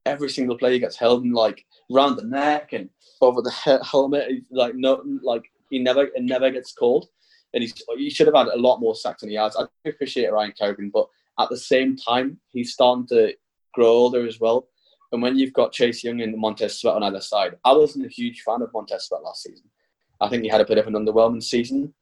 Every 0.06 0.30
single 0.30 0.58
play 0.58 0.74
he 0.74 0.80
gets 0.80 0.98
held 0.98 1.24
and 1.24 1.34
like 1.34 1.66
round 1.90 2.18
the 2.18 2.26
neck 2.26 2.74
and 2.74 2.90
over 3.22 3.42
the 3.42 3.80
helmet. 3.84 4.30
He's 4.30 4.44
Like 4.52 4.76
no, 4.76 5.02
like 5.24 5.44
he 5.70 5.80
never, 5.80 6.04
it 6.04 6.24
never 6.24 6.52
gets 6.52 6.74
called. 6.74 7.08
And 7.54 7.64
he's, 7.64 7.74
he 7.98 8.10
should 8.10 8.28
have 8.28 8.36
had 8.36 8.48
a 8.48 8.60
lot 8.60 8.80
more 8.80 8.96
sacks 8.96 9.22
than 9.22 9.30
he 9.30 9.38
has. 9.38 9.56
I 9.56 9.66
appreciate 9.88 10.32
Ryan 10.32 10.54
Kerrigan, 10.60 10.92
but 10.94 11.08
at 11.40 11.50
the 11.50 11.58
same 11.58 11.96
time, 11.96 12.40
he's 12.50 12.74
starting 12.74 13.08
to 13.08 13.34
grow 13.74 13.88
older 13.88 14.26
as 14.26 14.40
well. 14.40 14.68
And 15.12 15.22
when 15.22 15.38
you've 15.38 15.54
got 15.54 15.74
Chase 15.74 16.04
Young 16.04 16.22
and 16.22 16.36
Montez 16.38 16.80
Sweat 16.80 16.96
on 16.96 17.04
either 17.04 17.22
side, 17.22 17.58
I 17.64 17.74
wasn't 17.74 18.06
a 18.06 18.10
huge 18.10 18.42
fan 18.42 18.62
of 18.62 18.72
Montez 18.74 19.06
Sweat 19.06 19.22
last 19.24 19.44
season. 19.44 19.66
I 20.22 20.30
think 20.30 20.44
he 20.44 20.50
had 20.50 20.62
a 20.62 20.66
bit 20.66 20.78
of 20.78 20.88
an 20.88 20.94
underwhelming 20.94 21.44
season. 21.44 21.94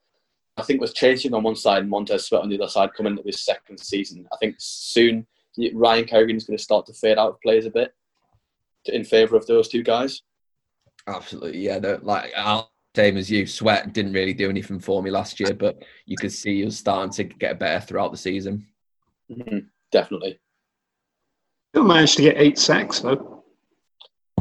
I 0.57 0.63
think 0.63 0.79
with 0.79 0.93
Chase 0.93 1.23
Young 1.23 1.33
on 1.33 1.43
one 1.43 1.55
side 1.55 1.81
and 1.81 1.89
Montez 1.89 2.25
Sweat 2.25 2.41
on 2.41 2.49
the 2.49 2.59
other 2.61 2.69
side 2.69 2.93
coming 2.93 3.13
into 3.13 3.23
his 3.23 3.41
second 3.43 3.79
season, 3.79 4.27
I 4.31 4.37
think 4.37 4.55
soon 4.59 5.25
Ryan 5.73 6.05
Kerrigan 6.05 6.37
is 6.37 6.45
going 6.45 6.57
to 6.57 6.63
start 6.63 6.85
to 6.85 6.93
fade 6.93 7.17
out 7.17 7.29
of 7.29 7.41
players 7.41 7.65
a 7.65 7.71
bit 7.71 7.93
in 8.85 9.03
favour 9.03 9.35
of 9.35 9.45
those 9.47 9.67
two 9.67 9.83
guys. 9.83 10.21
Absolutely, 11.07 11.59
yeah. 11.59 11.79
No, 11.79 11.99
like 12.01 12.31
I'll, 12.37 12.71
same 12.95 13.17
as 13.17 13.29
you. 13.31 13.45
Sweat 13.47 13.93
didn't 13.93 14.13
really 14.13 14.33
do 14.33 14.49
anything 14.49 14.79
for 14.79 15.01
me 15.01 15.11
last 15.11 15.39
year, 15.39 15.53
but 15.53 15.81
you 16.05 16.15
could 16.17 16.31
see 16.31 16.57
he 16.57 16.65
was 16.65 16.77
starting 16.77 17.11
to 17.13 17.23
get 17.23 17.59
better 17.59 17.85
throughout 17.85 18.11
the 18.11 18.17
season. 18.17 18.67
Mhm, 19.29 19.67
Definitely. 19.91 20.39
Still 21.71 21.83
managed 21.85 22.17
to 22.17 22.23
get 22.23 22.37
eight 22.37 22.59
sacks 22.59 22.99
though. 22.99 23.43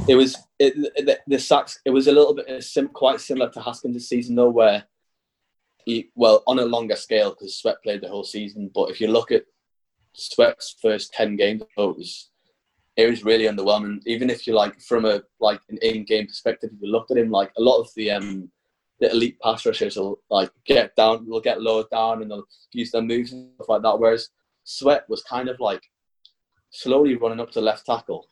It 0.09 0.17
was 0.17 0.37
it, 0.59 0.75
the, 0.75 1.19
the 1.29 1.39
sacks. 1.39 1.81
It 1.85 1.91
was 1.91 2.09
a 2.09 2.13
little 2.13 2.35
bit 2.35 2.49
uh, 2.49 2.61
sim, 2.61 2.89
quite 2.89 3.21
similar 3.21 3.49
to 3.51 3.61
Haskins' 3.61 4.09
season 4.09 4.35
though, 4.35 4.51
where 4.51 4.85
he 5.85 6.11
well 6.17 6.43
on 6.49 6.59
a 6.59 6.65
longer 6.65 6.97
scale 6.97 7.31
because 7.31 7.57
Sweat 7.57 7.83
played 7.85 8.01
the 8.01 8.09
whole 8.09 8.25
season. 8.25 8.69
But 8.75 8.91
if 8.91 9.01
you 9.01 9.07
look 9.07 9.31
at 9.31 9.45
Sweat's 10.13 10.75
first 10.83 11.13
ten 11.13 11.37
games, 11.37 11.63
it 11.63 11.69
was 11.77 12.31
it 12.97 13.09
was 13.09 13.25
really 13.25 13.45
underwhelming. 13.45 14.01
Even 14.07 14.29
if 14.29 14.47
you 14.47 14.55
like 14.55 14.81
from 14.81 15.05
a 15.05 15.23
like 15.39 15.61
an 15.69 15.79
in-game 15.83 16.27
perspective, 16.27 16.71
if 16.73 16.83
you 16.83 16.91
looked 16.91 17.13
at 17.13 17.17
him, 17.19 17.31
like 17.31 17.53
a 17.57 17.63
lot 17.63 17.79
of 17.79 17.89
the 17.95 18.11
um 18.11 18.51
the 18.99 19.11
elite 19.13 19.39
pass 19.41 19.65
rushers 19.65 19.97
will 19.97 20.21
like 20.31 20.51
get 20.67 20.97
down, 20.97 21.29
will 21.29 21.41
get 21.41 21.63
low 21.63 21.85
down, 21.93 22.23
and 22.23 22.31
they'll 22.31 22.45
use 22.73 22.91
their 22.91 23.03
moves 23.03 23.33
and 23.33 23.51
stuff 23.55 23.69
like 23.69 23.83
that. 23.83 23.99
Whereas 23.99 24.31
Sweat 24.65 25.09
was 25.09 25.23
kind 25.23 25.49
of 25.49 25.61
like 25.61 25.83
slowly 26.71 27.17
running 27.17 27.41
up 27.41 27.51
to 27.53 27.61
left 27.61 27.87
tackle, 27.87 28.27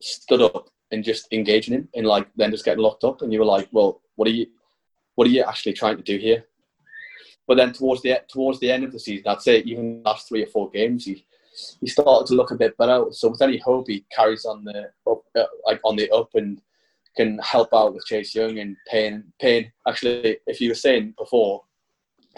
stood 0.00 0.42
up 0.42 0.68
and 0.90 1.04
just 1.04 1.26
engaging 1.32 1.74
him, 1.74 1.88
and 1.94 2.06
like 2.06 2.28
then 2.36 2.50
just 2.50 2.64
getting 2.64 2.82
locked 2.82 3.04
up, 3.04 3.22
and 3.22 3.32
you 3.32 3.38
were 3.38 3.44
like, 3.44 3.68
well, 3.72 4.00
what 4.16 4.28
are 4.28 4.32
you, 4.32 4.46
what 5.14 5.26
are 5.26 5.30
you 5.30 5.42
actually 5.42 5.72
trying 5.72 5.96
to 5.96 6.02
do 6.02 6.18
here? 6.18 6.44
But 7.46 7.56
then 7.56 7.72
towards 7.72 8.02
the 8.02 8.20
towards 8.28 8.60
the 8.60 8.70
end 8.70 8.84
of 8.84 8.92
the 8.92 8.98
season, 8.98 9.28
I'd 9.28 9.42
say 9.42 9.58
even 9.60 10.02
the 10.02 10.10
last 10.10 10.28
three 10.28 10.42
or 10.42 10.46
four 10.46 10.70
games, 10.70 11.04
he 11.04 11.24
he 11.80 11.86
started 11.86 12.26
to 12.28 12.34
look 12.34 12.50
a 12.50 12.56
bit 12.56 12.76
better. 12.76 13.04
So 13.10 13.28
with 13.28 13.42
any 13.42 13.58
hope, 13.58 13.86
he 13.88 14.04
carries 14.14 14.44
on 14.44 14.64
the 14.64 14.90
up, 15.06 15.22
uh, 15.36 15.44
like 15.66 15.80
on 15.84 15.96
the 15.96 16.10
up 16.10 16.30
and 16.34 16.60
can 17.16 17.38
help 17.38 17.68
out 17.72 17.94
with 17.94 18.04
Chase 18.06 18.34
Young 18.34 18.58
and 18.58 18.76
Payne. 18.90 19.24
Payne, 19.40 19.70
actually, 19.86 20.38
if 20.46 20.60
you 20.60 20.70
were 20.70 20.74
saying 20.74 21.14
before 21.16 21.62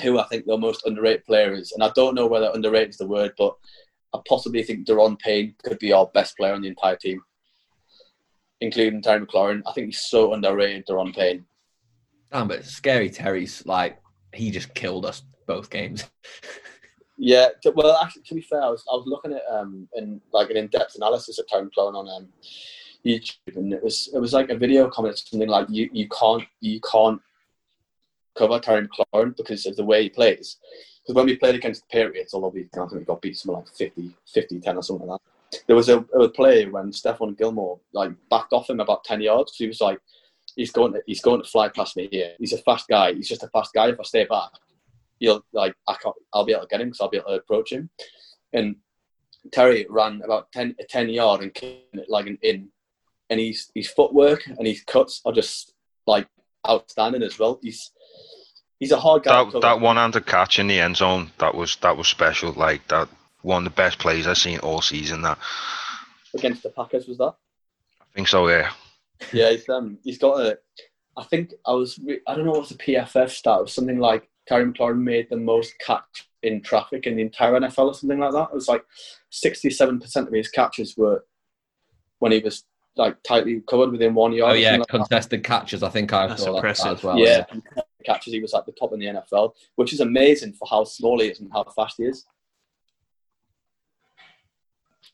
who 0.02 0.18
I 0.18 0.24
think 0.24 0.44
the 0.44 0.58
most 0.58 0.86
underrated 0.86 1.24
player 1.24 1.54
is, 1.54 1.72
and 1.72 1.82
I 1.82 1.90
don't 1.94 2.14
know 2.14 2.26
whether 2.26 2.50
underrated 2.52 2.90
is 2.90 2.98
the 2.98 3.06
word, 3.06 3.32
but 3.38 3.56
I 4.14 4.18
possibly 4.28 4.62
think 4.62 4.86
Daron 4.86 5.18
Payne 5.18 5.54
could 5.62 5.78
be 5.78 5.92
our 5.92 6.06
best 6.06 6.36
player 6.36 6.54
on 6.54 6.62
the 6.62 6.68
entire 6.68 6.96
team, 6.96 7.20
including 8.60 9.02
Terry 9.02 9.24
McLaurin. 9.24 9.62
I 9.66 9.72
think 9.72 9.88
he's 9.88 10.00
so 10.00 10.32
underrated, 10.32 10.86
Daron 10.86 11.14
Payne. 11.14 11.44
Damn, 12.32 12.48
but 12.48 12.64
scary 12.64 13.10
Terry's 13.10 13.64
like 13.66 13.98
he 14.32 14.50
just 14.50 14.74
killed 14.74 15.06
us 15.06 15.22
both 15.46 15.70
games. 15.70 16.04
Yeah, 17.18 17.48
well, 17.74 17.98
actually, 18.02 18.22
to 18.24 18.34
be 18.34 18.42
fair, 18.42 18.62
I 18.62 18.68
was, 18.68 18.84
I 18.92 18.94
was 18.94 19.06
looking 19.06 19.32
at 19.32 19.42
um 19.50 19.88
in 19.94 20.20
like 20.32 20.50
an 20.50 20.56
in-depth 20.58 20.96
analysis 20.96 21.38
of 21.38 21.46
Terry 21.46 21.66
McLaurin 21.66 21.94
on 21.94 22.08
um 22.08 22.28
YouTube, 23.04 23.56
and 23.56 23.72
it 23.72 23.82
was 23.82 24.10
it 24.12 24.18
was 24.18 24.32
like 24.32 24.50
a 24.50 24.56
video 24.56 24.88
comment 24.90 25.18
something 25.18 25.48
like 25.48 25.66
you 25.70 25.88
you 25.92 26.08
can't 26.08 26.44
you 26.60 26.80
can't 26.80 27.20
cover 28.36 28.60
Terry 28.60 28.86
McLaurin 28.86 29.34
because 29.36 29.64
of 29.66 29.76
the 29.76 29.84
way 29.84 30.02
he 30.02 30.08
plays. 30.10 30.58
Because 31.06 31.14
when 31.14 31.26
we 31.26 31.36
played 31.36 31.54
against 31.54 31.82
the 31.82 31.92
Patriots, 31.92 32.34
although 32.34 32.48
we, 32.48 32.62
I 32.74 32.78
think 32.78 32.92
we 32.92 33.00
got 33.04 33.22
beat 33.22 33.38
something 33.38 33.60
like 33.60 33.68
50, 33.68 34.10
50, 34.26 34.60
10 34.60 34.76
or 34.76 34.82
something 34.82 35.06
like 35.06 35.20
that, 35.52 35.62
there 35.68 35.76
was 35.76 35.88
a, 35.88 35.98
a 35.98 36.28
play 36.28 36.66
when 36.66 36.90
Stephon 36.90 37.38
Gilmore 37.38 37.78
like 37.92 38.10
backed 38.28 38.52
off 38.52 38.68
him 38.68 38.80
about 38.80 39.04
10 39.04 39.20
yards. 39.20 39.54
He 39.56 39.68
was 39.68 39.80
like, 39.80 40.00
he's 40.56 40.72
going 40.72 40.94
to, 40.94 41.02
he's 41.06 41.20
going 41.20 41.40
to 41.40 41.48
fly 41.48 41.68
past 41.68 41.96
me 41.96 42.08
here. 42.10 42.32
He's 42.40 42.52
a 42.52 42.58
fast 42.58 42.88
guy. 42.88 43.12
He's 43.12 43.28
just 43.28 43.44
a 43.44 43.48
fast 43.48 43.72
guy. 43.72 43.88
If 43.88 44.00
I 44.00 44.02
stay 44.02 44.24
back, 44.24 44.50
you'll 45.20 45.44
like 45.52 45.74
I 45.86 45.94
can't, 45.94 46.16
I'll 46.34 46.44
be 46.44 46.52
able 46.52 46.62
to 46.62 46.68
get 46.68 46.80
him 46.80 46.88
because 46.88 47.00
I'll 47.00 47.08
be 47.08 47.18
able 47.18 47.28
to 47.28 47.34
approach 47.36 47.70
him. 47.70 47.88
And 48.52 48.76
Terry 49.52 49.86
ran 49.88 50.22
about 50.24 50.50
10, 50.50 50.74
10 50.88 51.08
yard 51.10 51.42
and 51.42 51.52
it 51.56 52.08
like 52.08 52.26
an 52.26 52.38
in, 52.42 52.68
and 53.30 53.40
his 53.40 53.70
his 53.74 53.88
footwork 53.88 54.46
and 54.46 54.66
his 54.66 54.82
cuts 54.82 55.20
are 55.24 55.32
just 55.32 55.72
like 56.06 56.26
outstanding 56.68 57.22
as 57.22 57.38
well. 57.38 57.60
He's 57.62 57.92
he's 58.78 58.92
a 58.92 58.98
hard 59.00 59.24
guy. 59.24 59.44
That, 59.44 59.60
that 59.60 59.80
one-handed 59.80 60.26
catch 60.26 60.58
in 60.58 60.66
the 60.66 60.80
end 60.80 60.96
zone 60.96 61.30
that 61.38 61.54
was 61.54 61.76
that 61.76 61.96
was 61.96 62.08
special. 62.08 62.52
Like 62.52 62.86
that 62.88 63.08
one 63.42 63.66
of 63.66 63.72
the 63.72 63.76
best 63.76 63.98
plays 63.98 64.26
I've 64.26 64.38
seen 64.38 64.58
all 64.60 64.80
season. 64.82 65.22
That 65.22 65.38
against 66.34 66.62
the 66.62 66.70
Packers 66.70 67.06
was 67.06 67.18
that? 67.18 67.34
I 68.00 68.04
think 68.14 68.28
so. 68.28 68.48
Yeah. 68.48 68.70
Yeah, 69.32 69.50
he's 69.50 69.66
um 69.70 69.96
he's 70.04 70.18
got 70.18 70.40
a. 70.40 70.58
I 71.16 71.24
think 71.24 71.54
I 71.66 71.72
was 71.72 71.98
I 72.28 72.34
don't 72.34 72.44
know 72.44 72.50
what's 72.50 72.68
the 72.68 72.74
PFF 72.74 73.30
stat. 73.30 73.60
It 73.60 73.62
was 73.62 73.72
something 73.72 73.98
like 73.98 74.28
Terry 74.46 74.70
McLaurin 74.70 74.98
made 75.00 75.30
the 75.30 75.38
most 75.38 75.72
catch 75.78 76.28
in 76.42 76.60
traffic 76.60 77.06
in 77.06 77.16
the 77.16 77.22
entire 77.22 77.58
NFL 77.58 77.78
or 77.86 77.94
something 77.94 78.18
like 78.18 78.32
that. 78.32 78.48
It 78.52 78.54
was 78.54 78.68
like 78.68 78.84
sixty-seven 79.30 80.00
percent 80.00 80.28
of 80.28 80.34
his 80.34 80.50
catches 80.50 80.98
were 80.98 81.24
when 82.18 82.30
he 82.32 82.40
was 82.40 82.64
like 82.96 83.16
tightly 83.22 83.62
covered 83.66 83.90
within 83.90 84.12
one 84.14 84.34
yard. 84.34 84.52
Oh 84.52 84.54
yeah, 84.54 84.76
like 84.76 84.88
contested 84.88 85.40
that. 85.42 85.46
catches. 85.48 85.82
I 85.82 85.88
think 85.88 86.12
I 86.12 86.26
That's 86.26 86.42
saw 86.42 86.56
impressive. 86.56 86.84
that 86.84 86.92
as 86.98 87.02
well. 87.02 87.18
yeah, 87.18 87.44
catches. 88.06 88.32
He 88.32 88.40
was 88.40 88.54
at 88.54 88.64
the 88.66 88.72
top 88.72 88.92
in 88.92 89.00
the 89.00 89.06
NFL, 89.06 89.52
which 89.74 89.92
is 89.92 90.00
amazing 90.00 90.52
for 90.52 90.66
how 90.70 90.84
small 90.84 91.20
he 91.20 91.28
is 91.28 91.40
and 91.40 91.50
how 91.52 91.64
fast 91.64 91.96
he 91.98 92.04
is. 92.04 92.24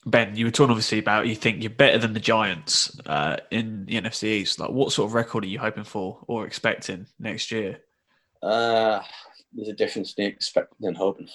Ben, 0.05 0.35
you 0.35 0.45
were 0.45 0.51
talking 0.51 0.71
obviously 0.71 0.99
about 0.99 1.29
you 1.29 1.37
think 1.37 1.63
you're 1.63 1.71
better 1.71 1.99
than 1.99 2.13
the 2.13 2.21
Giants 2.21 2.99
uh, 3.07 3.37
in 3.51 3.87
the 3.87 4.01
NFC 4.01 4.25
East. 4.25 4.59
Like, 4.59 4.71
what 4.71 4.93
sort 4.93 5.09
of 5.09 5.15
record 5.15 5.45
are 5.45 5.49
you 5.49 5.61
hoping 5.61 5.85
for 5.85 6.19
or 6.27 6.45
expecting 6.45 7.07
next 7.21 7.53
year? 7.53 7.79
Uh, 8.43 9.01
there's 9.53 9.69
a 9.69 9.75
difference 9.75 10.15
in 10.15 10.27
expecting 10.27 10.89
and 10.89 10.97
hoping. 10.97 11.29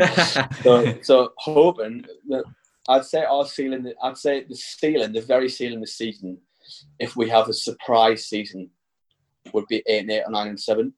so, 0.62 0.98
so 1.02 1.32
hoping 1.36 2.06
that 2.28 2.44
I'd 2.88 3.04
say 3.04 3.24
our 3.24 3.44
ceiling. 3.46 3.92
I'd 4.02 4.16
say 4.16 4.44
the 4.44 4.56
ceiling, 4.56 5.12
the 5.12 5.20
very 5.20 5.48
ceiling 5.48 5.80
this 5.80 5.96
season, 5.98 6.38
if 6.98 7.16
we 7.16 7.28
have 7.28 7.48
a 7.48 7.52
surprise 7.52 8.26
season, 8.26 8.70
would 9.54 9.66
be 9.68 9.82
eight 9.86 10.00
and 10.00 10.10
eight 10.10 10.22
or 10.26 10.30
nine 10.30 10.48
and 10.48 10.60
seven. 10.60 10.94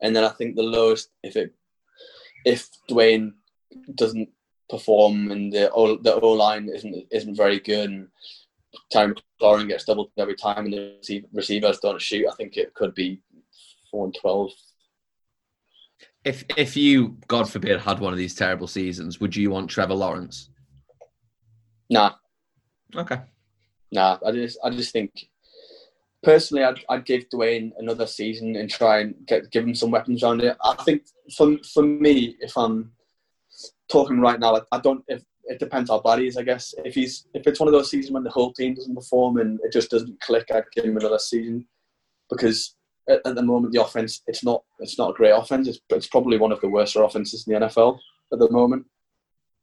And 0.00 0.14
then 0.14 0.24
I 0.24 0.30
think 0.30 0.56
the 0.56 0.62
lowest, 0.62 1.10
if 1.22 1.36
it, 1.36 1.54
if 2.44 2.68
Dwayne 2.90 3.32
doesn't 3.94 4.28
perform 4.68 5.30
and 5.30 5.52
the 5.52 5.70
O, 5.72 5.96
the 5.96 6.14
O 6.14 6.32
line 6.32 6.68
isn't 6.68 7.06
isn't 7.10 7.36
very 7.36 7.60
good 7.60 7.90
and 7.90 8.08
Terry 8.90 9.14
McLaurin 9.40 9.68
gets 9.68 9.84
doubled 9.84 10.10
every 10.18 10.34
time 10.34 10.64
and 10.64 10.72
the 10.72 11.24
receivers 11.32 11.78
don't 11.78 12.00
shoot, 12.00 12.26
I 12.30 12.34
think 12.34 12.56
it 12.56 12.74
could 12.74 12.94
be 12.94 13.20
four 13.90 14.06
and 14.06 14.16
twelve. 14.20 14.50
If 16.24 16.44
if 16.56 16.76
you, 16.76 17.18
God 17.28 17.48
forbid, 17.50 17.80
had 17.80 18.00
one 18.00 18.12
of 18.12 18.18
these 18.18 18.34
terrible 18.34 18.66
seasons, 18.66 19.20
would 19.20 19.36
you 19.36 19.50
want 19.50 19.70
Trevor 19.70 19.94
Lawrence? 19.94 20.50
Nah, 21.90 22.12
Okay. 22.96 23.20
nah. 23.90 24.18
I 24.24 24.32
just 24.32 24.58
I 24.64 24.70
just 24.70 24.92
think 24.92 25.12
personally, 26.22 26.64
I'd, 26.64 26.84
I'd 26.88 27.04
give 27.04 27.28
Dwayne 27.30 27.72
another 27.78 28.06
season 28.06 28.56
and 28.56 28.70
try 28.70 29.00
and 29.00 29.14
get 29.26 29.50
give 29.50 29.64
him 29.64 29.74
some 29.74 29.90
weapons 29.90 30.22
around 30.22 30.42
it. 30.42 30.56
I 30.64 30.74
think 30.84 31.02
for 31.36 31.56
for 31.72 31.82
me, 31.82 32.36
if 32.40 32.56
I'm 32.56 32.92
talking 33.90 34.20
right 34.20 34.40
now, 34.40 34.56
I, 34.56 34.60
I 34.72 34.80
don't. 34.80 35.04
If 35.08 35.22
it 35.44 35.58
depends 35.58 35.90
how 35.90 36.00
bad 36.00 36.20
he 36.20 36.26
is, 36.26 36.36
I 36.36 36.42
guess. 36.42 36.74
If 36.84 36.94
he's 36.94 37.26
if 37.34 37.46
it's 37.46 37.60
one 37.60 37.68
of 37.68 37.72
those 37.72 37.90
seasons 37.90 38.12
when 38.12 38.24
the 38.24 38.30
whole 38.30 38.52
team 38.52 38.74
doesn't 38.74 38.94
perform 38.94 39.38
and 39.38 39.58
it 39.62 39.72
just 39.72 39.90
doesn't 39.90 40.20
click, 40.20 40.50
I'd 40.52 40.64
give 40.74 40.84
him 40.84 40.96
another 40.96 41.18
season 41.18 41.66
because 42.30 42.76
at, 43.08 43.20
at 43.26 43.34
the 43.34 43.42
moment 43.42 43.72
the 43.72 43.82
offense 43.82 44.22
it's 44.26 44.44
not 44.44 44.62
it's 44.78 44.98
not 44.98 45.10
a 45.10 45.14
great 45.14 45.32
offense. 45.32 45.68
It's, 45.68 45.80
it's 45.90 46.06
probably 46.06 46.38
one 46.38 46.52
of 46.52 46.60
the 46.60 46.68
worst 46.68 46.96
offenses 46.96 47.46
in 47.46 47.54
the 47.54 47.66
NFL 47.66 47.98
at 48.32 48.38
the 48.38 48.50
moment. 48.50 48.86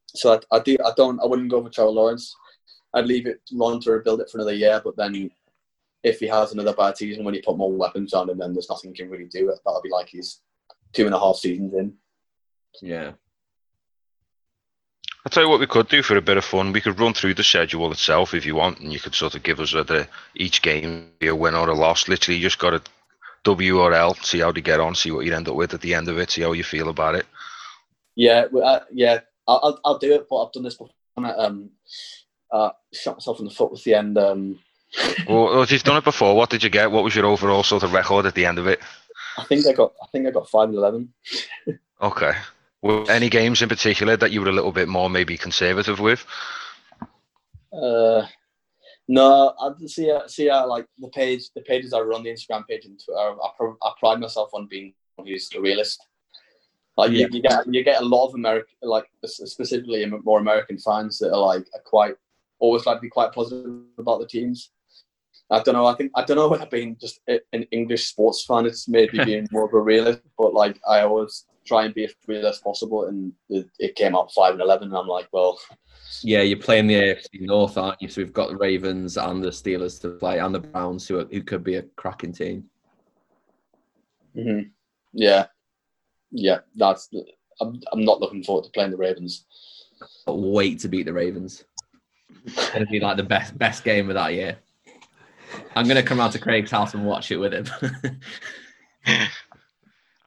So 0.07 0.33
I, 0.33 0.55
I 0.55 0.59
do 0.59 0.77
I 0.85 0.91
don't 0.97 1.19
I 1.21 1.25
wouldn't 1.25 1.51
go 1.51 1.63
for 1.63 1.69
Trevor 1.69 1.91
Lawrence. 1.91 2.35
I'd 2.93 3.05
leave 3.05 3.27
it 3.27 3.39
run 3.53 3.79
to 3.81 3.91
rebuild 3.91 4.21
it 4.21 4.29
for 4.29 4.39
another 4.39 4.53
year, 4.53 4.81
but 4.83 4.97
then 4.97 5.29
if 6.03 6.19
he 6.19 6.27
has 6.27 6.51
another 6.51 6.73
bad 6.73 6.97
season 6.97 7.23
when 7.23 7.33
you 7.33 7.41
put 7.43 7.57
more 7.57 7.71
weapons 7.71 8.13
on 8.13 8.29
him, 8.29 8.37
then 8.37 8.53
there's 8.53 8.69
nothing 8.69 8.91
he 8.91 8.97
can 8.97 9.09
really 9.09 9.25
do. 9.25 9.53
That'll 9.65 9.81
be 9.81 9.89
like 9.89 10.09
he's 10.09 10.41
two 10.93 11.05
and 11.05 11.13
a 11.13 11.19
half 11.19 11.35
seasons 11.37 11.73
in. 11.73 11.93
Yeah. 12.81 13.11
I'll 15.25 15.31
tell 15.31 15.43
you 15.43 15.49
what 15.49 15.59
we 15.59 15.67
could 15.67 15.89
do 15.89 16.01
for 16.01 16.15
a 16.15 16.21
bit 16.21 16.37
of 16.37 16.45
fun. 16.45 16.71
We 16.71 16.79
could 16.81 16.99
run 16.99 17.13
through 17.13 17.33
the 17.33 17.43
schedule 17.43 17.91
itself 17.91 18.33
if 18.33 18.45
you 18.45 18.55
want, 18.55 18.79
and 18.79 18.93
you 18.93 18.99
could 18.99 19.13
sort 19.13 19.35
of 19.35 19.43
give 19.43 19.59
us 19.59 19.73
a, 19.73 20.07
each 20.35 20.61
game 20.61 21.11
be 21.19 21.27
a 21.27 21.35
win 21.35 21.55
or 21.55 21.69
a 21.69 21.75
loss. 21.75 22.07
Literally, 22.07 22.37
you 22.37 22.43
just 22.43 22.59
got 22.59 22.73
a 22.73 22.81
W 23.43 23.79
or 23.79 23.93
L, 23.93 24.15
see 24.15 24.39
how 24.39 24.51
they 24.51 24.61
get 24.61 24.79
on, 24.79 24.95
see 24.95 25.11
what 25.11 25.25
you 25.25 25.33
end 25.33 25.49
up 25.49 25.55
with 25.55 25.73
at 25.73 25.81
the 25.81 25.93
end 25.93 26.07
of 26.07 26.17
it, 26.17 26.31
see 26.31 26.41
how 26.41 26.53
you 26.53 26.63
feel 26.63 26.89
about 26.89 27.15
it. 27.15 27.25
Yeah, 28.15 28.45
uh, 28.63 28.79
yeah, 28.91 29.19
I'll, 29.47 29.59
I'll, 29.63 29.79
I'll 29.85 29.97
do 29.97 30.13
it, 30.13 30.27
but 30.29 30.37
I've 30.37 30.53
done 30.53 30.63
this 30.63 30.75
before. 30.75 30.93
Um, 31.17 31.71
uh, 32.51 32.71
shot 32.93 33.17
myself 33.17 33.39
in 33.39 33.45
the 33.45 33.51
foot 33.51 33.71
with 33.71 33.83
the 33.83 33.93
end. 33.93 34.17
Um, 34.17 34.59
well, 35.27 35.61
if 35.61 35.71
you've 35.71 35.83
done 35.83 35.97
it 35.97 36.03
before, 36.03 36.35
what 36.35 36.49
did 36.49 36.63
you 36.63 36.69
get? 36.69 36.91
What 36.91 37.03
was 37.03 37.15
your 37.15 37.25
overall 37.25 37.63
sort 37.63 37.83
of 37.83 37.93
record 37.93 38.25
at 38.25 38.35
the 38.35 38.45
end 38.45 38.59
of 38.59 38.67
it? 38.67 38.79
I 39.37 39.43
think 39.45 39.65
I 39.67 39.73
got, 39.73 39.93
I 40.01 40.07
think 40.11 40.27
I 40.27 40.31
got 40.31 40.49
five 40.49 40.69
and 40.69 40.77
eleven. 40.77 41.13
Okay. 42.01 42.31
Were 42.81 43.11
any 43.11 43.29
games 43.29 43.61
in 43.61 43.67
particular 43.67 44.15
that 44.15 44.31
you 44.31 44.39
were 44.39 44.47
a 44.47 44.53
little 44.53 44.71
bit 44.71 44.87
more 44.87 45.09
maybe 45.09 45.35
conservative 45.37 45.99
with? 45.99 46.25
Uh, 47.73 48.25
no, 49.09 49.53
I 49.59 49.71
see. 49.85 50.09
See, 50.27 50.49
uh, 50.49 50.65
like 50.65 50.85
the 50.97 51.09
page, 51.09 51.49
the 51.55 51.61
pages 51.61 51.91
I 51.93 51.99
run, 51.99 52.23
the 52.23 52.29
Instagram 52.29 52.65
page 52.67 52.85
and 52.85 52.97
Twitter. 53.03 53.19
I, 53.19 53.35
I, 53.59 53.71
I 53.83 53.91
pride 53.99 54.21
myself 54.21 54.49
on 54.53 54.67
being 54.67 54.93
who's 55.17 55.49
a 55.55 55.59
realist. 55.59 56.05
Like 56.95 57.11
Yeah. 57.11 57.27
you, 57.29 57.29
you 57.33 57.41
get, 57.41 57.73
you 57.73 57.83
get 57.83 58.01
a 58.01 58.05
lot 58.05 58.27
of 58.27 58.35
American, 58.35 58.75
like 58.81 59.09
specifically 59.25 60.05
more 60.23 60.39
American 60.39 60.77
fans 60.77 61.19
that 61.19 61.33
are 61.33 61.39
like 61.39 61.65
are 61.73 61.81
quite 61.85 62.15
always 62.59 62.85
like 62.85 62.97
to 62.97 63.01
be 63.01 63.09
quite 63.09 63.33
positive 63.33 63.81
about 63.97 64.19
the 64.19 64.27
teams. 64.27 64.71
I 65.51 65.61
don't 65.63 65.73
know. 65.73 65.85
I 65.87 65.95
think 65.95 66.11
I 66.15 66.23
don't 66.23 66.37
know 66.37 66.47
whether 66.47 66.65
being 66.65 66.95
just 66.99 67.21
an 67.27 67.63
English 67.71 68.05
sports 68.05 68.45
fan, 68.45 68.65
it's 68.65 68.87
maybe 68.87 69.17
being 69.25 69.47
more 69.51 69.65
of 69.65 69.73
a 69.73 69.81
realist. 69.81 70.21
But 70.37 70.53
like 70.53 70.79
I 70.87 71.01
always 71.01 71.45
try 71.65 71.85
and 71.85 71.93
be 71.93 72.05
as 72.05 72.15
real 72.27 72.45
as 72.47 72.59
possible, 72.59 73.05
and 73.05 73.33
it, 73.49 73.67
it 73.79 73.95
came 73.95 74.15
out 74.15 74.31
five 74.33 74.53
and 74.53 74.61
eleven, 74.61 74.89
and 74.89 74.97
I'm 74.97 75.07
like, 75.07 75.27
well, 75.31 75.59
Yeah, 76.21 76.41
you're 76.41 76.59
playing 76.59 76.87
the 76.87 76.95
AFC 76.95 77.41
North, 77.41 77.77
aren't 77.77 78.01
you? 78.01 78.09
So 78.09 78.21
we've 78.21 78.33
got 78.33 78.49
the 78.49 78.57
Ravens 78.57 79.17
and 79.17 79.43
the 79.43 79.49
Steelers 79.49 79.99
to 80.01 80.09
play, 80.11 80.39
and 80.39 80.53
the 80.53 80.59
Browns, 80.59 81.07
who 81.07 81.19
are, 81.19 81.25
who 81.25 81.41
could 81.41 81.63
be 81.63 81.75
a 81.75 81.83
cracking 81.95 82.33
team. 82.33 82.65
hmm 84.35 84.61
yeah, 85.13 85.47
yeah. 86.31 86.59
That's 86.75 87.09
I'm, 87.59 87.81
I'm 87.91 88.05
not 88.05 88.19
looking 88.21 88.43
forward 88.43 88.65
to 88.65 88.71
playing 88.71 88.91
the 88.91 88.97
Ravens. 88.97 89.45
But 90.25 90.35
wait 90.35 90.79
to 90.79 90.87
beat 90.87 91.07
the 91.07 91.13
Ravens. 91.13 91.63
It's 92.45 92.69
gonna 92.69 92.85
be 92.85 92.99
like 92.99 93.17
the 93.17 93.23
best 93.23 93.57
best 93.57 93.83
game 93.83 94.09
of 94.09 94.15
that 94.15 94.33
year. 94.33 94.59
I'm 95.75 95.87
gonna 95.87 96.03
come 96.03 96.19
out 96.19 96.31
to 96.33 96.39
Craig's 96.39 96.71
house 96.71 96.93
and 96.93 97.05
watch 97.05 97.31
it 97.31 97.37
with 97.37 97.53
him. 97.53 98.19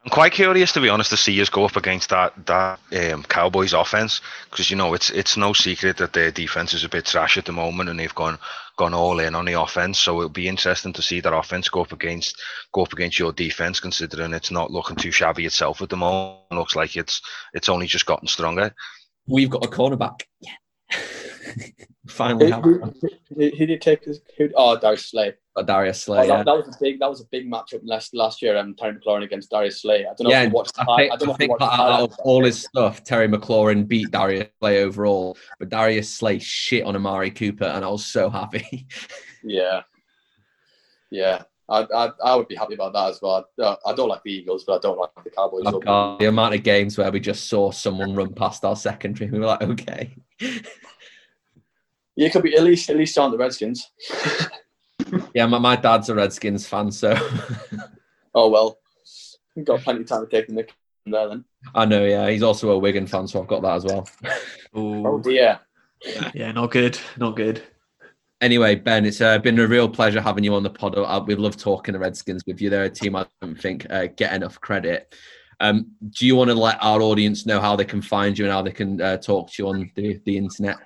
I'm 0.05 0.09
quite 0.09 0.33
curious, 0.33 0.73
to 0.73 0.81
be 0.81 0.89
honest, 0.89 1.11
to 1.11 1.17
see 1.17 1.41
us 1.41 1.47
go 1.47 1.63
up 1.63 1.77
against 1.77 2.09
that 2.09 2.45
that 2.45 2.79
um, 2.91 3.23
Cowboys 3.23 3.71
offense 3.71 4.19
because 4.49 4.69
you 4.69 4.75
know 4.75 4.93
it's 4.93 5.09
it's 5.11 5.37
no 5.37 5.53
secret 5.53 5.95
that 5.97 6.11
their 6.11 6.29
defense 6.29 6.73
is 6.73 6.83
a 6.83 6.89
bit 6.89 7.05
trash 7.05 7.37
at 7.37 7.45
the 7.45 7.53
moment, 7.53 7.89
and 7.89 7.97
they've 7.97 8.13
gone 8.13 8.37
gone 8.75 8.93
all 8.93 9.19
in 9.19 9.33
on 9.33 9.45
the 9.45 9.53
offense. 9.53 9.99
So 9.99 10.17
it'll 10.17 10.29
be 10.29 10.49
interesting 10.49 10.91
to 10.93 11.01
see 11.01 11.21
that 11.21 11.33
offense 11.33 11.69
go 11.69 11.81
up 11.81 11.93
against 11.93 12.41
go 12.73 12.83
up 12.83 12.91
against 12.91 13.17
your 13.17 13.31
defense, 13.31 13.79
considering 13.79 14.33
it's 14.33 14.51
not 14.51 14.71
looking 14.71 14.97
too 14.97 15.11
shabby 15.11 15.45
itself 15.45 15.81
at 15.81 15.87
the 15.87 15.95
moment. 15.95 16.41
Looks 16.51 16.75
like 16.75 16.97
it's 16.97 17.21
it's 17.53 17.69
only 17.69 17.87
just 17.87 18.05
gotten 18.05 18.27
stronger. 18.27 18.75
We've 19.25 19.49
got 19.49 19.65
a 19.65 19.69
cornerback. 19.69 20.23
Finally, 22.07 22.51
Who, 22.51 22.79
who, 22.81 23.49
who, 23.57 23.65
did 23.65 23.81
take? 23.81 24.05
as- 24.07 24.21
Who, 24.37 24.49
oh, 24.55 24.77
Darius 24.77 25.05
Slay. 25.05 25.33
got 25.55 25.67
Darius 25.67 26.03
Oh, 26.09 26.13
Slay. 26.13 26.27
that, 26.27 26.37
yeah. 26.39 26.43
that 26.43 26.53
was 26.57 26.67
a 26.67 26.77
big. 26.81 26.99
That 26.99 27.09
was 27.09 27.21
a 27.21 27.25
big 27.31 27.49
matchup 27.49 27.79
last 27.83 28.13
last 28.13 28.41
year. 28.41 28.57
Um, 28.57 28.75
Terry 28.75 28.95
McLaurin 28.95 29.23
against 29.23 29.49
Darius 29.51 29.81
Slay. 29.81 30.01
I 30.01 30.07
don't 30.13 30.23
know 30.23 30.29
Yeah, 30.29 30.41
if 30.43 30.47
you 30.49 30.53
watched. 30.53 30.73
I 30.79 30.83
think, 30.97 31.13
I 31.13 31.15
don't 31.15 31.27
know 31.27 31.33
I 31.33 31.35
if 31.39 31.49
you 31.49 31.65
out 31.65 32.01
of 32.01 32.19
all 32.25 32.43
his 32.43 32.61
stuff, 32.63 33.03
Terry 33.05 33.27
McLaurin 33.29 33.87
beat 33.87 34.11
Darius 34.11 34.49
Slay 34.59 34.83
overall, 34.83 35.37
but 35.59 35.69
Darius 35.69 36.13
Slay 36.13 36.39
shit 36.39 36.83
on 36.83 36.95
Amari 36.95 37.31
Cooper, 37.31 37.65
and 37.65 37.85
I 37.85 37.89
was 37.89 38.05
so 38.05 38.29
happy. 38.29 38.87
Yeah, 39.45 39.81
yeah. 41.11 41.43
I, 41.69 41.85
I 41.95 42.11
I 42.23 42.35
would 42.35 42.47
be 42.47 42.55
happy 42.55 42.73
about 42.75 42.93
that 42.93 43.09
as 43.09 43.19
well. 43.21 43.45
I, 43.61 43.75
I 43.85 43.93
don't 43.93 44.09
like 44.09 44.21
the 44.23 44.31
Eagles, 44.31 44.63
but 44.65 44.75
I 44.75 44.79
don't 44.79 44.97
like 44.97 45.09
the 45.23 45.29
Cowboys. 45.31 45.63
Oh, 45.65 45.79
God, 45.79 46.19
the 46.19 46.27
amount 46.27 46.55
of 46.55 46.63
games 46.63 46.97
where 46.97 47.11
we 47.11 47.19
just 47.19 47.49
saw 47.49 47.71
someone 47.71 48.15
run 48.15 48.33
past 48.33 48.63
our 48.65 48.75
secondary, 48.75 49.29
we 49.31 49.39
were 49.39 49.45
like, 49.47 49.61
okay. 49.63 50.13
You 52.15 52.29
could 52.29 52.43
be 52.43 52.55
at 52.55 52.63
least 52.63 52.89
at 52.89 52.97
least 52.97 53.17
aren't 53.17 53.31
the 53.33 53.37
Redskins. 53.37 53.91
Yeah, 55.35 55.45
my, 55.45 55.59
my 55.59 55.75
dad's 55.75 56.09
a 56.09 56.15
Redskins 56.15 56.65
fan, 56.65 56.89
so 56.91 57.15
Oh 58.35 58.49
well, 58.49 58.79
we've 59.55 59.65
got 59.65 59.81
plenty 59.81 60.01
of 60.01 60.07
time 60.07 60.25
to 60.25 60.31
take 60.31 60.47
the 60.47 60.53
nick 60.53 60.73
there 61.05 61.27
then. 61.27 61.45
I 61.75 61.85
know. 61.85 62.03
Yeah, 62.03 62.29
he's 62.29 62.41
also 62.41 62.71
a 62.71 62.77
Wigan 62.79 63.05
fan, 63.05 63.27
so 63.27 63.41
I've 63.41 63.47
got 63.47 63.61
that 63.61 63.75
as 63.75 63.85
well. 63.85 64.07
Oh 64.75 65.17
Ooh, 65.17 65.21
dear. 65.21 65.59
yeah, 66.33 66.51
not 66.51 66.71
good, 66.71 66.97
not 67.17 67.35
good. 67.35 67.61
Anyway, 68.41 68.73
Ben, 68.75 69.05
it's 69.05 69.21
uh, 69.21 69.37
been 69.37 69.59
a 69.59 69.67
real 69.67 69.87
pleasure 69.87 70.19
having 70.19 70.43
you 70.43 70.55
on 70.55 70.63
the 70.63 70.69
pod. 70.69 70.95
Uh, 70.97 71.23
we 71.27 71.35
love 71.35 71.57
talking 71.57 71.93
the 71.93 71.99
Redskins 71.99 72.43
with 72.47 72.59
you. 72.59 72.71
They're 72.71 72.85
a 72.85 72.89
team 72.89 73.15
I 73.15 73.27
don't 73.41 73.59
think 73.59 73.85
uh, 73.91 74.07
get 74.17 74.33
enough 74.33 74.59
credit. 74.59 75.13
Um, 75.59 75.91
do 76.09 76.25
you 76.25 76.35
want 76.35 76.49
to 76.49 76.55
let 76.55 76.77
our 76.81 77.01
audience 77.01 77.45
know 77.45 77.59
how 77.61 77.75
they 77.75 77.85
can 77.85 78.01
find 78.01 78.37
you 78.37 78.45
and 78.45 78.51
how 78.51 78.63
they 78.63 78.71
can 78.71 78.99
uh, 78.99 79.17
talk 79.17 79.51
to 79.51 79.63
you 79.63 79.69
on 79.69 79.91
the, 79.95 80.19
the 80.25 80.37
internet? 80.37 80.77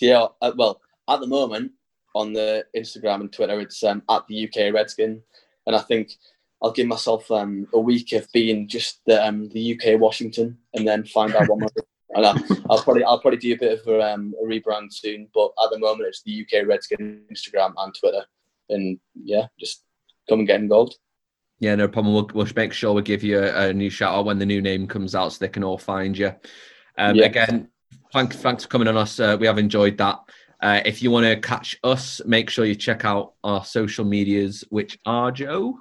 Yeah, 0.00 0.26
uh, 0.42 0.52
well, 0.56 0.80
at 1.08 1.20
the 1.20 1.26
moment 1.26 1.72
on 2.14 2.32
the 2.32 2.64
Instagram 2.76 3.20
and 3.20 3.32
Twitter, 3.32 3.60
it's 3.60 3.82
um, 3.84 4.02
at 4.10 4.26
the 4.28 4.46
UK 4.46 4.72
Redskin, 4.74 5.22
and 5.66 5.76
I 5.76 5.80
think 5.80 6.12
I'll 6.62 6.72
give 6.72 6.86
myself 6.86 7.30
um, 7.30 7.66
a 7.72 7.80
week 7.80 8.12
of 8.12 8.30
being 8.32 8.68
just 8.68 9.00
the, 9.06 9.24
um, 9.24 9.48
the 9.50 9.74
UK 9.74 10.00
Washington, 10.00 10.58
and 10.74 10.86
then 10.86 11.04
find 11.04 11.34
out 11.34 11.48
what 11.48 11.60
my 11.60 11.66
and 12.14 12.24
I, 12.24 12.32
I'll 12.70 12.82
probably 12.82 13.04
I'll 13.04 13.20
probably 13.20 13.38
do 13.38 13.52
a 13.52 13.58
bit 13.58 13.80
of 13.80 13.86
a, 13.86 14.12
um, 14.12 14.34
a 14.42 14.46
rebrand 14.46 14.92
soon. 14.92 15.28
But 15.34 15.50
at 15.62 15.70
the 15.70 15.78
moment, 15.78 16.08
it's 16.08 16.22
the 16.22 16.42
UK 16.42 16.66
Redskin 16.66 17.22
Instagram 17.32 17.74
and 17.78 17.94
Twitter, 17.94 18.24
and 18.70 18.98
yeah, 19.14 19.46
just 19.58 19.82
come 20.28 20.40
and 20.40 20.48
get 20.48 20.60
involved. 20.60 20.96
Yeah, 21.58 21.74
no 21.74 21.88
problem. 21.88 22.14
We'll, 22.14 22.30
we'll 22.34 22.52
make 22.54 22.72
sure 22.72 22.92
we 22.92 23.02
give 23.02 23.24
you 23.24 23.38
a, 23.38 23.68
a 23.68 23.72
new 23.72 23.88
shout 23.88 24.14
out 24.14 24.26
when 24.26 24.38
the 24.38 24.46
new 24.46 24.60
name 24.60 24.86
comes 24.86 25.14
out 25.14 25.32
so 25.32 25.38
they 25.40 25.48
can 25.48 25.64
all 25.64 25.78
find 25.78 26.16
you. 26.16 26.34
Um, 26.98 27.16
Yeah. 27.16 27.26
Again, 27.26 27.68
thank, 28.12 28.34
thanks 28.34 28.64
for 28.64 28.68
coming 28.68 28.88
on 28.88 28.96
us. 28.96 29.18
Uh, 29.20 29.36
we 29.38 29.46
have 29.46 29.58
enjoyed 29.58 29.98
that. 29.98 30.18
Uh, 30.60 30.80
if 30.84 31.02
you 31.02 31.10
want 31.10 31.26
to 31.26 31.36
catch 31.36 31.78
us, 31.84 32.20
make 32.24 32.48
sure 32.48 32.64
you 32.64 32.74
check 32.74 33.04
out 33.04 33.34
our 33.44 33.64
social 33.64 34.04
medias, 34.04 34.64
which 34.70 34.98
are 35.04 35.30
Joe. 35.30 35.78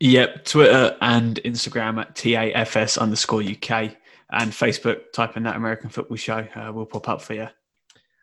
Yep, 0.00 0.44
Twitter 0.44 0.96
and 1.00 1.40
Instagram 1.44 2.00
at 2.00 2.14
TAFS 2.14 2.98
underscore 2.98 3.42
UK 3.42 3.96
and 4.30 4.52
Facebook, 4.52 5.12
type 5.12 5.36
in 5.36 5.42
that 5.42 5.56
American 5.56 5.90
Football 5.90 6.16
Show, 6.16 6.46
uh, 6.54 6.72
will 6.72 6.86
pop 6.86 7.08
up 7.08 7.20
for 7.20 7.34
you. 7.34 7.48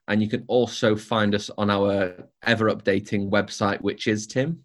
And 0.07 0.21
you 0.21 0.29
can 0.29 0.45
also 0.47 0.95
find 0.95 1.33
us 1.33 1.49
on 1.57 1.69
our 1.69 2.29
ever 2.43 2.71
updating 2.71 3.29
website, 3.29 3.81
which 3.81 4.07
is 4.07 4.27
Tim. 4.27 4.63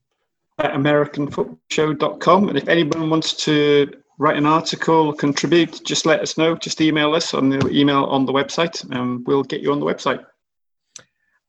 at 0.59 0.73
AmericanFootballShow.com. 0.73 2.49
And 2.49 2.59
if 2.59 2.68
anyone 2.68 3.09
wants 3.09 3.33
to 3.45 3.91
write 4.21 4.37
an 4.37 4.45
article 4.45 5.14
contribute, 5.14 5.81
just 5.83 6.05
let 6.05 6.21
us 6.21 6.37
know. 6.37 6.55
Just 6.55 6.81
email 6.83 7.14
us 7.14 7.33
on 7.33 7.49
the 7.49 7.68
email 7.71 8.05
on 8.05 8.27
the 8.27 8.33
website, 8.33 8.89
and 8.95 9.27
we'll 9.27 9.43
get 9.43 9.62
you 9.62 9.73
on 9.73 9.81
the 9.81 9.87
website. 9.87 10.25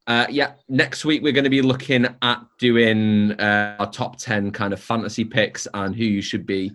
Uh, 0.08 0.26
yeah, 0.30 0.54
next 0.70 1.04
week 1.06 1.22
we're 1.22 1.34
going 1.34 1.44
to 1.44 1.50
be 1.50 1.62
looking 1.62 2.08
at 2.22 2.40
doing 2.60 3.34
uh, 3.34 3.76
our 3.78 3.92
top 3.92 4.18
10 4.18 4.52
kind 4.52 4.74
of 4.74 4.80
fantasy 4.80 5.24
picks 5.24 5.68
and 5.74 5.96
who 5.96 6.04
you 6.04 6.22
should 6.22 6.46
be 6.46 6.72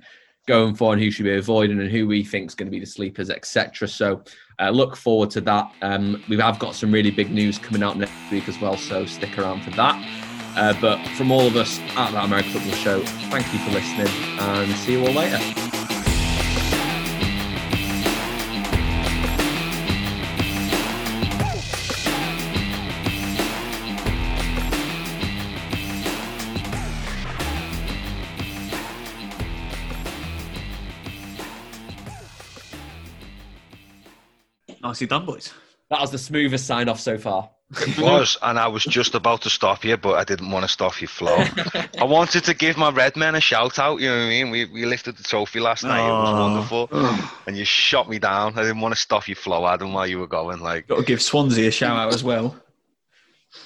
going 0.47 0.74
for 0.74 0.92
and 0.92 1.03
who 1.03 1.11
should 1.11 1.24
be 1.24 1.34
avoiding 1.34 1.80
and 1.80 1.90
who 1.90 2.07
we 2.07 2.22
think 2.22 2.51
is 2.51 2.55
going 2.55 2.68
to 2.68 2.70
be 2.70 2.78
the 2.78 2.86
sleepers, 2.86 3.30
etc. 3.30 3.88
So 3.88 4.22
uh, 4.61 4.70
look 4.70 4.97
forward 4.97 5.30
to 5.30 5.40
that. 5.40 5.72
Um, 5.82 6.22
we 6.28 6.36
have 6.36 6.59
got 6.59 6.74
some 6.74 6.92
really 6.92 7.11
big 7.11 7.30
news 7.30 7.59
coming 7.59 7.82
out 7.82 7.97
next 7.97 8.12
week 8.30 8.49
as 8.49 8.61
well, 8.61 8.76
so 8.76 9.07
stick 9.07 9.38
around 9.38 9.62
for 9.62 9.70
that. 9.70 9.97
Uh, 10.57 10.74
but 10.80 11.05
from 11.16 11.32
all 11.32 11.47
of 11.47 11.57
us 11.57 11.80
at 11.97 12.11
the 12.12 12.22
American 12.22 12.53
Football 12.53 12.72
Show, 12.72 13.03
thank 13.30 13.51
you 13.53 13.59
for 13.61 13.70
listening 13.70 14.38
and 14.38 14.72
see 14.76 14.92
you 14.92 15.07
all 15.07 15.12
later. 15.12 15.65
Nicely 34.97 35.09
done, 35.09 35.26
boys. 35.26 35.53
That 35.90 36.01
was 36.01 36.11
the 36.11 36.16
smoothest 36.16 36.66
sign 36.66 36.88
off 36.88 36.99
so 37.01 37.18
far. 37.18 37.51
It 37.86 37.99
was, 37.99 38.38
and 38.40 38.59
I 38.59 38.66
was 38.68 38.82
just 38.82 39.14
about 39.14 39.42
to 39.42 39.51
stop 39.51 39.84
you, 39.84 39.99
but 39.99 40.14
I 40.14 40.24
didn't 40.24 40.51
want 40.51 40.64
to 40.64 40.70
stop 40.70 41.03
you, 41.03 41.07
Flo. 41.07 41.36
I 42.01 42.05
wanted 42.05 42.44
to 42.44 42.55
give 42.55 42.78
my 42.78 42.88
red 42.90 43.14
men 43.14 43.34
a 43.34 43.40
shout 43.40 43.78
out. 43.78 44.01
You 44.01 44.09
know 44.09 44.16
what 44.16 44.22
I 44.24 44.28
mean? 44.30 44.51
We 44.51 44.64
we 44.64 44.86
lifted 44.86 45.18
the 45.18 45.22
trophy 45.22 45.61
last 45.61 45.84
night. 45.84 46.01
It 46.01 46.11
was 46.11 46.30
Oh. 46.30 46.40
wonderful, 46.40 47.28
and 47.47 47.59
you 47.59 47.66
shot 47.66 48.09
me 48.09 48.18
down. 48.18 48.59
I 48.59 48.62
didn't 48.62 48.80
want 48.80 48.94
to 48.94 49.01
stop 49.01 49.28
you, 49.28 49.34
Flo, 49.34 49.66
Adam, 49.66 49.92
while 49.92 50.07
you 50.07 50.18
were 50.18 50.26
going. 50.28 50.61
Like, 50.61 50.86
Got 50.88 50.97
to 50.97 51.03
give 51.03 51.20
Swansea 51.20 51.68
a 51.68 51.70
shout 51.70 51.99
out 51.99 52.14
as 52.14 52.24
well. 52.24 52.57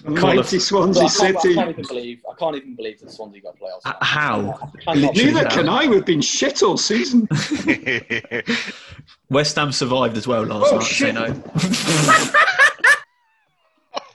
Mighty 0.05 0.59
Swansea 0.59 1.03
I 1.03 1.09
can't, 1.09 1.37
I 1.37 1.41
City. 1.41 1.55
can't 1.55 1.71
even 1.71 1.85
believe 1.87 2.23
I 2.31 2.35
can't 2.39 2.57
even 2.57 2.75
believe 2.77 3.01
that 3.01 3.11
Swansea 3.11 3.43
got 3.43 3.57
playoffs. 3.59 3.81
Uh, 3.85 3.93
how? 4.05 4.59
I 4.63 4.67
cannot 4.95 5.15
believe 5.15 5.35
Neither 5.35 5.49
can 5.51 5.69
I. 5.69 5.87
We've 5.87 6.05
been 6.07 6.23
shit 6.23 6.63
all 6.63 6.77
season. 6.79 7.29
West 9.31 9.57
Ham 9.57 9.73
survived 9.73 10.17
as 10.17 10.27
well 10.27 10.43
last 10.45 10.73
Oh, 10.73 10.79
night. 10.79 10.87
shit. 10.87 11.15
So 11.15 11.27
no. 11.27 11.43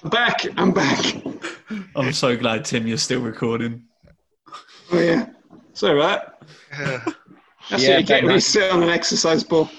Back. 0.09 0.41
I'm 0.57 0.71
back. 0.71 1.15
I'm 1.95 2.13
so 2.13 2.37
glad, 2.37 2.63
Tim, 2.65 2.85
you're 2.85 2.97
still 2.97 3.21
recording. 3.21 3.83
Oh 4.91 4.99
yeah. 4.99 5.27
It's 5.71 5.81
all 5.83 5.95
right. 5.95 6.21
That's 7.69 7.83
Yeah, 7.83 7.95
what 7.95 8.01
you 8.01 8.05
get 8.05 8.07
Ben, 8.07 8.25
when 8.25 8.33
you 8.35 8.39
sit 8.39 8.71
on 8.71 8.83
an 8.83 8.89
exercise 8.89 9.43
ball. 9.43 9.69